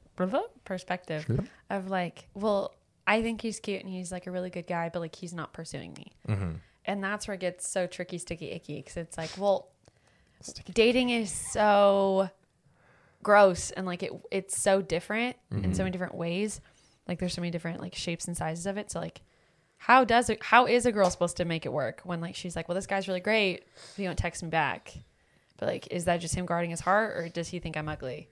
perspective 0.66 1.24
Sure. 1.26 1.40
of 1.70 1.90
like, 1.90 2.28
well, 2.34 2.76
I 3.08 3.22
think 3.22 3.42
he's 3.42 3.60
cute 3.60 3.82
and 3.82 3.90
he's 3.90 4.12
like 4.12 4.28
a 4.28 4.32
really 4.32 4.50
good 4.50 4.68
guy, 4.68 4.90
but 4.90 5.00
like 5.00 5.16
he's 5.16 5.34
not 5.34 5.54
pursuing 5.54 5.94
me. 5.94 6.12
Mm-hmm. 6.28 6.52
And 6.86 7.04
that's 7.04 7.28
where 7.28 7.36
it 7.36 7.40
gets 7.40 7.68
so 7.68 7.88
tricky, 7.88 8.18
sticky, 8.18 8.52
icky 8.52 8.78
because 8.78 8.98
it's 8.98 9.18
like, 9.18 9.32
well, 9.38 9.70
dating 10.74 11.10
is 11.10 11.32
so 11.32 12.30
gross 13.22 13.72
and 13.72 13.86
like 13.86 14.02
it 14.02 14.14
it's 14.32 14.58
so 14.58 14.82
different 14.82 15.36
in 15.52 15.74
so 15.76 15.84
many 15.84 15.92
different 15.92 16.16
ways. 16.16 16.62
Like 17.08 17.20
there's 17.20 17.34
so 17.34 17.42
many 17.42 17.52
different 17.52 17.82
like 17.82 17.96
shapes 17.96 18.28
and 18.28 18.38
sizes 18.38 18.66
of 18.66 18.78
it. 18.78 18.92
So 18.92 19.00
like, 19.00 19.22
how 19.78 20.04
does 20.04 20.30
it? 20.30 20.44
How 20.44 20.66
is 20.68 20.86
a 20.86 20.92
girl 20.92 21.10
supposed 21.10 21.38
to 21.38 21.46
make 21.46 21.66
it 21.66 21.74
work 21.74 22.02
when 22.04 22.22
like 22.22 22.36
she's 22.36 22.56
like, 22.56 22.68
well, 22.68 22.76
this 22.76 22.88
guy's 22.88 23.08
really 23.08 23.20
great, 23.20 23.66
but 23.96 23.96
he 23.98 24.04
don't 24.04 24.18
text 24.18 24.42
me 24.44 24.50
back. 24.50 24.94
But 25.58 25.68
like, 25.68 25.88
is 25.92 26.06
that 26.06 26.22
just 26.22 26.36
him 26.36 26.46
guarding 26.46 26.70
his 26.70 26.80
heart, 26.80 27.18
or 27.18 27.28
does 27.30 27.50
he 27.50 27.60
think 27.60 27.76
I'm 27.76 27.90
ugly? 27.90 28.30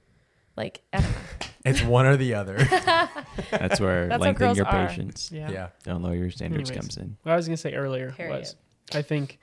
Like, 0.56 0.82
I 0.94 1.02
don't 1.02 1.12
know. 1.12 1.18
It's 1.70 1.82
one 1.84 2.06
or 2.06 2.18
the 2.18 2.34
other. 2.36 2.58
That's 3.52 3.80
where 3.80 4.08
That's 4.08 4.14
how 4.24 4.26
lengthening 4.30 4.34
girls 4.36 4.58
your 4.58 4.68
are. 4.68 4.88
patience, 4.88 5.32
Yeah. 5.32 5.52
yeah. 5.52 5.68
don't 5.84 6.02
lower 6.02 6.16
your 6.16 6.32
standards 6.32 6.70
Anyways. 6.70 6.86
comes 6.96 6.98
in. 6.98 7.18
What 7.24 7.32
I 7.34 7.36
was 7.36 7.48
gonna 7.48 7.58
say 7.58 7.74
earlier 7.74 8.12
Period. 8.12 8.40
was, 8.40 8.56
I 8.94 9.02
think 9.02 9.40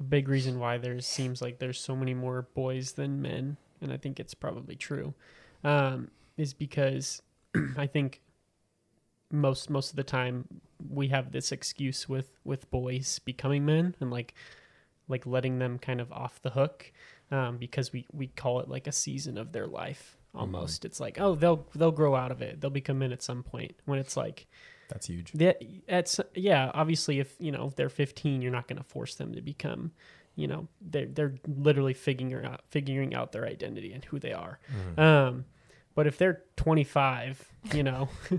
a 0.00 0.02
big 0.02 0.28
reason 0.28 0.58
why 0.58 0.78
there 0.78 1.00
seems 1.00 1.40
like 1.42 1.58
there's 1.58 1.80
so 1.80 1.94
many 1.96 2.14
more 2.14 2.48
boys 2.54 2.92
than 2.92 3.22
men, 3.22 3.56
and 3.80 3.92
I 3.92 3.96
think 3.96 4.18
it's 4.20 4.34
probably 4.34 4.76
true, 4.76 5.14
um, 5.62 6.10
is 6.36 6.52
because 6.54 7.22
I 7.76 7.86
think 7.86 8.20
most 9.30 9.70
most 9.70 9.90
of 9.90 9.96
the 9.96 10.04
time 10.04 10.46
we 10.90 11.08
have 11.08 11.32
this 11.32 11.50
excuse 11.50 12.08
with 12.08 12.38
with 12.44 12.70
boys 12.70 13.18
becoming 13.20 13.64
men 13.64 13.94
and 14.00 14.10
like 14.10 14.34
like 15.08 15.26
letting 15.26 15.58
them 15.58 15.78
kind 15.78 16.00
of 16.00 16.12
off 16.12 16.40
the 16.42 16.50
hook 16.50 16.92
um, 17.30 17.56
because 17.58 17.92
we 17.92 18.06
we 18.12 18.26
call 18.28 18.60
it 18.60 18.68
like 18.68 18.86
a 18.86 18.92
season 18.92 19.36
of 19.38 19.52
their 19.52 19.66
life 19.66 20.16
almost. 20.34 20.84
It's 20.84 21.00
like 21.00 21.20
oh 21.20 21.34
they'll 21.34 21.66
they'll 21.74 21.92
grow 21.92 22.14
out 22.14 22.30
of 22.30 22.42
it. 22.42 22.60
They'll 22.60 22.70
become 22.70 22.98
men 22.98 23.12
at 23.12 23.22
some 23.22 23.42
point. 23.42 23.74
When 23.84 23.98
it's 23.98 24.16
like 24.16 24.46
That's 24.88 25.06
huge. 25.06 25.32
that 25.32 25.62
that's 25.88 26.20
yeah 26.34 26.70
obviously 26.74 27.20
if 27.20 27.34
you 27.38 27.52
know 27.52 27.66
if 27.66 27.76
they're 27.76 27.88
15 27.88 28.42
you're 28.42 28.52
not 28.52 28.68
going 28.68 28.78
to 28.78 28.84
force 28.84 29.14
them 29.14 29.34
to 29.34 29.40
become 29.40 29.92
you 30.36 30.46
know 30.48 30.66
they're 30.80 31.06
they're 31.06 31.34
literally 31.46 31.94
figuring 31.94 32.44
out 32.44 32.62
figuring 32.68 33.14
out 33.14 33.32
their 33.32 33.46
identity 33.46 33.92
and 33.92 34.04
who 34.06 34.18
they 34.18 34.32
are 34.32 34.58
um 34.98 35.44
but 35.94 36.06
if 36.08 36.18
they're 36.18 36.42
25 36.56 37.46
you 37.72 37.82
know 37.84 38.08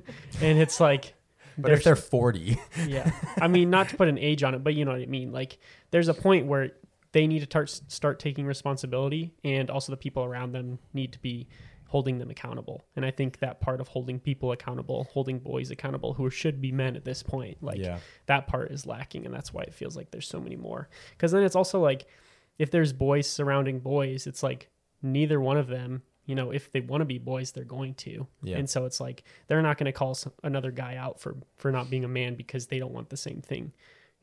and 0.42 0.60
it's 0.60 0.80
like 0.80 1.14
But 1.58 1.72
if 1.72 1.86
they're 1.86 1.96
40, 1.96 2.60
yeah 2.86 3.12
i 3.40 3.48
mean 3.48 3.70
not 3.70 3.88
to 3.90 3.96
put 3.96 4.10
an 4.10 4.18
age 4.18 4.44
on 4.44 4.54
it 4.56 4.62
but 4.64 4.74
you 4.76 4.84
know 4.84 4.92
what 4.92 5.00
i 5.02 5.06
mean 5.06 5.32
like 5.32 5.58
there's 5.92 6.10
a 6.10 6.14
point 6.14 6.48
where 6.48 6.72
they 7.16 7.28
need 7.28 7.40
to 7.40 7.46
start 7.46 7.70
start 7.88 8.20
taking 8.20 8.46
responsibility 8.46 9.34
and 9.46 9.70
also 9.72 9.90
the 9.90 9.98
people 9.98 10.26
around 10.26 10.52
them 10.52 10.78
need 10.94 11.14
to 11.14 11.20
be 11.20 11.48
holding 11.88 12.18
them 12.18 12.30
accountable 12.30 12.84
and 12.98 13.06
i 13.06 13.10
think 13.10 13.40
that 13.40 13.62
part 13.62 13.80
of 13.80 13.88
holding 13.88 14.20
people 14.20 14.52
accountable 14.52 15.06
holding 15.14 15.40
boys 15.40 15.72
accountable 15.72 16.14
who 16.14 16.30
should 16.30 16.60
be 16.60 16.74
men 16.74 16.94
at 16.94 17.06
this 17.06 17.24
point 17.24 17.58
like 17.64 17.78
yeah. 17.78 18.00
that 18.26 18.48
part 18.48 18.70
is 18.70 18.86
lacking 18.86 19.26
and 19.26 19.34
that's 19.34 19.54
why 19.54 19.62
it 19.62 19.74
feels 19.74 19.96
like 19.96 20.12
there's 20.12 20.28
so 20.28 20.42
many 20.42 20.58
more 20.58 20.90
because 21.12 21.32
then 21.32 21.42
it's 21.42 21.56
also 21.56 21.80
like 21.80 22.06
if 22.60 22.70
there's 22.70 22.92
boys 22.92 23.30
surrounding 23.30 23.80
boys 23.80 24.28
it's 24.28 24.44
like 24.44 24.70
neither 25.02 25.40
one 25.40 25.56
of 25.56 25.68
them 25.68 26.02
you 26.26 26.36
know 26.36 26.52
if 26.52 26.70
they 26.74 26.82
want 26.82 27.00
to 27.00 27.06
be 27.06 27.18
boys 27.18 27.54
they're 27.54 27.64
going 27.64 27.94
to 27.94 28.28
Yeah. 28.44 28.58
and 28.58 28.70
so 28.70 28.84
it's 28.84 29.00
like 29.00 29.24
they're 29.48 29.62
not 29.62 29.78
going 29.78 29.86
to 29.86 29.94
call 29.94 30.16
some, 30.16 30.34
another 30.44 30.72
guy 30.72 30.98
out 30.98 31.22
for 31.22 31.38
for 31.56 31.72
not 31.72 31.90
being 31.90 32.04
a 32.04 32.10
man 32.10 32.36
because 32.36 32.68
they 32.68 32.80
don't 32.80 32.92
want 32.92 33.10
the 33.10 33.16
same 33.16 33.40
thing 33.42 33.72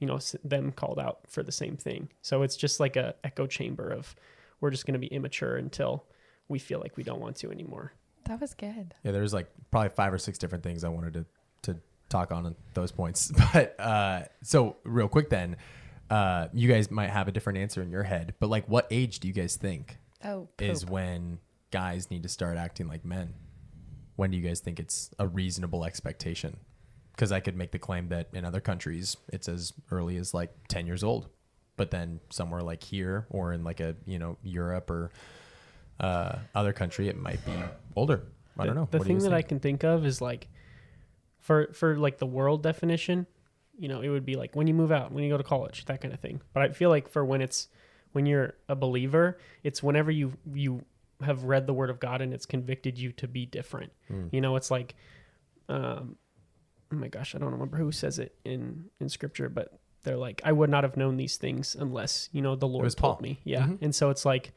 you 0.03 0.07
know 0.09 0.19
them 0.45 0.73
called 0.73 0.99
out 0.99 1.21
for 1.29 1.43
the 1.45 1.53
same 1.53 1.77
thing 1.77 2.09
so 2.23 2.43
it's 2.43 2.57
just 2.57 2.81
like 2.81 2.97
a 2.97 3.15
echo 3.23 3.47
chamber 3.47 3.89
of 3.89 4.15
we're 4.61 4.71
just 4.71 4.85
going 4.87 4.95
to 4.95 4.99
be 4.99 5.07
immature 5.07 5.57
until 5.57 6.05
we 6.49 6.59
feel 6.59 6.81
like 6.81 6.97
we 6.97 7.05
don't 7.05 7.21
want 7.21 7.37
to 7.37 7.51
anymore 7.51 7.93
That 8.27 8.41
was 8.41 8.53
good. 8.55 8.95
Yeah, 9.05 9.13
there's 9.13 9.33
like 9.33 9.49
probably 9.71 9.91
five 9.91 10.13
or 10.13 10.19
six 10.19 10.39
different 10.39 10.65
things 10.65 10.83
I 10.85 10.89
wanted 10.89 11.15
to 11.15 11.25
to 11.63 11.81
talk 12.09 12.33
on 12.33 12.55
those 12.75 12.93
points. 12.93 13.33
But 13.53 13.79
uh 13.81 14.23
so 14.43 14.77
real 14.85 15.09
quick 15.09 15.29
then, 15.31 15.57
uh 16.11 16.49
you 16.53 16.69
guys 16.69 16.91
might 16.91 17.11
have 17.11 17.29
a 17.29 17.33
different 17.33 17.59
answer 17.61 17.81
in 17.83 17.91
your 17.91 18.03
head, 18.05 18.35
but 18.41 18.49
like 18.51 18.67
what 18.69 18.87
age 18.91 19.21
do 19.21 19.29
you 19.29 19.35
guys 19.35 19.57
think 19.57 19.99
Oh, 20.25 20.49
is 20.59 20.85
when 20.87 21.39
guys 21.71 22.11
need 22.11 22.23
to 22.25 22.29
start 22.29 22.57
acting 22.59 22.87
like 22.89 23.05
men? 23.05 23.35
When 24.17 24.31
do 24.31 24.37
you 24.37 24.43
guys 24.43 24.61
think 24.61 24.79
it's 24.79 25.11
a 25.19 25.27
reasonable 25.27 25.85
expectation? 25.85 26.59
Because 27.13 27.31
I 27.31 27.41
could 27.41 27.57
make 27.57 27.73
the 27.73 27.79
claim 27.79 28.09
that 28.09 28.29
in 28.33 28.45
other 28.45 28.61
countries 28.61 29.17
it's 29.33 29.49
as 29.49 29.73
early 29.91 30.17
as 30.17 30.33
like 30.33 30.51
10 30.69 30.87
years 30.87 31.05
old, 31.05 31.29
but 31.77 31.91
then 31.91 32.21
somewhere 32.31 32.63
like 32.63 32.83
here 32.83 33.27
or 33.31 33.53
in 33.53 33.65
like 33.65 33.81
a, 33.81 33.97
you 34.07 34.19
know, 34.19 34.39
Europe 34.43 34.91
or 34.91 35.11
uh, 36.01 36.39
other 36.55 36.73
country, 36.73 37.09
it 37.09 37.17
might 37.19 37.45
be 37.45 37.53
older. 37.97 38.25
I 38.59 38.67
don't 38.67 38.75
know. 38.75 38.89
The 38.91 39.01
thing 39.01 39.19
that 39.21 39.33
I 39.33 39.43
can 39.43 39.61
think 39.61 39.85
of 39.85 40.05
is 40.05 40.21
like, 40.21 40.49
for 41.41 41.71
for 41.73 41.97
like 41.97 42.19
the 42.19 42.27
world 42.27 42.63
definition, 42.63 43.27
you 43.77 43.89
know, 43.89 44.01
it 44.01 44.09
would 44.09 44.25
be 44.25 44.37
like 44.37 44.55
when 44.55 44.67
you 44.67 44.75
move 44.75 44.93
out, 44.93 45.13
when 45.13 45.25
you 45.25 45.31
go 45.31 45.37
to 45.37 45.43
college, 45.43 45.85
that 45.87 46.01
kind 46.01 46.15
of 46.15 46.21
thing. 46.21 46.41
But 46.53 46.63
I 46.63 46.69
feel 46.71 46.89
like 46.91 47.09
for 47.09 47.25
when 47.25 47.41
it's 47.41 47.69
when 48.13 48.27
you're 48.27 48.55
a 48.69 48.77
believer, 48.77 49.39
it's 49.63 49.83
whenever 49.83 50.11
you 50.11 50.35
you 50.53 50.85
have 51.23 51.45
read 51.45 51.67
the 51.67 51.75
Word 51.75 51.91
of 51.91 52.01
God 52.01 52.21
and 52.21 52.33
it's 52.33 52.47
convicted 52.47 52.99
you 52.99 53.13
to 53.13 53.29
be 53.29 53.47
different. 53.47 53.93
Hmm. 54.09 54.27
You 54.31 54.41
know, 54.41 54.57
it's 54.57 54.71
like, 54.71 54.95
um, 55.69 56.17
oh 56.93 56.97
my 56.97 57.09
gosh, 57.09 57.35
I 57.35 57.39
don't 57.39 57.53
remember 57.53 57.77
who 57.79 57.91
says 57.93 58.19
it 58.19 58.35
in 58.45 58.91
in 59.01 59.09
Scripture, 59.09 59.49
but 59.49 59.79
they're 60.05 60.17
like, 60.17 60.41
I 60.45 60.53
would 60.53 60.69
not 60.71 60.85
have 60.85 60.97
known 60.97 61.17
these 61.17 61.37
things 61.37 61.75
unless 61.79 62.29
you 62.33 62.43
know 62.43 62.57
the 62.57 62.69
Lord 62.69 62.85
told 62.97 63.19
Paul. 63.19 63.23
me. 63.23 63.41
Yeah, 63.45 63.67
Mhm. 63.67 63.79
and 63.83 63.95
so 63.95 64.11
it's 64.11 64.25
like, 64.25 64.53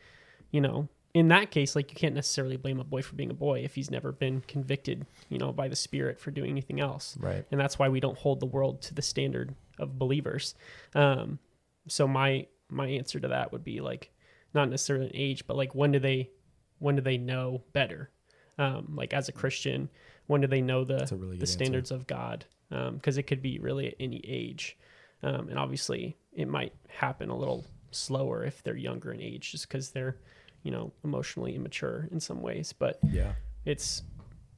you 0.52 0.60
know, 0.62 0.88
in 1.14 1.28
that 1.30 1.52
case, 1.52 1.76
like 1.76 1.92
you 1.92 1.96
can't 1.96 2.16
necessarily 2.16 2.58
blame 2.58 2.80
a 2.80 2.84
boy 2.84 3.02
for 3.02 3.16
being 3.16 3.30
a 3.32 3.36
boy 3.36 3.60
if 3.60 3.76
he's 3.76 3.90
never 3.92 4.12
been 4.12 4.42
convicted, 4.42 5.06
you 5.30 5.38
know, 5.38 5.54
by 5.54 5.68
the 5.68 5.76
Spirit 5.76 6.20
for 6.20 6.32
doing 6.32 6.50
anything 6.52 6.80
else. 6.82 7.16
Right. 7.18 7.46
And 7.52 7.60
that's 7.60 7.78
why 7.80 7.90
we 7.90 8.00
don't 8.00 8.18
hold 8.18 8.40
the 8.40 8.46
world 8.48 8.82
to 8.84 8.94
the 8.94 9.02
standard 9.02 9.56
of 9.80 9.98
believers. 10.00 10.56
Um, 10.94 11.40
so 11.88 12.08
my 12.08 12.48
my 12.70 12.88
answer 12.88 13.20
to 13.20 13.28
that 13.30 13.52
would 13.52 13.64
be 13.64 13.80
like 13.80 14.12
not 14.54 14.70
necessarily 14.70 15.06
an 15.06 15.12
age, 15.14 15.46
but 15.48 15.56
like 15.56 15.76
when 15.76 15.92
do 15.92 16.00
they 16.00 16.32
when 16.80 16.96
do 16.96 17.02
they 17.02 17.18
know 17.18 17.64
better? 17.72 18.10
Um, 18.58 18.94
like 18.96 19.14
as 19.14 19.28
a 19.30 19.32
Christian, 19.32 19.90
when 20.28 20.42
do 20.42 20.48
they 20.48 20.62
know 20.62 20.84
the 20.86 21.08
really 21.12 21.32
the 21.34 21.38
good 21.38 21.42
answer. 21.42 21.46
standards 21.46 21.92
of 21.92 22.08
God? 22.08 22.46
Because 22.70 23.18
it 23.18 23.24
could 23.24 23.42
be 23.42 23.60
really 23.60 23.88
at 23.88 23.96
any 24.00 24.22
age, 24.28 24.78
um, 25.24 25.50
and 25.50 25.58
obviously 25.60 26.18
it 26.34 26.48
might 26.48 26.74
happen 26.88 27.30
a 27.30 27.38
little 27.38 27.64
slower 27.92 28.44
if 28.44 28.64
they're 28.64 28.76
younger 28.76 29.12
in 29.14 29.22
age, 29.22 29.52
just 29.52 29.68
because 29.68 29.92
they're 29.92 30.18
you 30.64 30.72
know 30.72 30.92
emotionally 31.04 31.56
immature 31.56 32.08
in 32.12 32.20
some 32.20 32.42
ways. 32.42 32.74
But 32.74 33.00
Yeah. 33.12 33.34
it's 33.66 34.04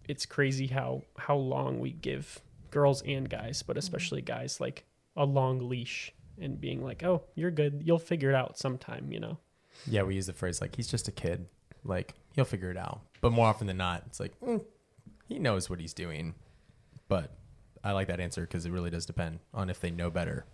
it's 0.08 0.26
crazy 0.26 0.68
how 0.68 1.04
how 1.18 1.36
long 1.36 1.80
we 1.80 1.92
give 1.92 2.40
girls 2.72 3.02
and 3.04 3.30
guys, 3.30 3.62
but 3.62 3.78
especially 3.78 4.22
guys 4.22 4.60
like 4.62 4.86
a 5.16 5.26
long 5.26 5.68
leash 5.68 6.14
and 6.40 6.62
being 6.62 6.84
like, 6.84 7.04
"Oh, 7.04 7.24
you're 7.36 7.52
good. 7.52 7.82
You'll 7.86 8.00
figure 8.00 8.30
it 8.30 8.36
out 8.36 8.58
sometime," 8.58 9.12
you 9.12 9.20
know. 9.20 9.38
Yeah, 9.86 10.04
we 10.04 10.16
use 10.16 10.28
the 10.28 10.34
phrase 10.34 10.62
like 10.62 10.76
he's 10.76 10.88
just 10.88 11.08
a 11.08 11.12
kid. 11.12 11.48
Like 11.84 12.14
he'll 12.36 12.46
figure 12.46 12.72
it 12.72 12.78
out. 12.78 13.02
But 13.22 13.32
more 13.32 13.48
often 13.48 13.68
than 13.68 13.78
not, 13.78 14.04
it's 14.08 14.20
like 14.20 14.40
mm, 14.40 14.64
he 15.28 15.40
knows 15.40 15.70
what 15.70 15.80
he's 15.80 15.94
doing, 15.94 16.36
but 17.08 17.36
I 17.84 17.92
like 17.92 18.08
that 18.08 18.20
answer 18.20 18.42
because 18.42 18.66
it 18.66 18.72
really 18.72 18.90
does 18.90 19.06
depend 19.06 19.40
on 19.54 19.70
if 19.70 19.80
they 19.80 19.92
know 19.92 20.10
better. 20.10 20.46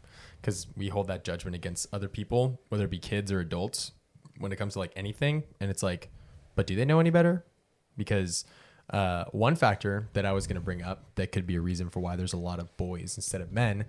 Because 0.41 0.67
we 0.75 0.89
hold 0.89 1.07
that 1.07 1.23
judgment 1.23 1.55
against 1.55 1.87
other 1.93 2.07
people, 2.07 2.61
whether 2.69 2.85
it 2.85 2.91
be 2.91 2.99
kids 2.99 3.31
or 3.31 3.39
adults, 3.39 3.91
when 4.37 4.51
it 4.51 4.57
comes 4.57 4.73
to 4.73 4.79
like 4.79 4.91
anything, 4.95 5.43
and 5.59 5.71
it's 5.71 5.83
like, 5.83 6.09
but 6.55 6.67
do 6.67 6.75
they 6.75 6.85
know 6.85 6.99
any 6.99 7.09
better? 7.09 7.45
Because 7.97 8.45
uh, 8.89 9.25
one 9.31 9.55
factor 9.55 10.09
that 10.13 10.25
I 10.25 10.33
was 10.33 10.47
going 10.47 10.55
to 10.55 10.61
bring 10.61 10.81
up 10.81 11.15
that 11.15 11.31
could 11.31 11.47
be 11.47 11.55
a 11.55 11.61
reason 11.61 11.89
for 11.89 11.99
why 11.99 12.15
there's 12.15 12.33
a 12.33 12.37
lot 12.37 12.59
of 12.59 12.75
boys 12.77 13.17
instead 13.17 13.41
of 13.41 13.51
men 13.51 13.85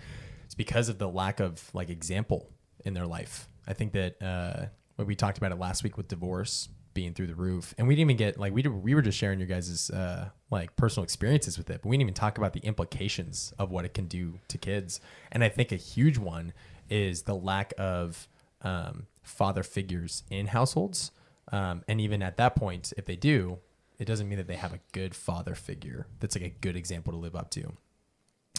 is 0.46 0.54
because 0.54 0.88
of 0.88 0.98
the 0.98 1.08
lack 1.08 1.40
of 1.40 1.70
like 1.74 1.90
example 1.90 2.50
in 2.84 2.94
their 2.94 3.06
life. 3.06 3.48
I 3.66 3.72
think 3.72 3.92
that 3.92 4.22
uh, 4.22 4.66
when 4.96 5.06
we 5.06 5.14
talked 5.14 5.38
about 5.38 5.52
it 5.52 5.58
last 5.58 5.82
week 5.82 5.96
with 5.96 6.08
divorce 6.08 6.68
being 6.94 7.12
through 7.12 7.26
the 7.26 7.34
roof, 7.34 7.74
and 7.76 7.86
we 7.86 7.94
didn't 7.94 8.10
even 8.10 8.16
get 8.16 8.38
like 8.38 8.54
we 8.54 8.62
did, 8.62 8.70
we 8.70 8.94
were 8.94 9.02
just 9.02 9.18
sharing 9.18 9.38
your 9.38 9.48
guys' 9.48 9.90
uh, 9.90 10.30
like 10.50 10.74
personal 10.76 11.04
experiences 11.04 11.58
with 11.58 11.68
it, 11.70 11.82
but 11.82 11.88
we 11.88 11.96
didn't 11.96 12.02
even 12.02 12.14
talk 12.14 12.38
about 12.38 12.52
the 12.52 12.60
implications 12.60 13.52
of 13.58 13.70
what 13.70 13.84
it 13.84 13.92
can 13.94 14.06
do 14.06 14.38
to 14.48 14.56
kids. 14.56 15.00
And 15.32 15.44
I 15.44 15.48
think 15.48 15.72
a 15.72 15.76
huge 15.76 16.18
one 16.18 16.52
is 16.88 17.22
the 17.22 17.34
lack 17.34 17.74
of 17.78 18.28
um, 18.62 19.06
father 19.22 19.62
figures 19.62 20.22
in 20.30 20.46
households. 20.46 21.10
Um, 21.52 21.84
and 21.86 22.00
even 22.00 22.22
at 22.22 22.36
that 22.38 22.56
point, 22.56 22.92
if 22.96 23.04
they 23.04 23.16
do, 23.16 23.58
it 23.98 24.06
doesn't 24.06 24.28
mean 24.28 24.38
that 24.38 24.46
they 24.46 24.56
have 24.56 24.72
a 24.72 24.80
good 24.92 25.14
father 25.14 25.54
figure 25.54 26.06
that's 26.20 26.34
like 26.34 26.44
a 26.44 26.48
good 26.48 26.76
example 26.76 27.12
to 27.12 27.18
live 27.18 27.36
up 27.36 27.50
to. 27.50 27.74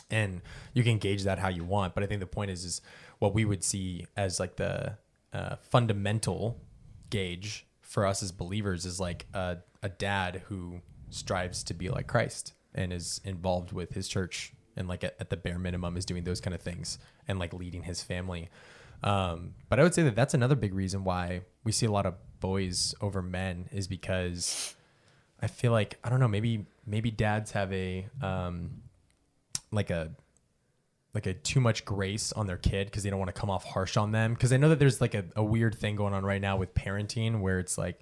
And 0.10 0.42
you 0.74 0.84
can 0.84 0.98
gauge 0.98 1.24
that 1.24 1.40
how 1.40 1.50
you 1.50 1.64
want, 1.64 1.96
but 1.96 2.04
I 2.04 2.08
think 2.08 2.20
the 2.20 2.28
point 2.28 2.52
is, 2.52 2.64
is 2.64 2.82
what 3.20 3.34
we 3.34 3.44
would 3.44 3.64
see 3.64 4.06
as 4.16 4.40
like 4.40 4.56
the 4.56 4.98
uh, 5.34 5.56
fundamental 5.58 6.62
gauge 7.10 7.65
for 7.86 8.06
us 8.06 8.24
as 8.24 8.32
believers 8.32 8.86
is 8.86 9.00
like 9.00 9.28
a, 9.34 9.58
a 9.84 9.90
dad 9.90 10.42
who 10.48 10.82
strives 11.10 11.64
to 11.64 11.74
be 11.74 11.90
like 11.90 12.08
Christ 12.08 12.54
and 12.74 12.92
is 12.92 13.22
involved 13.24 13.72
with 13.72 13.94
his 13.94 14.08
church 14.08 14.54
and 14.76 14.88
like 14.88 15.04
at, 15.04 15.16
at 15.20 15.30
the 15.30 15.38
bare 15.38 15.60
minimum 15.60 15.96
is 15.96 16.04
doing 16.04 16.24
those 16.24 16.42
kind 16.42 16.54
of 16.54 16.62
things 16.62 16.98
and 17.28 17.40
like 17.40 17.54
leading 17.54 17.84
his 17.84 18.02
family. 18.02 18.50
Um, 19.04 19.54
but 19.70 19.80
I 19.80 19.84
would 19.84 19.94
say 19.94 20.04
that 20.04 20.16
that's 20.16 20.34
another 20.34 20.56
big 20.56 20.74
reason 20.74 21.04
why 21.04 21.42
we 21.64 21.72
see 21.72 21.86
a 21.86 21.92
lot 21.92 22.06
of 22.06 22.16
boys 22.40 22.96
over 23.02 23.22
men 23.22 23.70
is 23.72 23.88
because 23.88 24.76
I 25.40 25.48
feel 25.48 25.72
like 25.72 26.00
I 26.04 26.10
don't 26.10 26.20
know 26.20 26.28
maybe 26.28 26.66
maybe 26.86 27.12
dads 27.12 27.52
have 27.52 27.72
a 27.72 28.08
um, 28.22 28.82
like 29.72 29.92
a 29.92 30.12
like 31.16 31.26
a 31.26 31.34
too 31.34 31.60
much 31.60 31.86
grace 31.86 32.32
on 32.34 32.46
their 32.46 32.58
kid 32.58 32.88
because 32.88 33.04
they 33.04 33.10
don't 33.10 33.20
want 33.20 33.34
to 33.34 33.40
come 33.40 33.50
off 33.50 33.64
harsh 33.64 33.98
on 33.98 34.12
them 34.12 34.34
because 34.34 34.54
I 34.54 34.58
know 34.58 34.70
that 34.70 34.80
there's 34.80 35.02
like 35.02 35.16
a, 35.16 35.26
a 35.36 35.44
weird 35.44 35.74
thing 35.76 35.96
going 35.96 36.14
on 36.14 36.24
right 36.24 36.42
now 36.42 36.58
with 36.58 36.76
parenting 36.76 37.40
where 37.40 37.58
it's 37.60 37.78
like 37.78 38.00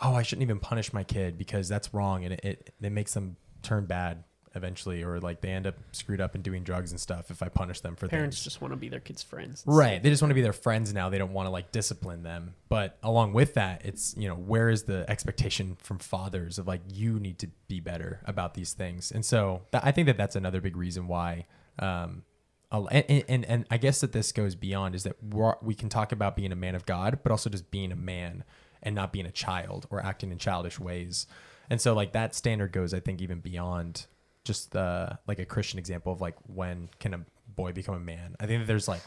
oh 0.00 0.14
I 0.14 0.22
shouldn't 0.22 0.42
even 0.42 0.60
punish 0.60 0.92
my 0.92 1.02
kid 1.02 1.36
because 1.36 1.68
that's 1.68 1.92
wrong 1.92 2.24
and 2.24 2.34
it, 2.34 2.40
it, 2.44 2.74
it 2.80 2.92
makes 2.92 3.14
them 3.14 3.36
turn 3.62 3.86
bad 3.86 4.24
eventually 4.54 5.02
or 5.02 5.20
like 5.20 5.40
they 5.40 5.50
end 5.50 5.66
up 5.66 5.76
screwed 5.92 6.20
up 6.20 6.34
and 6.34 6.42
doing 6.42 6.64
drugs 6.64 6.90
and 6.90 7.00
stuff 7.00 7.30
if 7.30 7.42
I 7.42 7.48
punish 7.48 7.80
them 7.80 7.94
for 7.96 8.08
Parents 8.08 8.36
things. 8.36 8.44
just 8.44 8.60
want 8.60 8.72
to 8.72 8.76
be 8.76 8.88
their 8.88 9.00
kids' 9.00 9.22
friends. 9.22 9.62
Right. 9.66 10.02
They 10.02 10.10
just 10.10 10.22
want 10.22 10.30
to 10.30 10.34
be 10.34 10.42
their 10.42 10.52
friends 10.52 10.92
now. 10.92 11.08
They 11.08 11.18
don't 11.18 11.32
want 11.32 11.46
to 11.46 11.50
like 11.50 11.70
discipline 11.72 12.22
them. 12.22 12.54
But 12.68 12.98
along 13.02 13.32
with 13.32 13.54
that, 13.54 13.82
it's, 13.84 14.14
you 14.16 14.28
know, 14.28 14.34
where 14.34 14.68
is 14.68 14.84
the 14.84 15.08
expectation 15.08 15.76
from 15.80 15.98
fathers 15.98 16.58
of 16.58 16.66
like, 16.66 16.80
you 16.92 17.20
need 17.20 17.38
to 17.40 17.48
be 17.68 17.80
better 17.80 18.20
about 18.24 18.54
these 18.54 18.72
things? 18.72 19.12
And 19.12 19.24
so 19.24 19.62
that, 19.70 19.84
I 19.84 19.92
think 19.92 20.06
that 20.06 20.16
that's 20.16 20.36
another 20.36 20.60
big 20.60 20.76
reason 20.76 21.06
why, 21.06 21.46
um, 21.78 22.24
and, 22.72 23.24
and, 23.28 23.44
and 23.44 23.66
I 23.70 23.78
guess 23.78 24.00
that 24.00 24.12
this 24.12 24.32
goes 24.32 24.54
beyond 24.54 24.94
is 24.94 25.02
that 25.02 25.16
we 25.62 25.74
can 25.74 25.88
talk 25.88 26.12
about 26.12 26.36
being 26.36 26.52
a 26.52 26.56
man 26.56 26.74
of 26.74 26.86
God, 26.86 27.20
but 27.22 27.32
also 27.32 27.50
just 27.50 27.70
being 27.70 27.92
a 27.92 27.96
man 27.96 28.44
and 28.82 28.94
not 28.94 29.12
being 29.12 29.26
a 29.26 29.32
child 29.32 29.86
or 29.90 30.04
acting 30.04 30.30
in 30.30 30.38
childish 30.38 30.78
ways. 30.78 31.26
And 31.68 31.80
so 31.80 31.94
like 31.94 32.12
that 32.12 32.34
standard 32.34 32.72
goes, 32.72 32.94
I 32.94 33.00
think, 33.00 33.20
even 33.20 33.40
beyond 33.40 34.06
just 34.44 34.72
the 34.72 35.18
like 35.26 35.38
a 35.38 35.44
Christian 35.44 35.78
example 35.78 36.12
of 36.12 36.20
like 36.20 36.36
when 36.46 36.88
can 36.98 37.14
a 37.14 37.20
boy 37.54 37.72
become 37.72 37.94
a 37.94 38.00
man. 38.00 38.36
I 38.40 38.46
think 38.46 38.62
that 38.62 38.66
there's 38.66 38.88
like 38.88 39.02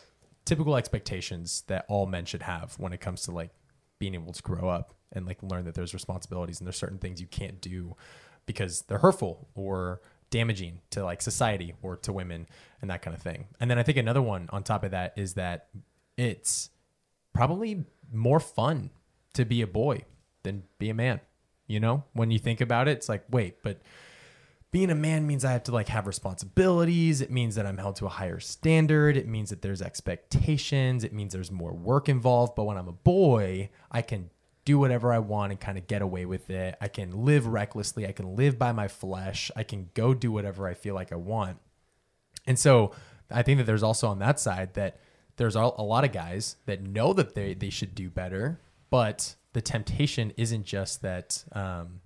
typical 0.45 0.75
expectations 0.75 1.63
that 1.67 1.85
all 1.87 2.05
men 2.05 2.25
should 2.25 2.43
have 2.43 2.73
when 2.77 2.93
it 2.93 3.01
comes 3.01 3.23
to 3.23 3.31
like 3.31 3.51
being 3.99 4.13
able 4.13 4.33
to 4.33 4.43
grow 4.43 4.69
up 4.69 4.93
and 5.11 5.25
like 5.25 5.41
learn 5.41 5.65
that 5.65 5.73
there's 5.73 5.93
responsibilities 5.93 6.59
and 6.59 6.67
there's 6.67 6.77
certain 6.77 6.97
things 6.97 7.21
you 7.21 7.27
can't 7.27 7.61
do 7.61 7.95
because 8.45 8.81
they're 8.83 8.97
hurtful 8.97 9.47
or 9.55 10.01
damaging 10.33 10.81
to 10.89 11.03
like 11.03 11.21
society 11.21 11.75
or 11.83 11.95
to 11.95 12.11
women 12.11 12.47
and 12.81 12.89
that 12.89 13.03
kind 13.03 13.15
of 13.15 13.21
thing. 13.21 13.45
And 13.59 13.69
then 13.69 13.77
I 13.77 13.83
think 13.83 13.99
another 13.99 14.21
one 14.21 14.49
on 14.51 14.63
top 14.63 14.83
of 14.83 14.89
that 14.89 15.13
is 15.15 15.35
that 15.35 15.67
it's 16.17 16.71
probably 17.33 17.85
more 18.11 18.39
fun 18.39 18.89
to 19.35 19.45
be 19.45 19.61
a 19.61 19.67
boy 19.67 20.05
than 20.41 20.63
be 20.79 20.89
a 20.89 20.93
man. 20.95 21.21
You 21.67 21.79
know, 21.79 22.03
when 22.13 22.31
you 22.31 22.39
think 22.39 22.61
about 22.61 22.87
it, 22.87 22.97
it's 22.97 23.07
like, 23.07 23.23
wait, 23.29 23.61
but 23.61 23.79
being 24.71 24.89
a 24.89 24.95
man 24.95 25.27
means 25.27 25.45
I 25.45 25.51
have 25.51 25.65
to 25.65 25.71
like 25.71 25.87
have 25.89 26.07
responsibilities. 26.07 27.21
It 27.21 27.29
means 27.29 27.53
that 27.53 27.67
I'm 27.67 27.77
held 27.77 27.95
to 27.97 28.07
a 28.07 28.09
higher 28.09 28.39
standard. 28.39 29.15
It 29.15 29.27
means 29.27 29.51
that 29.51 29.61
there's 29.61 29.83
expectations. 29.83 31.03
It 31.03 31.13
means 31.13 31.31
there's 31.33 31.51
more 31.51 31.73
work 31.73 32.09
involved. 32.09 32.55
But 32.55 32.63
when 32.63 32.77
I'm 32.77 32.87
a 32.87 32.93
boy, 32.93 33.69
I 33.91 34.01
can 34.01 34.31
do 34.65 34.79
whatever 34.79 35.11
I 35.11 35.19
want 35.19 35.51
and 35.51 35.59
kind 35.59 35.77
of 35.77 35.87
get 35.87 36.01
away 36.01 36.25
with 36.25 36.49
it. 36.49 36.75
I 36.79 36.87
can 36.87 37.25
live 37.25 37.47
recklessly. 37.47 38.07
I 38.07 38.11
can 38.11 38.35
live 38.35 38.57
by 38.57 38.71
my 38.71 38.87
flesh. 38.87 39.51
I 39.55 39.63
can 39.63 39.89
go 39.93 40.13
do 40.13 40.31
whatever 40.31 40.67
I 40.67 40.73
feel 40.73 40.95
like 40.95 41.11
I 41.11 41.15
want. 41.15 41.57
And 42.45 42.57
so 42.57 42.91
I 43.29 43.41
think 43.41 43.57
that 43.57 43.65
there's 43.65 43.83
also 43.83 44.07
on 44.07 44.19
that 44.19 44.39
side 44.39 44.73
that 44.75 44.99
there's 45.37 45.55
a 45.55 45.61
lot 45.61 46.03
of 46.03 46.11
guys 46.11 46.57
that 46.65 46.81
know 46.81 47.13
that 47.13 47.33
they, 47.33 47.53
they 47.53 47.69
should 47.69 47.95
do 47.95 48.09
better, 48.09 48.59
but 48.89 49.35
the 49.53 49.61
temptation 49.61 50.31
isn't 50.37 50.65
just 50.65 51.01
that 51.01 51.43
um, 51.53 52.01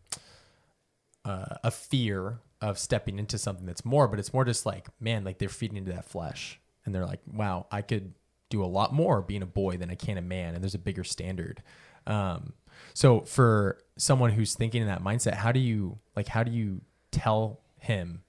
uh, 1.25 1.57
a 1.63 1.71
fear 1.71 2.39
of 2.61 2.79
stepping 2.79 3.19
into 3.19 3.37
something 3.37 3.65
that's 3.65 3.85
more, 3.85 4.07
but 4.07 4.19
it's 4.19 4.33
more 4.33 4.45
just 4.45 4.65
like, 4.65 4.87
man, 4.99 5.23
like 5.23 5.37
they're 5.37 5.49
feeding 5.49 5.77
into 5.77 5.91
that 5.91 6.05
flesh. 6.05 6.59
And 6.85 6.95
they're 6.95 7.05
like, 7.05 7.19
wow, 7.31 7.67
I 7.69 7.81
could 7.81 8.13
do 8.49 8.63
a 8.63 8.65
lot 8.65 8.93
more 8.93 9.21
being 9.21 9.41
a 9.41 9.47
boy 9.47 9.77
than 9.77 9.91
I 9.91 9.95
can 9.95 10.17
a 10.17 10.21
man. 10.21 10.53
And 10.53 10.63
there's 10.63 10.75
a 10.75 10.79
bigger 10.79 11.03
standard. 11.03 11.61
Um, 12.07 12.53
so 12.93 13.21
for 13.21 13.77
someone 13.97 14.31
who's 14.31 14.55
thinking 14.55 14.81
in 14.81 14.87
that 14.87 15.03
mindset, 15.03 15.33
how 15.35 15.51
do 15.51 15.59
you 15.59 15.99
like, 16.15 16.27
how 16.27 16.43
do 16.43 16.51
you 16.51 16.81
tell 17.11 17.59
him 17.79 18.21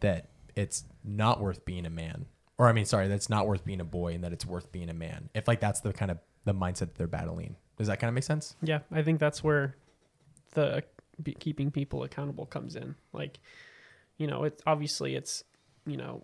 that 0.00 0.28
it's 0.56 0.84
not 1.04 1.40
worth 1.40 1.64
being 1.64 1.86
a 1.86 1.90
man? 1.90 2.26
Or 2.58 2.68
I 2.68 2.72
mean, 2.72 2.84
sorry, 2.84 3.08
that's 3.08 3.30
not 3.30 3.46
worth 3.46 3.64
being 3.64 3.80
a 3.80 3.84
boy 3.84 4.14
and 4.14 4.24
that 4.24 4.32
it's 4.32 4.44
worth 4.44 4.70
being 4.72 4.90
a 4.90 4.94
man. 4.94 5.30
If 5.34 5.48
like 5.48 5.60
that's 5.60 5.80
the 5.80 5.92
kind 5.92 6.10
of 6.10 6.18
the 6.44 6.52
mindset 6.54 6.78
that 6.80 6.94
they're 6.96 7.06
battling. 7.06 7.56
Does 7.78 7.86
that 7.86 7.98
kind 8.00 8.08
of 8.08 8.14
make 8.14 8.24
sense? 8.24 8.56
Yeah, 8.62 8.80
I 8.92 9.02
think 9.02 9.20
that's 9.20 9.42
where 9.42 9.76
the 10.54 10.82
keeping 11.38 11.70
people 11.70 12.02
accountable 12.02 12.44
comes 12.46 12.76
in. 12.76 12.94
Like, 13.12 13.38
you 14.18 14.26
know, 14.26 14.44
it's 14.44 14.62
obviously 14.66 15.14
it's 15.14 15.44
you 15.86 15.96
know 15.96 16.22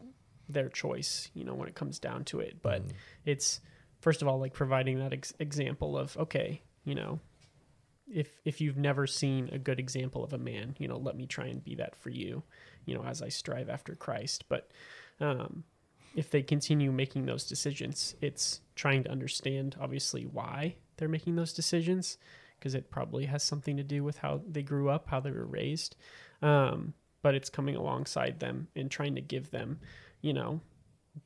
their 0.49 0.69
choice. 0.69 1.31
You 1.35 1.45
know, 1.45 1.55
when 1.55 1.69
it 1.69 1.75
comes 1.75 1.99
down 1.99 2.25
to 2.25 2.41
it, 2.41 2.59
but 2.63 2.87
Mm. 2.87 2.93
it's 3.25 3.61
first 4.01 4.21
of 4.21 4.29
all 4.29 4.39
like 4.39 4.53
providing 4.53 4.99
that 4.99 5.13
ex- 5.15 5.33
example 5.39 5.97
of 5.97 6.17
okay, 6.19 6.61
you 6.87 6.95
know, 6.95 7.21
if 8.11 8.41
if 8.45 8.61
you've 8.61 8.79
never 8.79 9.07
seen 9.07 9.51
a 9.53 9.59
good 9.59 9.79
example 9.79 10.25
of 10.25 10.33
a 10.33 10.39
man, 10.39 10.77
you 10.79 10.89
know, 10.89 10.97
let 10.97 11.17
me 11.17 11.27
try 11.27 11.47
and 11.47 11.63
be 11.63 11.75
that 11.75 11.95
for 11.95 12.09
you. 12.09 12.43
You 12.87 12.95
know, 12.95 13.05
as 13.05 13.21
I 13.21 13.29
strive 13.29 13.69
after 13.69 13.95
Christ, 13.95 14.45
but 14.49 14.71
um, 15.21 15.65
if 16.15 16.31
they 16.31 16.43
continue 16.43 16.93
making 16.93 17.27
those 17.27 17.45
decisions, 17.45 18.15
it's 18.23 18.61
trying 18.77 19.03
to 19.05 19.11
understand 19.11 19.77
obviously 19.81 20.23
why 20.23 20.77
they're 20.97 21.09
making 21.09 21.37
those 21.37 21.53
decisions 21.53 22.17
because 22.59 22.75
it 22.75 22.91
probably 22.91 23.27
has 23.27 23.43
something 23.43 23.77
to 23.77 23.83
do 23.83 24.03
with 24.03 24.19
how 24.19 24.41
they 24.49 24.63
grew 24.63 24.89
up, 24.89 25.09
how 25.09 25.21
they 25.21 25.31
were 25.31 25.45
raised. 25.45 25.97
Um, 26.41 26.95
but 27.23 27.35
it's 27.35 27.51
coming 27.51 27.75
alongside 27.75 28.39
them 28.39 28.69
and 28.77 28.91
trying 28.91 29.17
to 29.17 29.21
give 29.21 29.51
them, 29.51 29.81
you 30.23 30.33
know, 30.33 30.61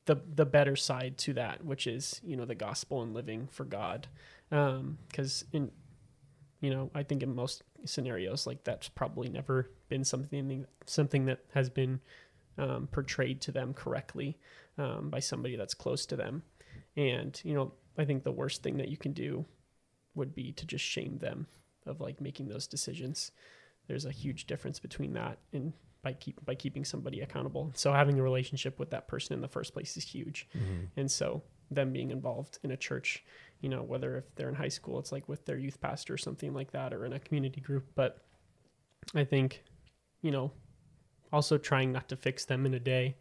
the 0.06 0.16
the 0.34 0.46
better 0.46 0.76
side 0.76 1.18
to 1.18 1.34
that, 1.34 1.64
which 1.64 1.86
is 1.86 2.20
you 2.24 2.36
know 2.36 2.44
the 2.44 2.54
gospel 2.54 3.02
and 3.02 3.14
living 3.14 3.48
for 3.50 3.64
God. 3.64 4.08
Because 4.50 5.44
in 5.52 5.70
you 6.60 6.70
know, 6.70 6.90
I 6.94 7.02
think 7.02 7.22
in 7.22 7.34
most 7.34 7.62
scenarios, 7.84 8.46
like 8.46 8.64
that's 8.64 8.88
probably 8.88 9.28
never 9.28 9.70
been 9.88 10.04
something 10.04 10.66
something 10.86 11.24
that 11.26 11.40
has 11.54 11.70
been 11.70 12.00
um, 12.58 12.88
portrayed 12.92 13.40
to 13.42 13.52
them 13.52 13.72
correctly 13.72 14.38
um, 14.76 15.08
by 15.08 15.20
somebody 15.20 15.56
that's 15.56 15.74
close 15.74 16.04
to 16.06 16.16
them. 16.16 16.42
And 16.96 17.40
you 17.44 17.54
know, 17.54 17.72
I 17.96 18.04
think 18.04 18.24
the 18.24 18.32
worst 18.32 18.62
thing 18.62 18.76
that 18.76 18.88
you 18.88 18.96
can 18.96 19.12
do 19.12 19.44
would 20.14 20.34
be 20.34 20.52
to 20.52 20.66
just 20.66 20.84
shame 20.84 21.18
them 21.18 21.46
of 21.86 22.00
like 22.00 22.20
making 22.20 22.48
those 22.48 22.66
decisions. 22.66 23.32
There's 23.88 24.04
a 24.04 24.10
huge 24.10 24.46
difference 24.46 24.78
between 24.78 25.14
that 25.14 25.38
and 25.52 25.72
by 26.02 26.12
keep 26.14 26.44
by 26.44 26.54
keeping 26.54 26.84
somebody 26.84 27.20
accountable. 27.20 27.72
So 27.74 27.92
having 27.92 28.18
a 28.18 28.22
relationship 28.22 28.78
with 28.78 28.90
that 28.90 29.08
person 29.08 29.34
in 29.34 29.40
the 29.40 29.48
first 29.48 29.72
place 29.72 29.96
is 29.96 30.04
huge. 30.04 30.48
And 30.96 31.10
so 31.10 31.42
them 31.70 31.92
being 31.92 32.10
involved 32.10 32.58
in 32.62 32.72
a 32.72 32.76
church, 32.76 33.24
you 33.60 33.68
know, 33.68 33.82
whether 33.82 34.16
if 34.18 34.34
they're 34.34 34.48
in 34.48 34.54
high 34.54 34.68
school, 34.68 34.98
it's 34.98 35.12
like 35.12 35.28
with 35.28 35.44
their 35.46 35.58
youth 35.58 35.80
pastor 35.80 36.14
or 36.14 36.18
something 36.18 36.52
like 36.54 36.72
that, 36.72 36.92
or 36.92 37.04
in 37.04 37.12
a 37.12 37.18
community 37.20 37.60
group. 37.60 37.86
But 37.94 38.18
I 39.14 39.24
think, 39.24 39.62
you 40.22 40.30
know, 40.30 40.52
also 41.32 41.58
trying 41.58 41.92
not 41.92 42.08
to 42.08 42.16
fix 42.16 42.44
them 42.44 42.66
in 42.66 42.74
a 42.74 42.80
day, 42.80 43.16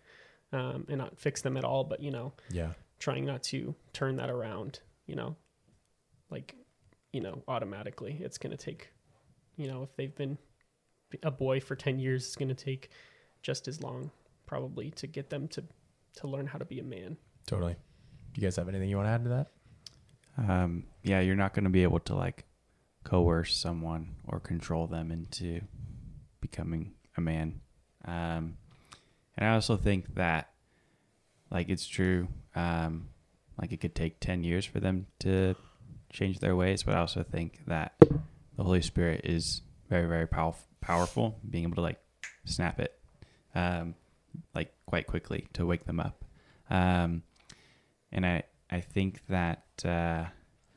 um, 0.52 0.86
and 0.90 0.98
not 0.98 1.20
fix 1.20 1.42
them 1.42 1.58
at 1.58 1.64
all, 1.64 1.84
but 1.84 2.02
you 2.02 2.12
know, 2.12 2.34
Yeah. 2.52 2.74
trying 3.00 3.26
not 3.26 3.44
to 3.44 3.76
turn 3.94 4.16
that 4.18 4.30
around, 4.30 4.80
you 5.06 5.16
know, 5.16 5.36
like, 6.30 6.56
you 7.14 7.22
know, 7.22 7.44
automatically. 7.48 8.18
It's 8.22 8.38
going 8.38 8.52
to 8.56 8.58
take, 8.58 8.90
you 9.58 9.68
know, 9.68 9.84
if 9.84 9.96
they've 9.96 10.16
been 10.16 10.38
a 11.24 11.32
boy 11.32 11.60
for 11.60 11.76
10 11.76 12.00
years 12.00 12.28
is 12.28 12.36
going 12.36 12.50
to 12.50 12.56
take 12.56 12.90
just 13.42 13.68
as 13.68 13.82
long 13.82 14.12
probably 14.46 14.92
to 14.92 15.08
get 15.08 15.30
them 15.30 15.48
to 15.50 15.64
to 16.16 16.28
learn 16.28 16.48
how 16.48 16.58
to 16.58 16.66
be 16.66 16.80
a 16.80 16.84
man. 16.84 17.18
Totally. 17.46 17.74
Do 18.34 18.42
you 18.42 18.46
guys 18.46 18.56
have 18.56 18.68
anything 18.68 18.90
you 18.90 18.98
want 18.98 19.08
to 19.08 19.12
add 19.12 19.24
to 19.24 19.30
that? 19.30 19.52
Um, 20.48 20.86
yeah, 21.04 21.20
you're 21.20 21.36
not 21.36 21.54
going 21.54 21.66
to 21.66 21.70
be 21.70 21.84
able 21.84 22.00
to 22.02 22.16
like 22.16 22.46
coerce 23.04 23.56
someone 23.56 24.16
or 24.28 24.40
control 24.40 24.88
them 24.88 25.12
into 25.12 25.62
becoming 26.42 26.94
a 27.18 27.22
man. 27.22 27.62
Um, 28.06 28.58
and 29.38 29.50
I 29.50 29.54
also 29.54 29.78
think 29.78 30.16
that, 30.16 30.50
like, 31.50 31.70
it's 31.70 31.88
true. 31.88 32.28
Um, 32.56 33.10
like, 33.60 33.72
it 33.72 33.80
could 33.80 33.96
take 33.96 34.20
10 34.20 34.44
years 34.44 34.66
for 34.66 34.80
them 34.80 35.08
to 35.20 35.56
change 36.12 36.40
their 36.40 36.56
ways, 36.56 36.84
but 36.84 36.96
I 36.96 37.00
also 37.00 37.24
think 37.24 37.62
that 37.68 37.94
the 38.00 38.64
Holy 38.64 38.82
Spirit 38.82 39.22
is 39.24 39.62
very, 39.90 40.08
very 40.08 40.28
pow- 40.28 40.56
powerful, 40.82 41.40
being 41.50 41.64
able 41.64 41.76
to, 41.76 41.82
like, 41.82 42.00
snap 42.46 42.80
it, 42.80 43.00
um, 43.56 43.96
like, 44.54 44.74
quite 44.86 45.08
quickly 45.08 45.48
to 45.54 45.66
wake 45.66 45.86
them 45.86 46.00
up. 46.00 46.26
Um, 46.70 47.24
and 48.12 48.26
I, 48.26 48.44
I 48.72 48.82
think 48.82 49.22
that, 49.28 49.64
uh, 49.84 50.26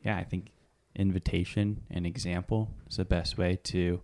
yeah, 0.02 0.16
I 0.16 0.24
think 0.24 0.52
invitation 0.94 1.82
and 1.90 2.06
example 2.06 2.70
is 2.88 2.96
the 2.96 3.04
best 3.04 3.38
way 3.38 3.58
to 3.64 4.02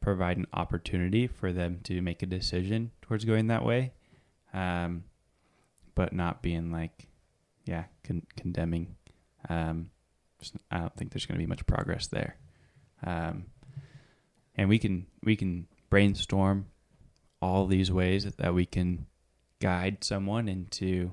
provide 0.00 0.36
an 0.36 0.46
opportunity 0.52 1.26
for 1.26 1.52
them 1.52 1.80
to 1.84 2.02
make 2.02 2.22
a 2.22 2.26
decision 2.26 2.90
towards 3.00 3.24
going 3.24 3.46
that 3.46 3.64
way, 3.64 3.92
um, 4.52 5.04
but 5.94 6.12
not 6.12 6.42
being 6.42 6.72
like, 6.72 7.08
yeah, 7.64 7.84
con- 8.04 8.26
condemning. 8.36 8.96
Um, 9.48 9.90
I 10.70 10.78
don't 10.78 10.96
think 10.96 11.12
there's 11.12 11.26
going 11.26 11.38
to 11.38 11.42
be 11.42 11.48
much 11.48 11.66
progress 11.66 12.08
there. 12.08 12.36
Um, 13.04 13.46
and 14.56 14.68
we 14.68 14.78
can 14.78 15.06
we 15.22 15.36
can 15.36 15.66
brainstorm 15.88 16.66
all 17.40 17.66
these 17.66 17.90
ways 17.90 18.24
that 18.24 18.54
we 18.54 18.66
can 18.66 19.06
guide 19.60 20.04
someone 20.04 20.48
into 20.48 21.12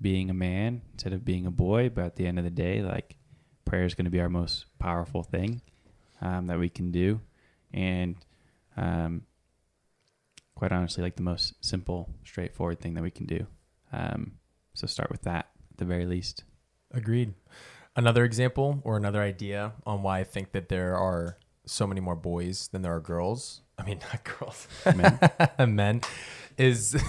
being 0.00 0.30
a 0.30 0.34
man 0.34 0.82
instead 0.92 1.12
of 1.12 1.24
being 1.24 1.46
a 1.46 1.50
boy. 1.50 1.88
But 1.88 2.04
at 2.04 2.16
the 2.16 2.26
end 2.26 2.38
of 2.38 2.44
the 2.44 2.50
day, 2.50 2.82
like 2.82 3.16
prayer 3.64 3.84
is 3.84 3.94
going 3.94 4.06
to 4.06 4.10
be 4.10 4.20
our 4.20 4.28
most 4.28 4.66
powerful 4.78 5.22
thing 5.22 5.60
um, 6.20 6.46
that 6.46 6.58
we 6.58 6.68
can 6.68 6.90
do, 6.90 7.20
and 7.72 8.16
um, 8.76 9.22
quite 10.54 10.72
honestly, 10.72 11.02
like 11.02 11.16
the 11.16 11.22
most 11.22 11.54
simple, 11.64 12.08
straightforward 12.24 12.80
thing 12.80 12.94
that 12.94 13.02
we 13.02 13.10
can 13.10 13.26
do. 13.26 13.46
Um, 13.92 14.32
so 14.74 14.86
start 14.86 15.10
with 15.10 15.22
that 15.22 15.50
at 15.70 15.78
the 15.78 15.84
very 15.84 16.06
least. 16.06 16.44
Agreed. 16.92 17.34
Another 17.94 18.24
example 18.24 18.80
or 18.84 18.96
another 18.96 19.22
idea 19.22 19.72
on 19.86 20.02
why 20.02 20.20
I 20.20 20.24
think 20.24 20.52
that 20.52 20.68
there 20.68 20.96
are 20.96 21.38
so 21.66 21.86
many 21.86 22.00
more 22.00 22.16
boys 22.16 22.68
than 22.68 22.82
there 22.82 22.94
are 22.94 23.00
girls. 23.00 23.62
I 23.78 23.84
mean, 23.84 24.00
not 24.12 24.24
girls, 24.24 24.66
Men. 24.84 25.18
men, 25.74 26.00
is 26.56 26.92
the 26.92 27.00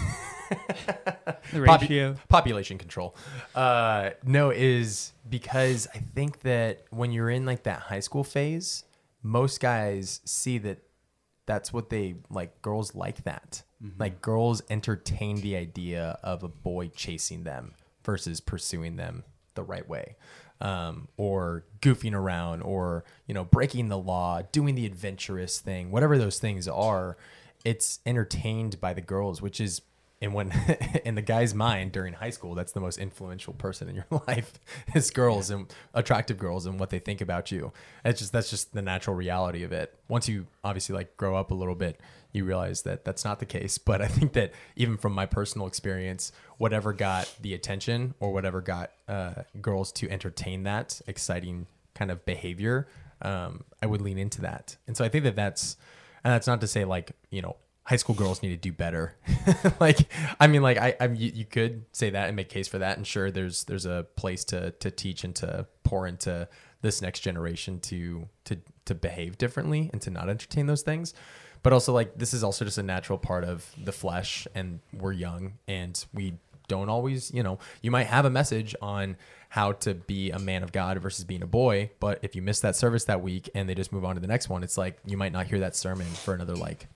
Popu- 1.52 1.82
ratio. 1.82 2.16
population 2.28 2.78
control. 2.78 3.16
Uh, 3.56 4.12
no, 4.24 4.50
is 4.52 5.14
because 5.30 5.88
I 5.94 6.00
think 6.16 6.42
that 6.42 6.84
when 6.92 7.12
you're 7.12 7.30
in 7.30 7.46
like 7.46 7.64
that 7.64 7.80
high 7.80 8.00
school 8.00 8.24
phase, 8.24 8.84
most 9.24 9.60
guys 9.60 10.22
see 10.26 10.58
that 10.60 10.80
that's 11.46 11.74
what 11.74 11.90
they 11.90 12.16
like. 12.30 12.62
Girls 12.62 12.94
like 12.96 13.24
that. 13.24 13.64
Like 13.98 14.22
girls 14.22 14.62
entertain 14.70 15.40
the 15.40 15.56
idea 15.56 16.20
of 16.22 16.44
a 16.44 16.50
boy 16.50 16.90
chasing 16.90 17.44
them 17.46 17.74
versus 18.04 18.42
pursuing 18.42 18.98
them 18.98 19.24
the 19.56 19.64
right 19.64 19.88
way. 19.88 20.18
Um, 20.62 21.08
or 21.16 21.64
goofing 21.80 22.14
around, 22.14 22.64
or 22.64 23.06
you 23.28 23.34
know, 23.34 23.46
breaking 23.46 23.88
the 23.88 23.98
law, 23.98 24.42
doing 24.52 24.76
the 24.76 24.86
adventurous 24.86 25.60
thing, 25.60 25.90
whatever 25.90 26.18
those 26.18 26.38
things 26.38 26.68
are, 26.68 27.16
it's 27.64 28.00
entertained 28.06 28.82
by 28.82 28.94
the 28.94 29.00
girls, 29.00 29.42
which 29.42 29.62
is 29.62 29.82
and 30.22 30.34
when 30.34 30.52
in 31.06 31.16
the 31.16 31.22
guy's 31.22 31.54
mind 31.54 31.92
during 31.92 32.14
high 32.14 32.30
school, 32.30 32.56
that's 32.56 32.72
the 32.72 32.80
most 32.80 32.98
influential 32.98 33.54
person 33.54 33.90
in 33.90 33.96
your 33.96 34.06
life 34.28 34.54
is 34.94 35.12
girls 35.12 35.50
and 35.50 35.74
attractive 35.94 36.38
girls 36.38 36.66
and 36.66 36.80
what 36.80 36.90
they 36.90 37.00
think 37.00 37.22
about 37.22 37.52
you. 37.52 37.72
It's 38.04 38.20
just 38.20 38.34
that's 38.34 38.50
just 38.50 38.74
the 38.74 38.82
natural 38.82 39.16
reality 39.16 39.64
of 39.64 39.72
it. 39.72 39.98
Once 40.08 40.28
you 40.28 40.48
obviously 40.64 40.96
like 40.96 41.16
grow 41.18 41.36
up 41.36 41.52
a 41.52 41.56
little 41.56 41.76
bit, 41.76 42.00
you 42.32 42.46
realize 42.46 42.84
that 42.84 43.06
that's 43.06 43.26
not 43.26 43.40
the 43.40 43.46
case. 43.46 43.78
But 43.90 44.02
I 44.02 44.08
think 44.08 44.34
that 44.34 44.52
even 44.76 44.98
from 44.98 45.14
my 45.14 45.26
personal 45.26 45.68
experience, 45.68 46.32
whatever 46.58 46.94
got 46.94 47.34
the 47.42 47.54
attention 47.54 48.14
or 48.20 48.32
whatever 48.32 48.62
got 48.62 48.92
uh, 49.08 49.44
girls 49.62 49.92
to 49.94 50.10
entertain 50.10 50.64
that 50.64 51.02
exciting 51.08 51.66
kind 51.96 52.12
of 52.12 52.26
behavior, 52.26 52.88
um, 53.22 53.64
I 53.82 53.88
would 53.88 54.02
lean 54.02 54.18
into 54.18 54.42
that. 54.42 54.78
And 54.88 54.96
so 54.96 55.04
I 55.04 55.10
think 55.10 55.24
that 55.24 55.36
that's 55.36 55.76
and 56.24 56.34
that's 56.34 56.48
not 56.48 56.62
to 56.62 56.68
say 56.68 56.86
like 56.86 57.12
you 57.30 57.42
know 57.42 57.56
high 57.84 57.96
school 57.96 58.16
girls 58.16 58.44
need 58.44 58.50
to 58.50 58.58
do 58.58 58.72
better 58.72 59.16
like 59.80 60.12
i 60.40 60.48
mean 60.48 60.62
like 60.62 60.78
i, 60.78 60.96
I 61.00 61.08
you, 61.08 61.32
you 61.34 61.46
could 61.46 61.86
say 61.92 62.12
that 62.12 62.28
and 62.28 62.36
make 62.36 62.50
case 62.50 62.68
for 62.68 62.78
that 62.78 62.98
and 62.98 63.08
sure 63.08 63.32
there's 63.32 63.64
there's 63.64 63.86
a 63.86 64.06
place 64.16 64.44
to 64.46 64.72
to 64.72 64.92
teach 64.92 65.24
and 65.24 65.36
to 65.38 65.66
pour 65.84 66.06
into 66.06 66.48
this 66.82 67.02
next 67.02 67.22
generation 67.22 67.80
to 67.82 68.28
to 68.46 68.58
to 68.86 68.96
behave 68.96 69.38
differently 69.38 69.90
and 69.92 70.02
to 70.04 70.12
not 70.12 70.30
entertain 70.30 70.68
those 70.68 70.82
things 70.82 71.14
but 71.64 71.74
also 71.74 71.94
like 71.94 72.18
this 72.18 72.34
is 72.34 72.44
also 72.44 72.66
just 72.66 72.78
a 72.78 72.84
natural 72.84 73.18
part 73.18 73.44
of 73.44 73.66
the 73.84 73.92
flesh 73.92 74.48
and 74.56 74.80
we're 74.94 75.12
young 75.12 75.54
and 75.68 76.06
we 76.14 76.34
don't 76.70 76.88
always, 76.88 77.34
you 77.34 77.44
know, 77.44 77.60
you 77.82 77.92
might 77.92 78.08
have 78.08 78.24
a 78.24 78.30
message 78.30 78.76
on 78.82 79.18
how 79.50 79.74
to 79.74 79.96
be 79.96 80.32
a 80.32 80.40
man 80.40 80.64
of 80.64 80.72
God 80.72 81.00
versus 81.00 81.26
being 81.26 81.42
a 81.42 81.48
boy, 81.48 81.90
but 82.00 82.20
if 82.22 82.36
you 82.36 82.42
miss 82.42 82.62
that 82.62 82.76
service 82.76 83.06
that 83.06 83.22
week 83.22 83.50
and 83.56 83.68
they 83.68 83.76
just 83.76 83.92
move 83.92 84.06
on 84.06 84.16
to 84.16 84.22
the 84.22 84.28
next 84.28 84.48
one, 84.48 84.64
it's 84.64 84.78
like 84.78 85.00
you 85.06 85.18
might 85.18 85.34
not 85.34 85.48
hear 85.48 85.60
that 85.60 85.76
sermon 85.76 86.06
for 86.06 86.34
another 86.34 86.56
like 86.56 86.88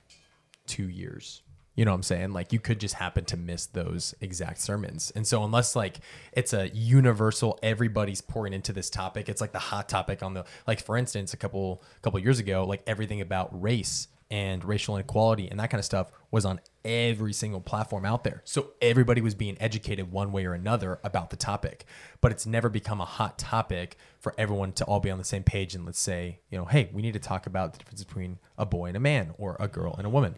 two 0.68 0.88
years. 0.88 1.42
You 1.76 1.86
know 1.86 1.92
what 1.92 1.96
I'm 1.96 2.04
saying? 2.04 2.34
Like 2.34 2.54
you 2.54 2.60
could 2.60 2.80
just 2.80 2.94
happen 2.94 3.26
to 3.26 3.38
miss 3.38 3.66
those 3.66 4.14
exact 4.22 4.60
sermons. 4.60 5.12
And 5.16 5.26
so 5.26 5.44
unless 5.44 5.76
like 5.76 6.02
it's 6.32 6.54
a 6.54 6.70
universal 6.70 7.58
everybody's 7.64 8.22
pouring 8.22 8.54
into 8.54 8.72
this 8.74 8.92
topic, 8.92 9.28
it's 9.28 9.42
like 9.42 9.54
the 9.54 9.60
hot 9.60 9.90
topic 9.90 10.22
on 10.22 10.36
the 10.36 10.46
like 10.68 10.80
for 10.86 10.96
instance, 10.96 11.34
a 11.34 11.38
couple 11.38 11.82
couple 12.04 12.20
years 12.20 12.38
ago, 12.38 12.66
like 12.66 12.84
everything 12.86 13.22
about 13.22 13.60
race 13.60 14.08
and 14.34 14.66
racial 14.66 14.96
inequality 14.96 15.48
and 15.48 15.60
that 15.60 15.70
kind 15.70 15.78
of 15.78 15.86
stuff 15.86 16.12
was 16.32 16.44
on 16.44 16.60
every 16.84 17.32
single 17.32 17.62
platform 17.62 18.04
out 18.04 18.24
there. 18.24 18.42
So 18.46 18.72
everybody 18.82 19.22
was 19.22 19.36
being 19.36 19.56
educated 19.60 20.12
one 20.12 20.32
way 20.32 20.44
or 20.46 20.56
another 20.56 21.00
about 21.04 21.30
the 21.30 21.36
topic. 21.36 21.86
But 22.20 22.32
it's 22.32 22.48
never 22.48 22.68
become 22.68 23.00
a 23.00 23.06
hot 23.06 23.38
topic 23.38 23.96
for 24.20 24.34
everyone 24.36 24.72
to 24.74 24.86
all 24.86 25.00
be 25.00 25.12
on 25.12 25.20
the 25.20 25.24
same 25.24 25.44
page 25.44 25.76
and 25.76 25.86
let's 25.86 26.00
say, 26.00 26.40
you 26.50 26.58
know, 26.58 26.66
hey, 26.66 26.90
we 26.92 27.04
need 27.04 27.14
to 27.14 27.20
talk 27.20 27.46
about 27.46 27.74
the 27.74 27.78
difference 27.78 28.04
between 28.04 28.40
a 28.58 28.66
boy 28.66 28.88
and 28.88 28.98
a 28.98 29.00
man 29.00 29.36
or 29.38 29.56
a 29.60 29.68
girl 29.68 29.94
and 30.00 30.08
a 30.08 30.10
woman. 30.10 30.34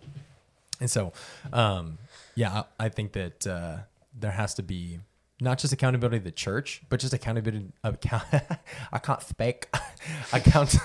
And 0.82 0.92
so, 0.92 1.14
um, 1.54 1.98
yeah, 2.36 2.64
I, 2.78 2.88
I 2.88 2.90
think 2.90 3.14
that 3.14 3.48
uh, 3.48 3.78
there 4.14 4.32
has 4.32 4.56
to 4.56 4.62
be 4.62 5.00
not 5.40 5.58
just 5.58 5.72
accountability 5.72 6.18
of 6.18 6.26
the 6.26 6.32
church, 6.32 6.82
but 6.90 7.00
just 7.00 7.14
accountability 7.14 7.72
of 7.82 7.94
account. 8.04 8.26
I 8.92 9.00
can't 9.00 9.22
speak. 9.22 9.70
Account. 10.34 10.76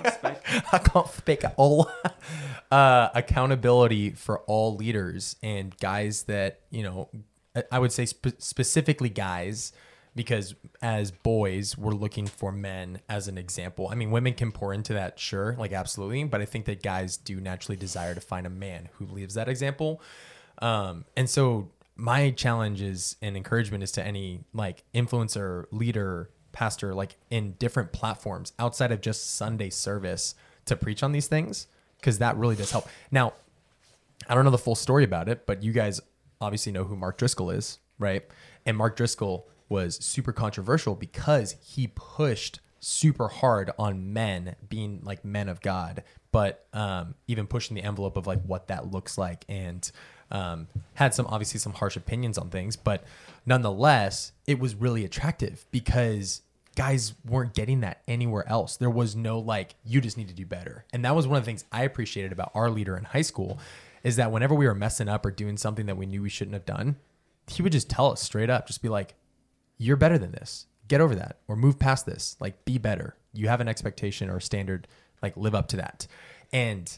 I 0.72 0.78
can't 0.78 1.08
speak 1.08 1.44
at 1.44 1.54
all. 1.56 1.90
Uh, 2.70 3.08
accountability 3.14 4.10
for 4.10 4.40
all 4.40 4.74
leaders 4.74 5.36
and 5.42 5.76
guys 5.78 6.24
that 6.24 6.60
you 6.70 6.82
know. 6.82 7.08
I- 7.70 7.78
would 7.78 7.92
say 7.92 8.04
spe- 8.06 8.38
specifically 8.40 9.10
guys 9.10 9.72
because 10.16 10.56
as 10.82 11.12
boys 11.12 11.78
we're 11.78 11.92
looking 11.92 12.26
for 12.26 12.50
men 12.50 13.00
as 13.08 13.28
an 13.28 13.38
example 13.38 13.88
i 13.90 13.94
mean 13.94 14.10
women 14.10 14.32
can 14.34 14.50
pour 14.50 14.72
into 14.74 14.92
that 14.94 15.20
sure 15.20 15.54
like 15.56 15.72
absolutely 15.72 16.24
but 16.24 16.40
i 16.40 16.44
think 16.44 16.64
that 16.64 16.82
guys 16.82 17.16
do 17.16 17.40
naturally 17.40 17.76
desire 17.76 18.14
to 18.14 18.20
find 18.20 18.44
a 18.44 18.50
man 18.50 18.88
who 18.94 19.06
lives 19.06 19.34
that 19.34 19.48
example 19.48 20.00
um, 20.62 21.04
and 21.16 21.30
so 21.30 21.68
my 21.96 22.30
challenge 22.30 22.80
is 22.80 23.14
and 23.22 23.36
encouragement 23.36 23.84
is 23.84 23.92
to 23.92 24.04
any 24.04 24.40
like 24.52 24.82
influencer 24.94 25.66
leader 25.70 26.28
pastor 26.54 26.94
like 26.94 27.16
in 27.28 27.52
different 27.58 27.92
platforms 27.92 28.54
outside 28.58 28.90
of 28.90 29.02
just 29.02 29.34
sunday 29.34 29.68
service 29.68 30.34
to 30.64 30.74
preach 30.74 31.02
on 31.02 31.12
these 31.12 31.26
things 31.26 31.66
because 31.98 32.18
that 32.18 32.36
really 32.36 32.56
does 32.56 32.70
help 32.70 32.88
now 33.10 33.34
I 34.28 34.34
don't 34.34 34.44
know 34.44 34.50
the 34.50 34.58
full 34.58 34.74
story 34.74 35.04
about 35.04 35.28
it, 35.28 35.46
but 35.46 35.62
you 35.62 35.72
guys 35.72 36.00
obviously 36.40 36.72
know 36.72 36.84
who 36.84 36.96
Mark 36.96 37.18
Driscoll 37.18 37.50
is, 37.50 37.78
right? 37.98 38.24
And 38.64 38.76
Mark 38.76 38.96
Driscoll 38.96 39.48
was 39.68 40.02
super 40.04 40.32
controversial 40.32 40.94
because 40.94 41.56
he 41.62 41.88
pushed 41.88 42.60
super 42.80 43.28
hard 43.28 43.70
on 43.78 44.12
men 44.12 44.56
being 44.68 45.00
like 45.02 45.24
men 45.24 45.48
of 45.48 45.60
God, 45.60 46.02
but 46.32 46.66
um, 46.72 47.14
even 47.26 47.46
pushing 47.46 47.74
the 47.74 47.82
envelope 47.82 48.16
of 48.16 48.26
like 48.26 48.42
what 48.42 48.68
that 48.68 48.90
looks 48.90 49.16
like 49.16 49.44
and 49.48 49.90
um, 50.30 50.68
had 50.94 51.14
some 51.14 51.26
obviously 51.26 51.60
some 51.60 51.72
harsh 51.72 51.96
opinions 51.96 52.38
on 52.38 52.50
things, 52.50 52.76
but 52.76 53.04
nonetheless, 53.46 54.32
it 54.46 54.58
was 54.58 54.74
really 54.74 55.04
attractive 55.04 55.66
because 55.70 56.42
guys 56.76 57.14
weren't 57.24 57.54
getting 57.54 57.80
that 57.80 58.02
anywhere 58.08 58.48
else. 58.48 58.76
There 58.76 58.90
was 58.90 59.14
no 59.14 59.38
like, 59.38 59.74
you 59.84 60.00
just 60.00 60.16
need 60.16 60.28
to 60.28 60.34
do 60.34 60.44
better. 60.46 60.84
And 60.92 61.04
that 61.04 61.14
was 61.14 61.26
one 61.26 61.38
of 61.38 61.44
the 61.44 61.46
things 61.46 61.64
I 61.70 61.84
appreciated 61.84 62.32
about 62.32 62.50
our 62.54 62.70
leader 62.70 62.96
in 62.96 63.04
high 63.04 63.22
school 63.22 63.58
is 64.02 64.16
that 64.16 64.32
whenever 64.32 64.54
we 64.54 64.66
were 64.66 64.74
messing 64.74 65.08
up 65.08 65.24
or 65.24 65.30
doing 65.30 65.56
something 65.56 65.86
that 65.86 65.96
we 65.96 66.06
knew 66.06 66.22
we 66.22 66.28
shouldn't 66.28 66.54
have 66.54 66.66
done, 66.66 66.96
he 67.46 67.62
would 67.62 67.72
just 67.72 67.88
tell 67.90 68.10
us 68.10 68.22
straight 68.22 68.50
up, 68.50 68.66
just 68.66 68.82
be 68.82 68.88
like, 68.88 69.14
you're 69.78 69.96
better 69.96 70.18
than 70.18 70.32
this. 70.32 70.66
Get 70.88 71.00
over 71.00 71.14
that 71.14 71.38
or 71.48 71.56
move 71.56 71.78
past 71.78 72.06
this. 72.06 72.36
Like, 72.40 72.64
be 72.64 72.78
better. 72.78 73.16
You 73.32 73.48
have 73.48 73.60
an 73.60 73.68
expectation 73.68 74.28
or 74.28 74.40
standard, 74.40 74.86
like, 75.22 75.36
live 75.36 75.54
up 75.54 75.68
to 75.68 75.76
that. 75.76 76.06
And 76.52 76.96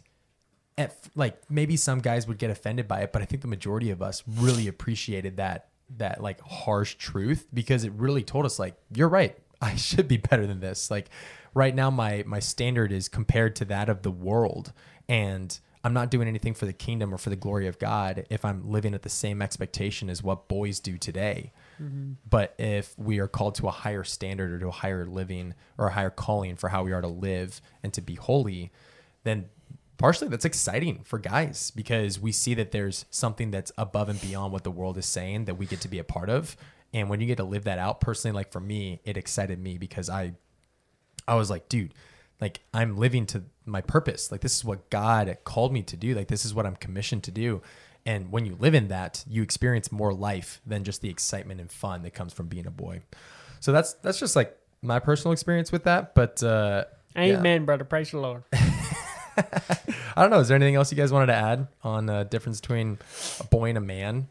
at, 0.79 0.97
like 1.15 1.39
maybe 1.51 1.77
some 1.77 2.01
guys 2.01 2.27
would 2.27 2.39
get 2.39 2.51
offended 2.51 2.87
by 2.87 3.01
it, 3.01 3.13
but 3.13 3.23
I 3.23 3.25
think 3.25 3.43
the 3.43 3.49
majority 3.49 3.91
of 3.91 4.03
us 4.03 4.23
really 4.27 4.69
appreciated 4.69 5.37
that 5.39 5.69
that 5.99 6.21
like 6.21 6.41
harsh 6.41 6.97
truth 6.97 7.47
because 7.55 7.85
it 7.85 7.93
really 7.93 8.25
told 8.25 8.45
us 8.45 8.59
like 8.59 8.75
you're 8.93 9.09
right. 9.09 9.39
I 9.61 9.75
should 9.77 10.09
be 10.09 10.17
better 10.17 10.47
than 10.47 10.61
this. 10.61 10.91
Like 10.91 11.09
right 11.55 11.75
now 11.75 11.91
my 11.91 12.25
my 12.27 12.41
standard 12.41 12.93
is 12.93 13.09
compared 13.09 13.57
to 13.57 13.65
that 13.67 13.89
of 13.89 14.03
the 14.03 14.11
world 14.11 14.73
and 15.09 15.59
I'm 15.87 15.93
not 15.93 16.11
doing 16.11 16.27
anything 16.27 16.55
for 16.55 16.67
the 16.67 16.73
kingdom 16.73 17.15
or 17.15 17.19
for 17.19 17.31
the 17.31 17.37
glory 17.37 17.69
of 17.69 17.79
God 17.79 18.27
if 18.29 18.45
I'm 18.45 18.69
living 18.69 18.93
at 18.93 19.03
the 19.03 19.09
same 19.09 19.41
expectation 19.41 20.11
as 20.11 20.21
what 20.21 20.49
boys 20.49 20.81
do 20.81 20.99
today. 20.99 21.53
Mm-hmm. 21.81 22.15
But 22.29 22.57
if 22.59 22.99
we 22.99 23.21
are 23.21 23.29
called 23.29 23.55
to 23.57 23.69
a 23.69 23.71
higher 23.71 24.03
standard 24.03 24.53
or 24.53 24.59
to 24.59 24.69
a 24.69 24.73
higher 24.73 25.07
living 25.07 25.55
or 25.79 25.87
a 25.87 25.93
higher 25.93 26.11
calling 26.11 26.57
for 26.57 26.71
how 26.71 26.83
we 26.83 26.93
are 26.93 27.03
to 27.03 27.07
live 27.07 27.61
and 27.85 27.93
to 27.95 28.01
be 28.01 28.17
holy, 28.17 28.73
then 29.23 29.45
partially 29.99 30.29
that's 30.29 30.45
exciting 30.45 31.03
for 31.05 31.19
guys 31.19 31.71
because 31.71 32.21
we 32.21 32.33
see 32.33 32.55
that 32.55 32.71
there's 32.71 33.07
something 33.11 33.51
that's 33.51 33.73
above 33.79 34.09
and 34.09 34.21
beyond 34.21 34.53
what 34.53 34.65
the 34.65 34.71
world 34.71 34.99
is 34.99 35.07
saying 35.07 35.47
that 35.47 35.55
we 35.55 35.67
get 35.67 35.81
to 35.81 35.89
be 35.89 35.99
a 35.99 36.05
part 36.05 36.29
of. 36.29 36.57
And 36.93 37.09
when 37.09 37.21
you 37.21 37.27
get 37.27 37.37
to 37.39 37.45
live 37.45 37.65
that 37.65 37.79
out 37.79 38.01
personally, 38.01 38.35
like 38.35 38.53
for 38.53 38.61
me, 38.61 39.01
it 39.05 39.17
excited 39.17 39.59
me 39.59 39.79
because 39.79 40.09
I 40.09 40.35
I 41.27 41.35
was 41.35 41.51
like, 41.51 41.69
dude, 41.69 41.95
like 42.41 42.61
I'm 42.73 42.97
living 42.97 43.27
to 43.27 43.45
my 43.65 43.81
purpose. 43.81 44.31
Like 44.31 44.41
this 44.41 44.57
is 44.57 44.65
what 44.65 44.91
God 44.91 45.37
called 45.45 45.73
me 45.73 45.83
to 45.83 45.97
do. 45.97 46.15
Like 46.15 46.29
this 46.29 46.45
is 46.45 46.55
what 46.55 46.67
I'm 46.67 46.77
commissioned 46.77 47.25
to 47.25 47.31
do. 47.31 47.63
And 48.05 48.31
when 48.31 48.47
you 48.47 48.57
live 48.61 48.75
in 48.75 48.89
that, 48.89 49.25
you 49.29 49.43
experience 49.43 49.91
more 49.91 50.15
life 50.15 50.61
than 50.65 50.85
just 50.85 51.01
the 51.01 51.11
excitement 51.11 51.61
and 51.61 51.71
fun 51.71 52.03
that 52.03 52.13
comes 52.15 52.33
from 52.33 52.47
being 52.47 52.67
a 52.67 52.71
boy. 52.71 53.01
So 53.61 53.73
that's 53.73 53.95
that's 53.95 54.21
just 54.21 54.37
like 54.37 54.57
my 54.83 55.01
personal 55.01 55.33
experience 55.33 55.73
with 55.73 55.85
that. 55.85 56.15
But 56.15 56.43
uh, 56.43 56.85
Amen, 57.17 57.65
brother. 57.65 57.85
Praise 57.85 58.11
the 58.11 58.19
Lord. 58.19 58.45
I 60.17 60.23
don't 60.23 60.31
know. 60.31 60.41
Is 60.41 60.49
there 60.49 60.55
anything 60.57 60.75
else 60.75 60.91
you 60.91 60.97
guys 60.97 61.13
wanted 61.13 61.27
to 61.27 61.35
add 61.35 61.69
on 61.83 62.07
the 62.07 62.25
difference 62.25 62.61
between 62.61 62.99
a 63.41 63.45
boy 63.45 63.69
and 63.69 63.79
a 63.79 63.81
man? 63.81 64.29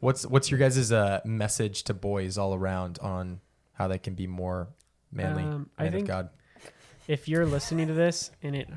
What's 0.00 0.26
what's 0.26 0.50
your 0.50 0.58
guys' 0.58 0.92
uh, 0.92 1.20
message 1.24 1.84
to 1.84 1.94
boys 1.94 2.38
all 2.38 2.54
around 2.54 2.98
on 3.00 3.40
how 3.72 3.88
they 3.88 3.98
can 3.98 4.14
be 4.14 4.26
more 4.26 4.68
manly, 5.12 5.42
Um, 5.42 5.70
I 5.78 5.84
man 5.84 5.92
think 5.92 6.02
of 6.04 6.08
God? 6.08 6.28
If 7.08 7.28
you're 7.28 7.46
listening 7.46 7.88
to 7.88 7.94
this 7.94 8.30
and 8.42 8.54
it, 8.54 8.68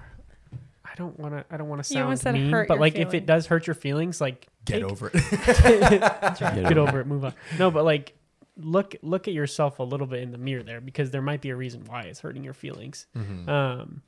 I 0.85 0.91
don't 0.95 1.19
want 1.19 1.33
to. 1.33 1.45
I 1.51 1.57
don't 1.57 1.67
want 1.67 1.83
to 1.83 1.93
You 1.93 2.01
almost 2.01 2.23
sound 2.23 2.35
said 2.35 2.41
mean, 2.41 2.51
hurt 2.51 2.67
but 2.67 2.75
your 2.75 2.81
like 2.81 2.95
if 2.95 3.13
it 3.13 3.25
does 3.25 3.47
hurt 3.47 3.67
your 3.67 3.73
feelings, 3.75 4.19
like 4.21 4.47
Get 4.65 4.81
take- 4.81 4.91
over 4.91 5.11
it. 5.13 5.13
get 6.39 6.77
over 6.77 7.01
it, 7.01 7.07
move 7.07 7.25
on. 7.25 7.33
No, 7.57 7.69
but 7.71 7.83
like 7.85 8.13
look 8.57 8.95
look 9.01 9.27
at 9.27 9.33
yourself 9.33 9.79
a 9.79 9.83
little 9.83 10.07
bit 10.07 10.21
in 10.21 10.31
the 10.31 10.37
mirror 10.37 10.63
there 10.63 10.81
because 10.81 11.11
there 11.11 11.21
might 11.21 11.41
be 11.41 11.49
a 11.49 11.55
reason 11.55 11.83
why 11.85 12.03
it's 12.03 12.19
hurting 12.19 12.43
your 12.43 12.53
feelings. 12.53 13.07
Mm-hmm. 13.15 13.49
Um, 13.49 14.01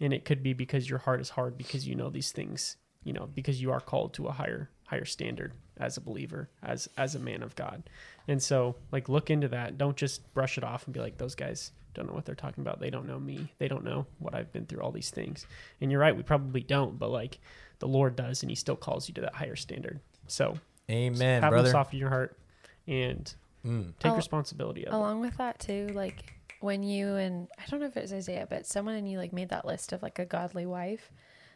and 0.00 0.12
it 0.12 0.24
could 0.24 0.42
be 0.42 0.52
because 0.52 0.88
your 0.88 0.98
heart 1.00 1.20
is 1.20 1.30
hard 1.30 1.56
because 1.58 1.86
you 1.86 1.94
know 1.94 2.10
these 2.10 2.32
things, 2.32 2.76
you 3.04 3.12
know, 3.12 3.28
because 3.34 3.60
you 3.62 3.70
are 3.72 3.80
called 3.80 4.14
to 4.14 4.26
a 4.26 4.32
higher 4.32 4.70
higher 4.86 5.04
standard 5.06 5.52
as 5.78 5.96
a 5.96 6.00
believer, 6.00 6.50
as 6.62 6.88
as 6.96 7.14
a 7.14 7.18
man 7.18 7.42
of 7.42 7.54
God. 7.56 7.82
And 8.28 8.42
so 8.42 8.76
like 8.90 9.08
look 9.08 9.30
into 9.30 9.48
that. 9.48 9.78
Don't 9.78 9.96
just 9.96 10.32
brush 10.34 10.58
it 10.58 10.64
off 10.64 10.84
and 10.86 10.94
be 10.94 11.00
like 11.00 11.18
those 11.18 11.34
guys 11.34 11.72
don't 11.94 12.06
know 12.06 12.14
what 12.14 12.24
they're 12.24 12.34
talking 12.34 12.62
about. 12.62 12.80
They 12.80 12.88
don't 12.90 13.06
know 13.06 13.20
me. 13.20 13.52
They 13.58 13.68
don't 13.68 13.84
know 13.84 14.06
what 14.18 14.34
I've 14.34 14.50
been 14.52 14.64
through 14.66 14.80
all 14.80 14.92
these 14.92 15.10
things. 15.10 15.46
And 15.80 15.90
you're 15.90 16.00
right, 16.00 16.16
we 16.16 16.22
probably 16.22 16.62
don't, 16.62 16.98
but 16.98 17.10
like 17.10 17.38
the 17.80 17.88
Lord 17.88 18.16
does 18.16 18.42
and 18.42 18.50
he 18.50 18.54
still 18.56 18.76
calls 18.76 19.08
you 19.08 19.14
to 19.14 19.20
that 19.22 19.34
higher 19.34 19.56
standard. 19.56 20.00
So 20.26 20.58
Amen, 20.90 21.42
have 21.42 21.50
brother. 21.50 21.68
them 21.68 21.72
soften 21.72 21.98
your 21.98 22.08
heart 22.10 22.38
and 22.86 23.32
Mm. 23.64 23.92
take 24.00 24.10
Al- 24.10 24.16
responsibility 24.16 24.84
of 24.84 24.92
it. 24.92 24.96
Along 24.96 25.20
with 25.20 25.36
that 25.36 25.60
too, 25.60 25.86
like 25.94 26.34
when 26.62 26.82
you 26.82 27.16
and 27.16 27.48
I 27.58 27.68
don't 27.70 27.80
know 27.80 27.86
if 27.86 27.96
it 27.96 28.02
was 28.02 28.12
Isaiah, 28.12 28.46
but 28.48 28.66
someone 28.66 28.94
and 28.94 29.10
you 29.10 29.18
like 29.18 29.32
made 29.32 29.50
that 29.50 29.64
list 29.64 29.92
of 29.92 30.02
like 30.02 30.18
a 30.18 30.24
godly 30.24 30.66
wife. 30.66 31.10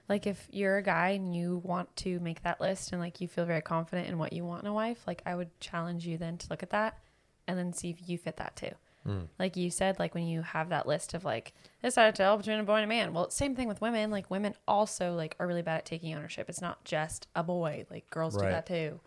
Like 0.09 0.27
if 0.27 0.47
you're 0.51 0.77
a 0.77 0.83
guy 0.83 1.11
and 1.11 1.35
you 1.35 1.61
want 1.65 1.95
to 1.97 2.21
make 2.21 2.43
that 2.43 2.61
list 2.61 2.93
and 2.93 3.01
like 3.01 3.21
you 3.21 3.27
feel 3.27 3.45
very 3.45 3.61
confident 3.61 4.09
in 4.09 4.19
what 4.19 4.33
you 4.33 4.45
want 4.45 4.63
in 4.63 4.69
a 4.69 4.75
wife, 4.75 5.03
like 5.07 5.23
I 5.27 5.35
would 5.35 5.59
challenge 5.61 6.07
you 6.07 6.17
then 6.17 6.39
to 6.39 6.47
look 6.49 6.63
at 6.63 6.71
that 6.71 6.99
and 7.49 7.59
then 7.59 7.73
see 7.73 7.91
if 7.91 8.09
you 8.09 8.19
fit 8.19 8.37
that 8.37 8.55
too. 8.57 8.71
Mm. 9.07 9.29
Like 9.39 9.57
you 9.57 9.71
said, 9.71 9.99
like 9.99 10.15
when 10.15 10.27
you 10.27 10.43
have 10.43 10.69
that 10.71 10.87
list 10.87 11.15
of 11.15 11.25
like 11.25 11.55
this 11.83 11.97
I 11.99 12.11
tell 12.11 12.37
between 12.37 12.59
a 12.59 12.65
boy 12.65 12.77
and 12.77 12.85
a 12.85 12.89
man. 12.89 13.13
Well, 13.13 13.31
same 13.31 13.55
thing 13.55 13.69
with 13.69 13.81
women. 13.81 14.11
Like 14.11 14.31
women 14.31 14.55
also 14.67 15.15
like 15.15 15.37
are 15.39 15.47
really 15.47 15.63
bad 15.63 15.79
at 15.79 15.85
taking 15.85 16.15
ownership. 16.15 16.49
It's 16.49 16.61
not 16.61 16.85
just 16.85 17.29
a 17.35 17.43
boy. 17.43 17.87
Like 17.91 18.09
girls 18.11 18.37
do 18.37 18.43
that 18.43 18.67
too. 18.67 19.01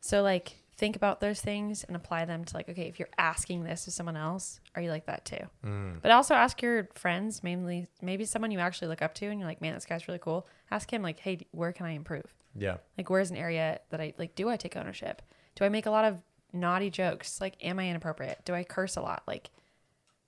So 0.00 0.22
like 0.22 0.56
think 0.76 0.96
about 0.96 1.20
those 1.20 1.40
things 1.40 1.84
and 1.84 1.94
apply 1.94 2.24
them 2.24 2.44
to 2.44 2.56
like 2.56 2.68
okay, 2.68 2.88
if 2.88 2.98
you're 2.98 3.08
asking 3.18 3.64
this 3.64 3.84
to 3.84 3.90
someone 3.90 4.16
else, 4.16 4.60
are 4.74 4.82
you 4.82 4.90
like 4.90 5.06
that 5.06 5.24
too? 5.24 5.44
Mm. 5.64 6.00
But 6.02 6.10
also 6.10 6.34
ask 6.34 6.60
your 6.62 6.88
friends, 6.94 7.42
mainly 7.42 7.86
maybe 8.00 8.24
someone 8.24 8.50
you 8.50 8.58
actually 8.58 8.88
look 8.88 9.02
up 9.02 9.14
to 9.14 9.26
and 9.26 9.38
you're 9.38 9.48
like, 9.48 9.60
man, 9.60 9.74
this 9.74 9.86
guy's 9.86 10.08
really 10.08 10.20
cool. 10.20 10.46
Ask 10.70 10.92
him 10.92 11.02
like, 11.02 11.18
hey, 11.18 11.46
where 11.52 11.72
can 11.72 11.86
I 11.86 11.92
improve? 11.92 12.34
Yeah. 12.54 12.78
Like, 12.98 13.10
where's 13.10 13.30
an 13.30 13.36
area 13.36 13.80
that 13.90 14.00
I 14.00 14.14
like? 14.18 14.34
Do 14.34 14.48
I 14.48 14.56
take 14.56 14.76
ownership? 14.76 15.22
Do 15.54 15.64
I 15.64 15.68
make 15.68 15.86
a 15.86 15.90
lot 15.90 16.04
of 16.04 16.18
naughty 16.52 16.90
jokes? 16.90 17.40
Like, 17.40 17.54
am 17.62 17.78
I 17.78 17.88
inappropriate? 17.88 18.40
Do 18.44 18.54
I 18.54 18.64
curse 18.64 18.96
a 18.96 19.02
lot? 19.02 19.22
Like, 19.26 19.50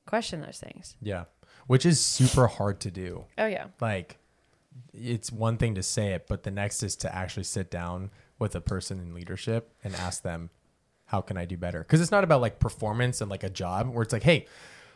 question 0.06 0.40
those 0.40 0.58
things. 0.58 0.96
Yeah. 1.00 1.24
Which 1.66 1.86
is 1.86 2.00
super 2.00 2.46
hard 2.46 2.80
to 2.80 2.90
do. 2.90 3.24
Oh 3.38 3.46
yeah, 3.46 3.66
Like, 3.80 4.18
it's 4.92 5.30
one 5.30 5.56
thing 5.56 5.74
to 5.76 5.82
say 5.82 6.12
it, 6.12 6.26
but 6.28 6.42
the 6.42 6.50
next 6.50 6.82
is 6.82 6.96
to 6.96 7.14
actually 7.14 7.44
sit 7.44 7.70
down 7.70 8.10
with 8.44 8.54
a 8.54 8.60
person 8.60 9.00
in 9.00 9.14
leadership 9.14 9.72
and 9.82 9.94
ask 9.94 10.22
them, 10.22 10.50
how 11.06 11.22
can 11.22 11.38
I 11.38 11.46
do 11.46 11.56
better? 11.56 11.78
Because 11.78 12.02
it's 12.02 12.10
not 12.10 12.24
about 12.24 12.42
like 12.42 12.58
performance 12.58 13.22
and 13.22 13.30
like 13.30 13.42
a 13.42 13.48
job 13.48 13.88
where 13.88 14.02
it's 14.02 14.12
like, 14.12 14.22
hey, 14.22 14.46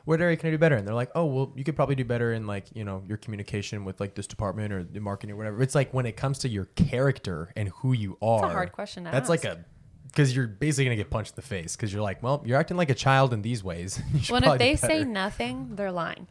what 0.05 0.21
area 0.21 0.37
can 0.37 0.49
I 0.49 0.51
do 0.51 0.59
better? 0.59 0.77
And 0.77 0.87
they're 0.87 0.95
like, 0.95 1.11
oh, 1.15 1.25
well, 1.25 1.53
you 1.57 1.65
could 1.65 1.75
probably 1.75 1.95
do 1.95 2.05
better 2.05 2.35
in 2.35 2.47
like, 2.47 2.67
you 2.75 2.85
know, 2.85 3.03
your 3.09 3.17
communication 3.17 3.87
with 3.87 4.01
like 4.01 4.15
this 4.15 4.27
department 4.27 4.75
or 4.75 4.85
the 4.85 5.01
marketing 5.01 5.35
or 5.35 5.39
whatever. 5.39 5.63
It's 5.63 5.75
like 5.75 5.95
when 5.95 6.05
it 6.05 6.15
comes 6.17 6.41
to 6.41 6.49
your 6.51 6.67
character 6.77 7.51
and 7.57 7.71
who 7.71 7.95
you 7.95 8.19
are. 8.21 8.45
it's 8.45 8.51
a 8.51 8.55
hard 8.55 8.73
question 8.73 9.05
to 9.05 9.11
That's 9.11 9.31
like 9.31 9.45
a, 9.45 9.65
because 10.07 10.37
you're 10.37 10.47
basically 10.47 10.85
going 10.85 10.97
to 10.99 11.03
get 11.03 11.11
punched 11.11 11.33
in 11.33 11.37
the 11.37 11.43
face 11.43 11.75
because 11.75 11.91
you're 11.91 12.03
like, 12.03 12.23
well, 12.23 12.43
you're 12.45 12.59
acting 12.59 12.77
like 12.77 12.91
a 12.91 12.95
child 12.95 13.33
in 13.33 13.41
these 13.41 13.65
ways. 13.65 13.99
You 14.13 14.21
should 14.21 14.33
Well, 14.43 14.53
if 14.53 14.59
they 14.59 14.77
say 14.77 15.05
nothing, 15.05 15.71
they're 15.75 15.93
lying. 15.93 16.27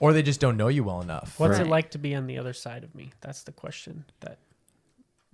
or 0.00 0.14
they 0.14 0.22
just 0.22 0.40
don't 0.40 0.56
know 0.56 0.68
you 0.68 0.82
well 0.82 1.02
enough. 1.02 1.38
What's 1.38 1.58
or- 1.58 1.62
it 1.62 1.68
like 1.68 1.90
to 1.90 1.98
be 1.98 2.14
on 2.14 2.26
the 2.26 2.38
other 2.38 2.54
side 2.54 2.84
of 2.84 2.94
me? 2.94 3.12
That's 3.20 3.42
the 3.42 3.52
question 3.52 4.04
that 4.20 4.38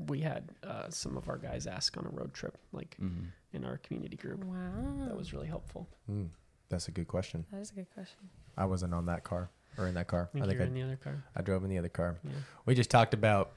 we 0.09 0.20
had 0.20 0.51
uh, 0.62 0.88
some 0.90 1.16
of 1.16 1.28
our 1.28 1.36
guys 1.38 1.66
ask 1.66 1.96
on 1.96 2.07
a 2.07 2.11
road 2.11 2.32
trip, 2.34 2.57
like 2.72 2.96
Mhm. 3.03 3.26
in 3.53 3.64
our 3.64 3.78
community 3.78 4.16
group. 4.16 4.42
Wow, 4.44 5.07
That 5.07 5.16
was 5.16 5.32
really 5.32 5.48
helpful. 5.48 5.88
Mm, 6.11 6.28
that's 6.68 6.88
a 6.88 6.90
good 6.90 7.09
question. 7.09 7.44
that 7.53 7.61
is 7.61 7.70
a 7.70 7.74
good 7.74 7.90
question. 7.94 8.18
I 8.57 8.64
wasn't 8.64 8.94
on 8.94 9.07
that 9.07 9.24
car 9.24 9.51
or 9.78 9.86
in 9.86 9.94
that 9.94 10.07
car. 10.09 10.28
I 10.30 10.32
think 10.32 10.44
I 10.44 10.46
think 10.48 10.55
you're 10.59 10.64
I, 10.64 10.68
in 10.68 10.74
the 10.74 10.82
other 10.82 10.96
car. 10.96 11.22
I 11.36 11.42
drove 11.42 11.64
in 11.64 11.70
the 11.70 11.78
other 11.78 11.88
car. 11.88 12.16
Yeah. 12.24 12.30
We 12.66 12.74
just 12.74 12.90
talked 12.90 13.14
about 13.14 13.53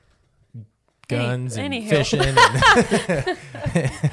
guns 1.10 1.58
and 1.58 1.74
anywho. 1.74 1.90
fishing 1.90 2.22
and 2.22 2.38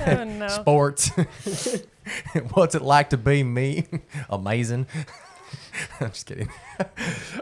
Oh 0.07 0.25
no. 0.25 0.49
sports. 0.49 1.11
What's 2.55 2.75
it 2.75 2.83
like 2.83 3.11
to 3.11 3.17
be 3.17 3.43
me? 3.45 3.87
Amazing. 4.29 4.87
I'm 6.01 6.11
just 6.11 6.27
kidding. 6.27 6.49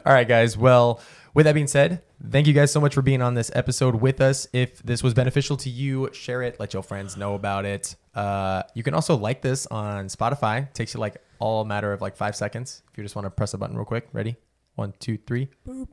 All 0.05 0.13
right, 0.13 0.29
guys. 0.29 0.57
Well, 0.57 1.01
with 1.39 1.45
that 1.45 1.55
being 1.55 1.69
said, 1.69 2.03
thank 2.31 2.49
you 2.49 2.53
guys 2.53 2.73
so 2.73 2.81
much 2.81 2.95
for 2.95 3.01
being 3.03 3.23
on 3.23 3.35
this 3.35 3.49
episode 3.55 3.95
with 3.95 4.21
us. 4.21 4.49
If 4.53 4.83
this 4.83 5.05
was 5.05 5.15
beneficial 5.15 5.57
to 5.59 5.71
you, 5.71 6.11
share 6.13 6.43
it. 6.43 6.59
Let 6.59 6.75
your 6.75 6.83
friends 6.83 7.17
know 7.17 7.35
about 7.37 7.65
it. 7.65 7.95
Uh, 8.13 8.65
you 8.75 8.83
can 8.83 8.93
also 8.93 9.17
like 9.17 9.41
this 9.41 9.65
on 9.69 10.09
Spotify. 10.09 10.73
takes 10.73 10.95
you 10.95 11.01
like 11.01 11.23
all 11.39 11.65
matter 11.65 11.93
of 11.93 12.01
like 12.03 12.17
five 12.17 12.35
seconds. 12.35 12.83
If 12.91 12.99
you 12.99 13.05
just 13.05 13.15
want 13.15 13.27
to 13.27 13.31
press 13.31 13.55
a 13.55 13.59
button 13.59 13.77
real 13.77 13.85
quick. 13.85 14.09
Ready? 14.13 14.35
One, 14.75 14.95
two, 14.99 15.17
three. 15.17 15.47
Boop. 15.65 15.87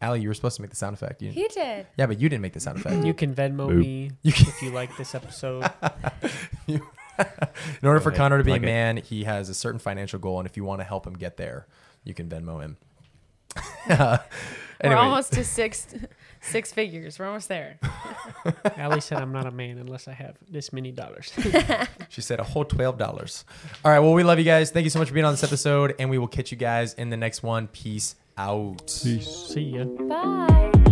Allie, 0.00 0.20
you 0.20 0.28
were 0.28 0.34
supposed 0.34 0.54
to 0.54 0.62
make 0.62 0.70
the 0.70 0.76
sound 0.76 0.94
effect. 0.94 1.20
You 1.20 1.32
didn't- 1.32 1.42
He 1.42 1.48
did. 1.60 1.86
yeah, 1.98 2.06
but 2.06 2.20
you 2.20 2.28
didn't 2.28 2.42
make 2.42 2.52
the 2.52 2.60
sound 2.60 2.78
effect. 2.78 3.04
You 3.04 3.12
can 3.12 3.34
Venmo 3.34 3.68
Boop. 3.68 3.76
me 3.78 4.12
You 4.22 4.32
can- 4.32 4.46
if 4.46 4.62
you 4.62 4.70
like 4.70 4.96
this 4.96 5.16
episode. 5.16 5.68
In 6.68 6.80
order 7.82 7.98
Go 7.98 8.04
for 8.04 8.08
ahead, 8.10 8.16
Connor 8.18 8.38
to 8.38 8.44
be 8.44 8.52
a 8.52 8.54
plug 8.54 8.62
it. 8.62 8.66
man, 8.66 8.96
he 8.98 9.24
has 9.24 9.48
a 9.48 9.54
certain 9.54 9.80
financial 9.80 10.18
goal, 10.20 10.38
and 10.38 10.48
if 10.48 10.56
you 10.56 10.62
want 10.64 10.80
to 10.80 10.84
help 10.84 11.06
him 11.06 11.14
get 11.14 11.36
there, 11.38 11.66
you 12.04 12.14
can 12.14 12.28
Venmo 12.28 12.62
him. 12.62 12.76
We're 13.88 14.96
almost 14.96 15.32
to 15.34 15.44
six 15.44 15.86
six 16.40 16.72
figures. 16.72 17.18
We're 17.18 17.26
almost 17.26 17.48
there. 17.48 17.78
Allie 18.76 19.00
said 19.00 19.18
I'm 19.18 19.32
not 19.32 19.46
a 19.46 19.50
man 19.50 19.78
unless 19.78 20.08
I 20.08 20.12
have 20.12 20.36
this 20.48 20.72
many 20.72 20.90
dollars. 20.90 21.32
she 22.08 22.20
said 22.20 22.40
a 22.40 22.44
whole 22.44 22.64
twelve 22.64 22.98
dollars. 22.98 23.44
All 23.84 23.90
right, 23.90 24.00
well, 24.00 24.14
we 24.14 24.22
love 24.22 24.38
you 24.38 24.44
guys. 24.44 24.70
Thank 24.70 24.84
you 24.84 24.90
so 24.90 24.98
much 24.98 25.08
for 25.08 25.14
being 25.14 25.26
on 25.26 25.32
this 25.32 25.44
episode, 25.44 25.94
and 25.98 26.08
we 26.10 26.18
will 26.18 26.28
catch 26.28 26.50
you 26.50 26.56
guys 26.56 26.94
in 26.94 27.10
the 27.10 27.16
next 27.16 27.42
one. 27.42 27.68
Peace 27.68 28.16
out. 28.38 28.88
See 28.88 29.60
ya. 29.60 29.84
Bye. 29.84 30.89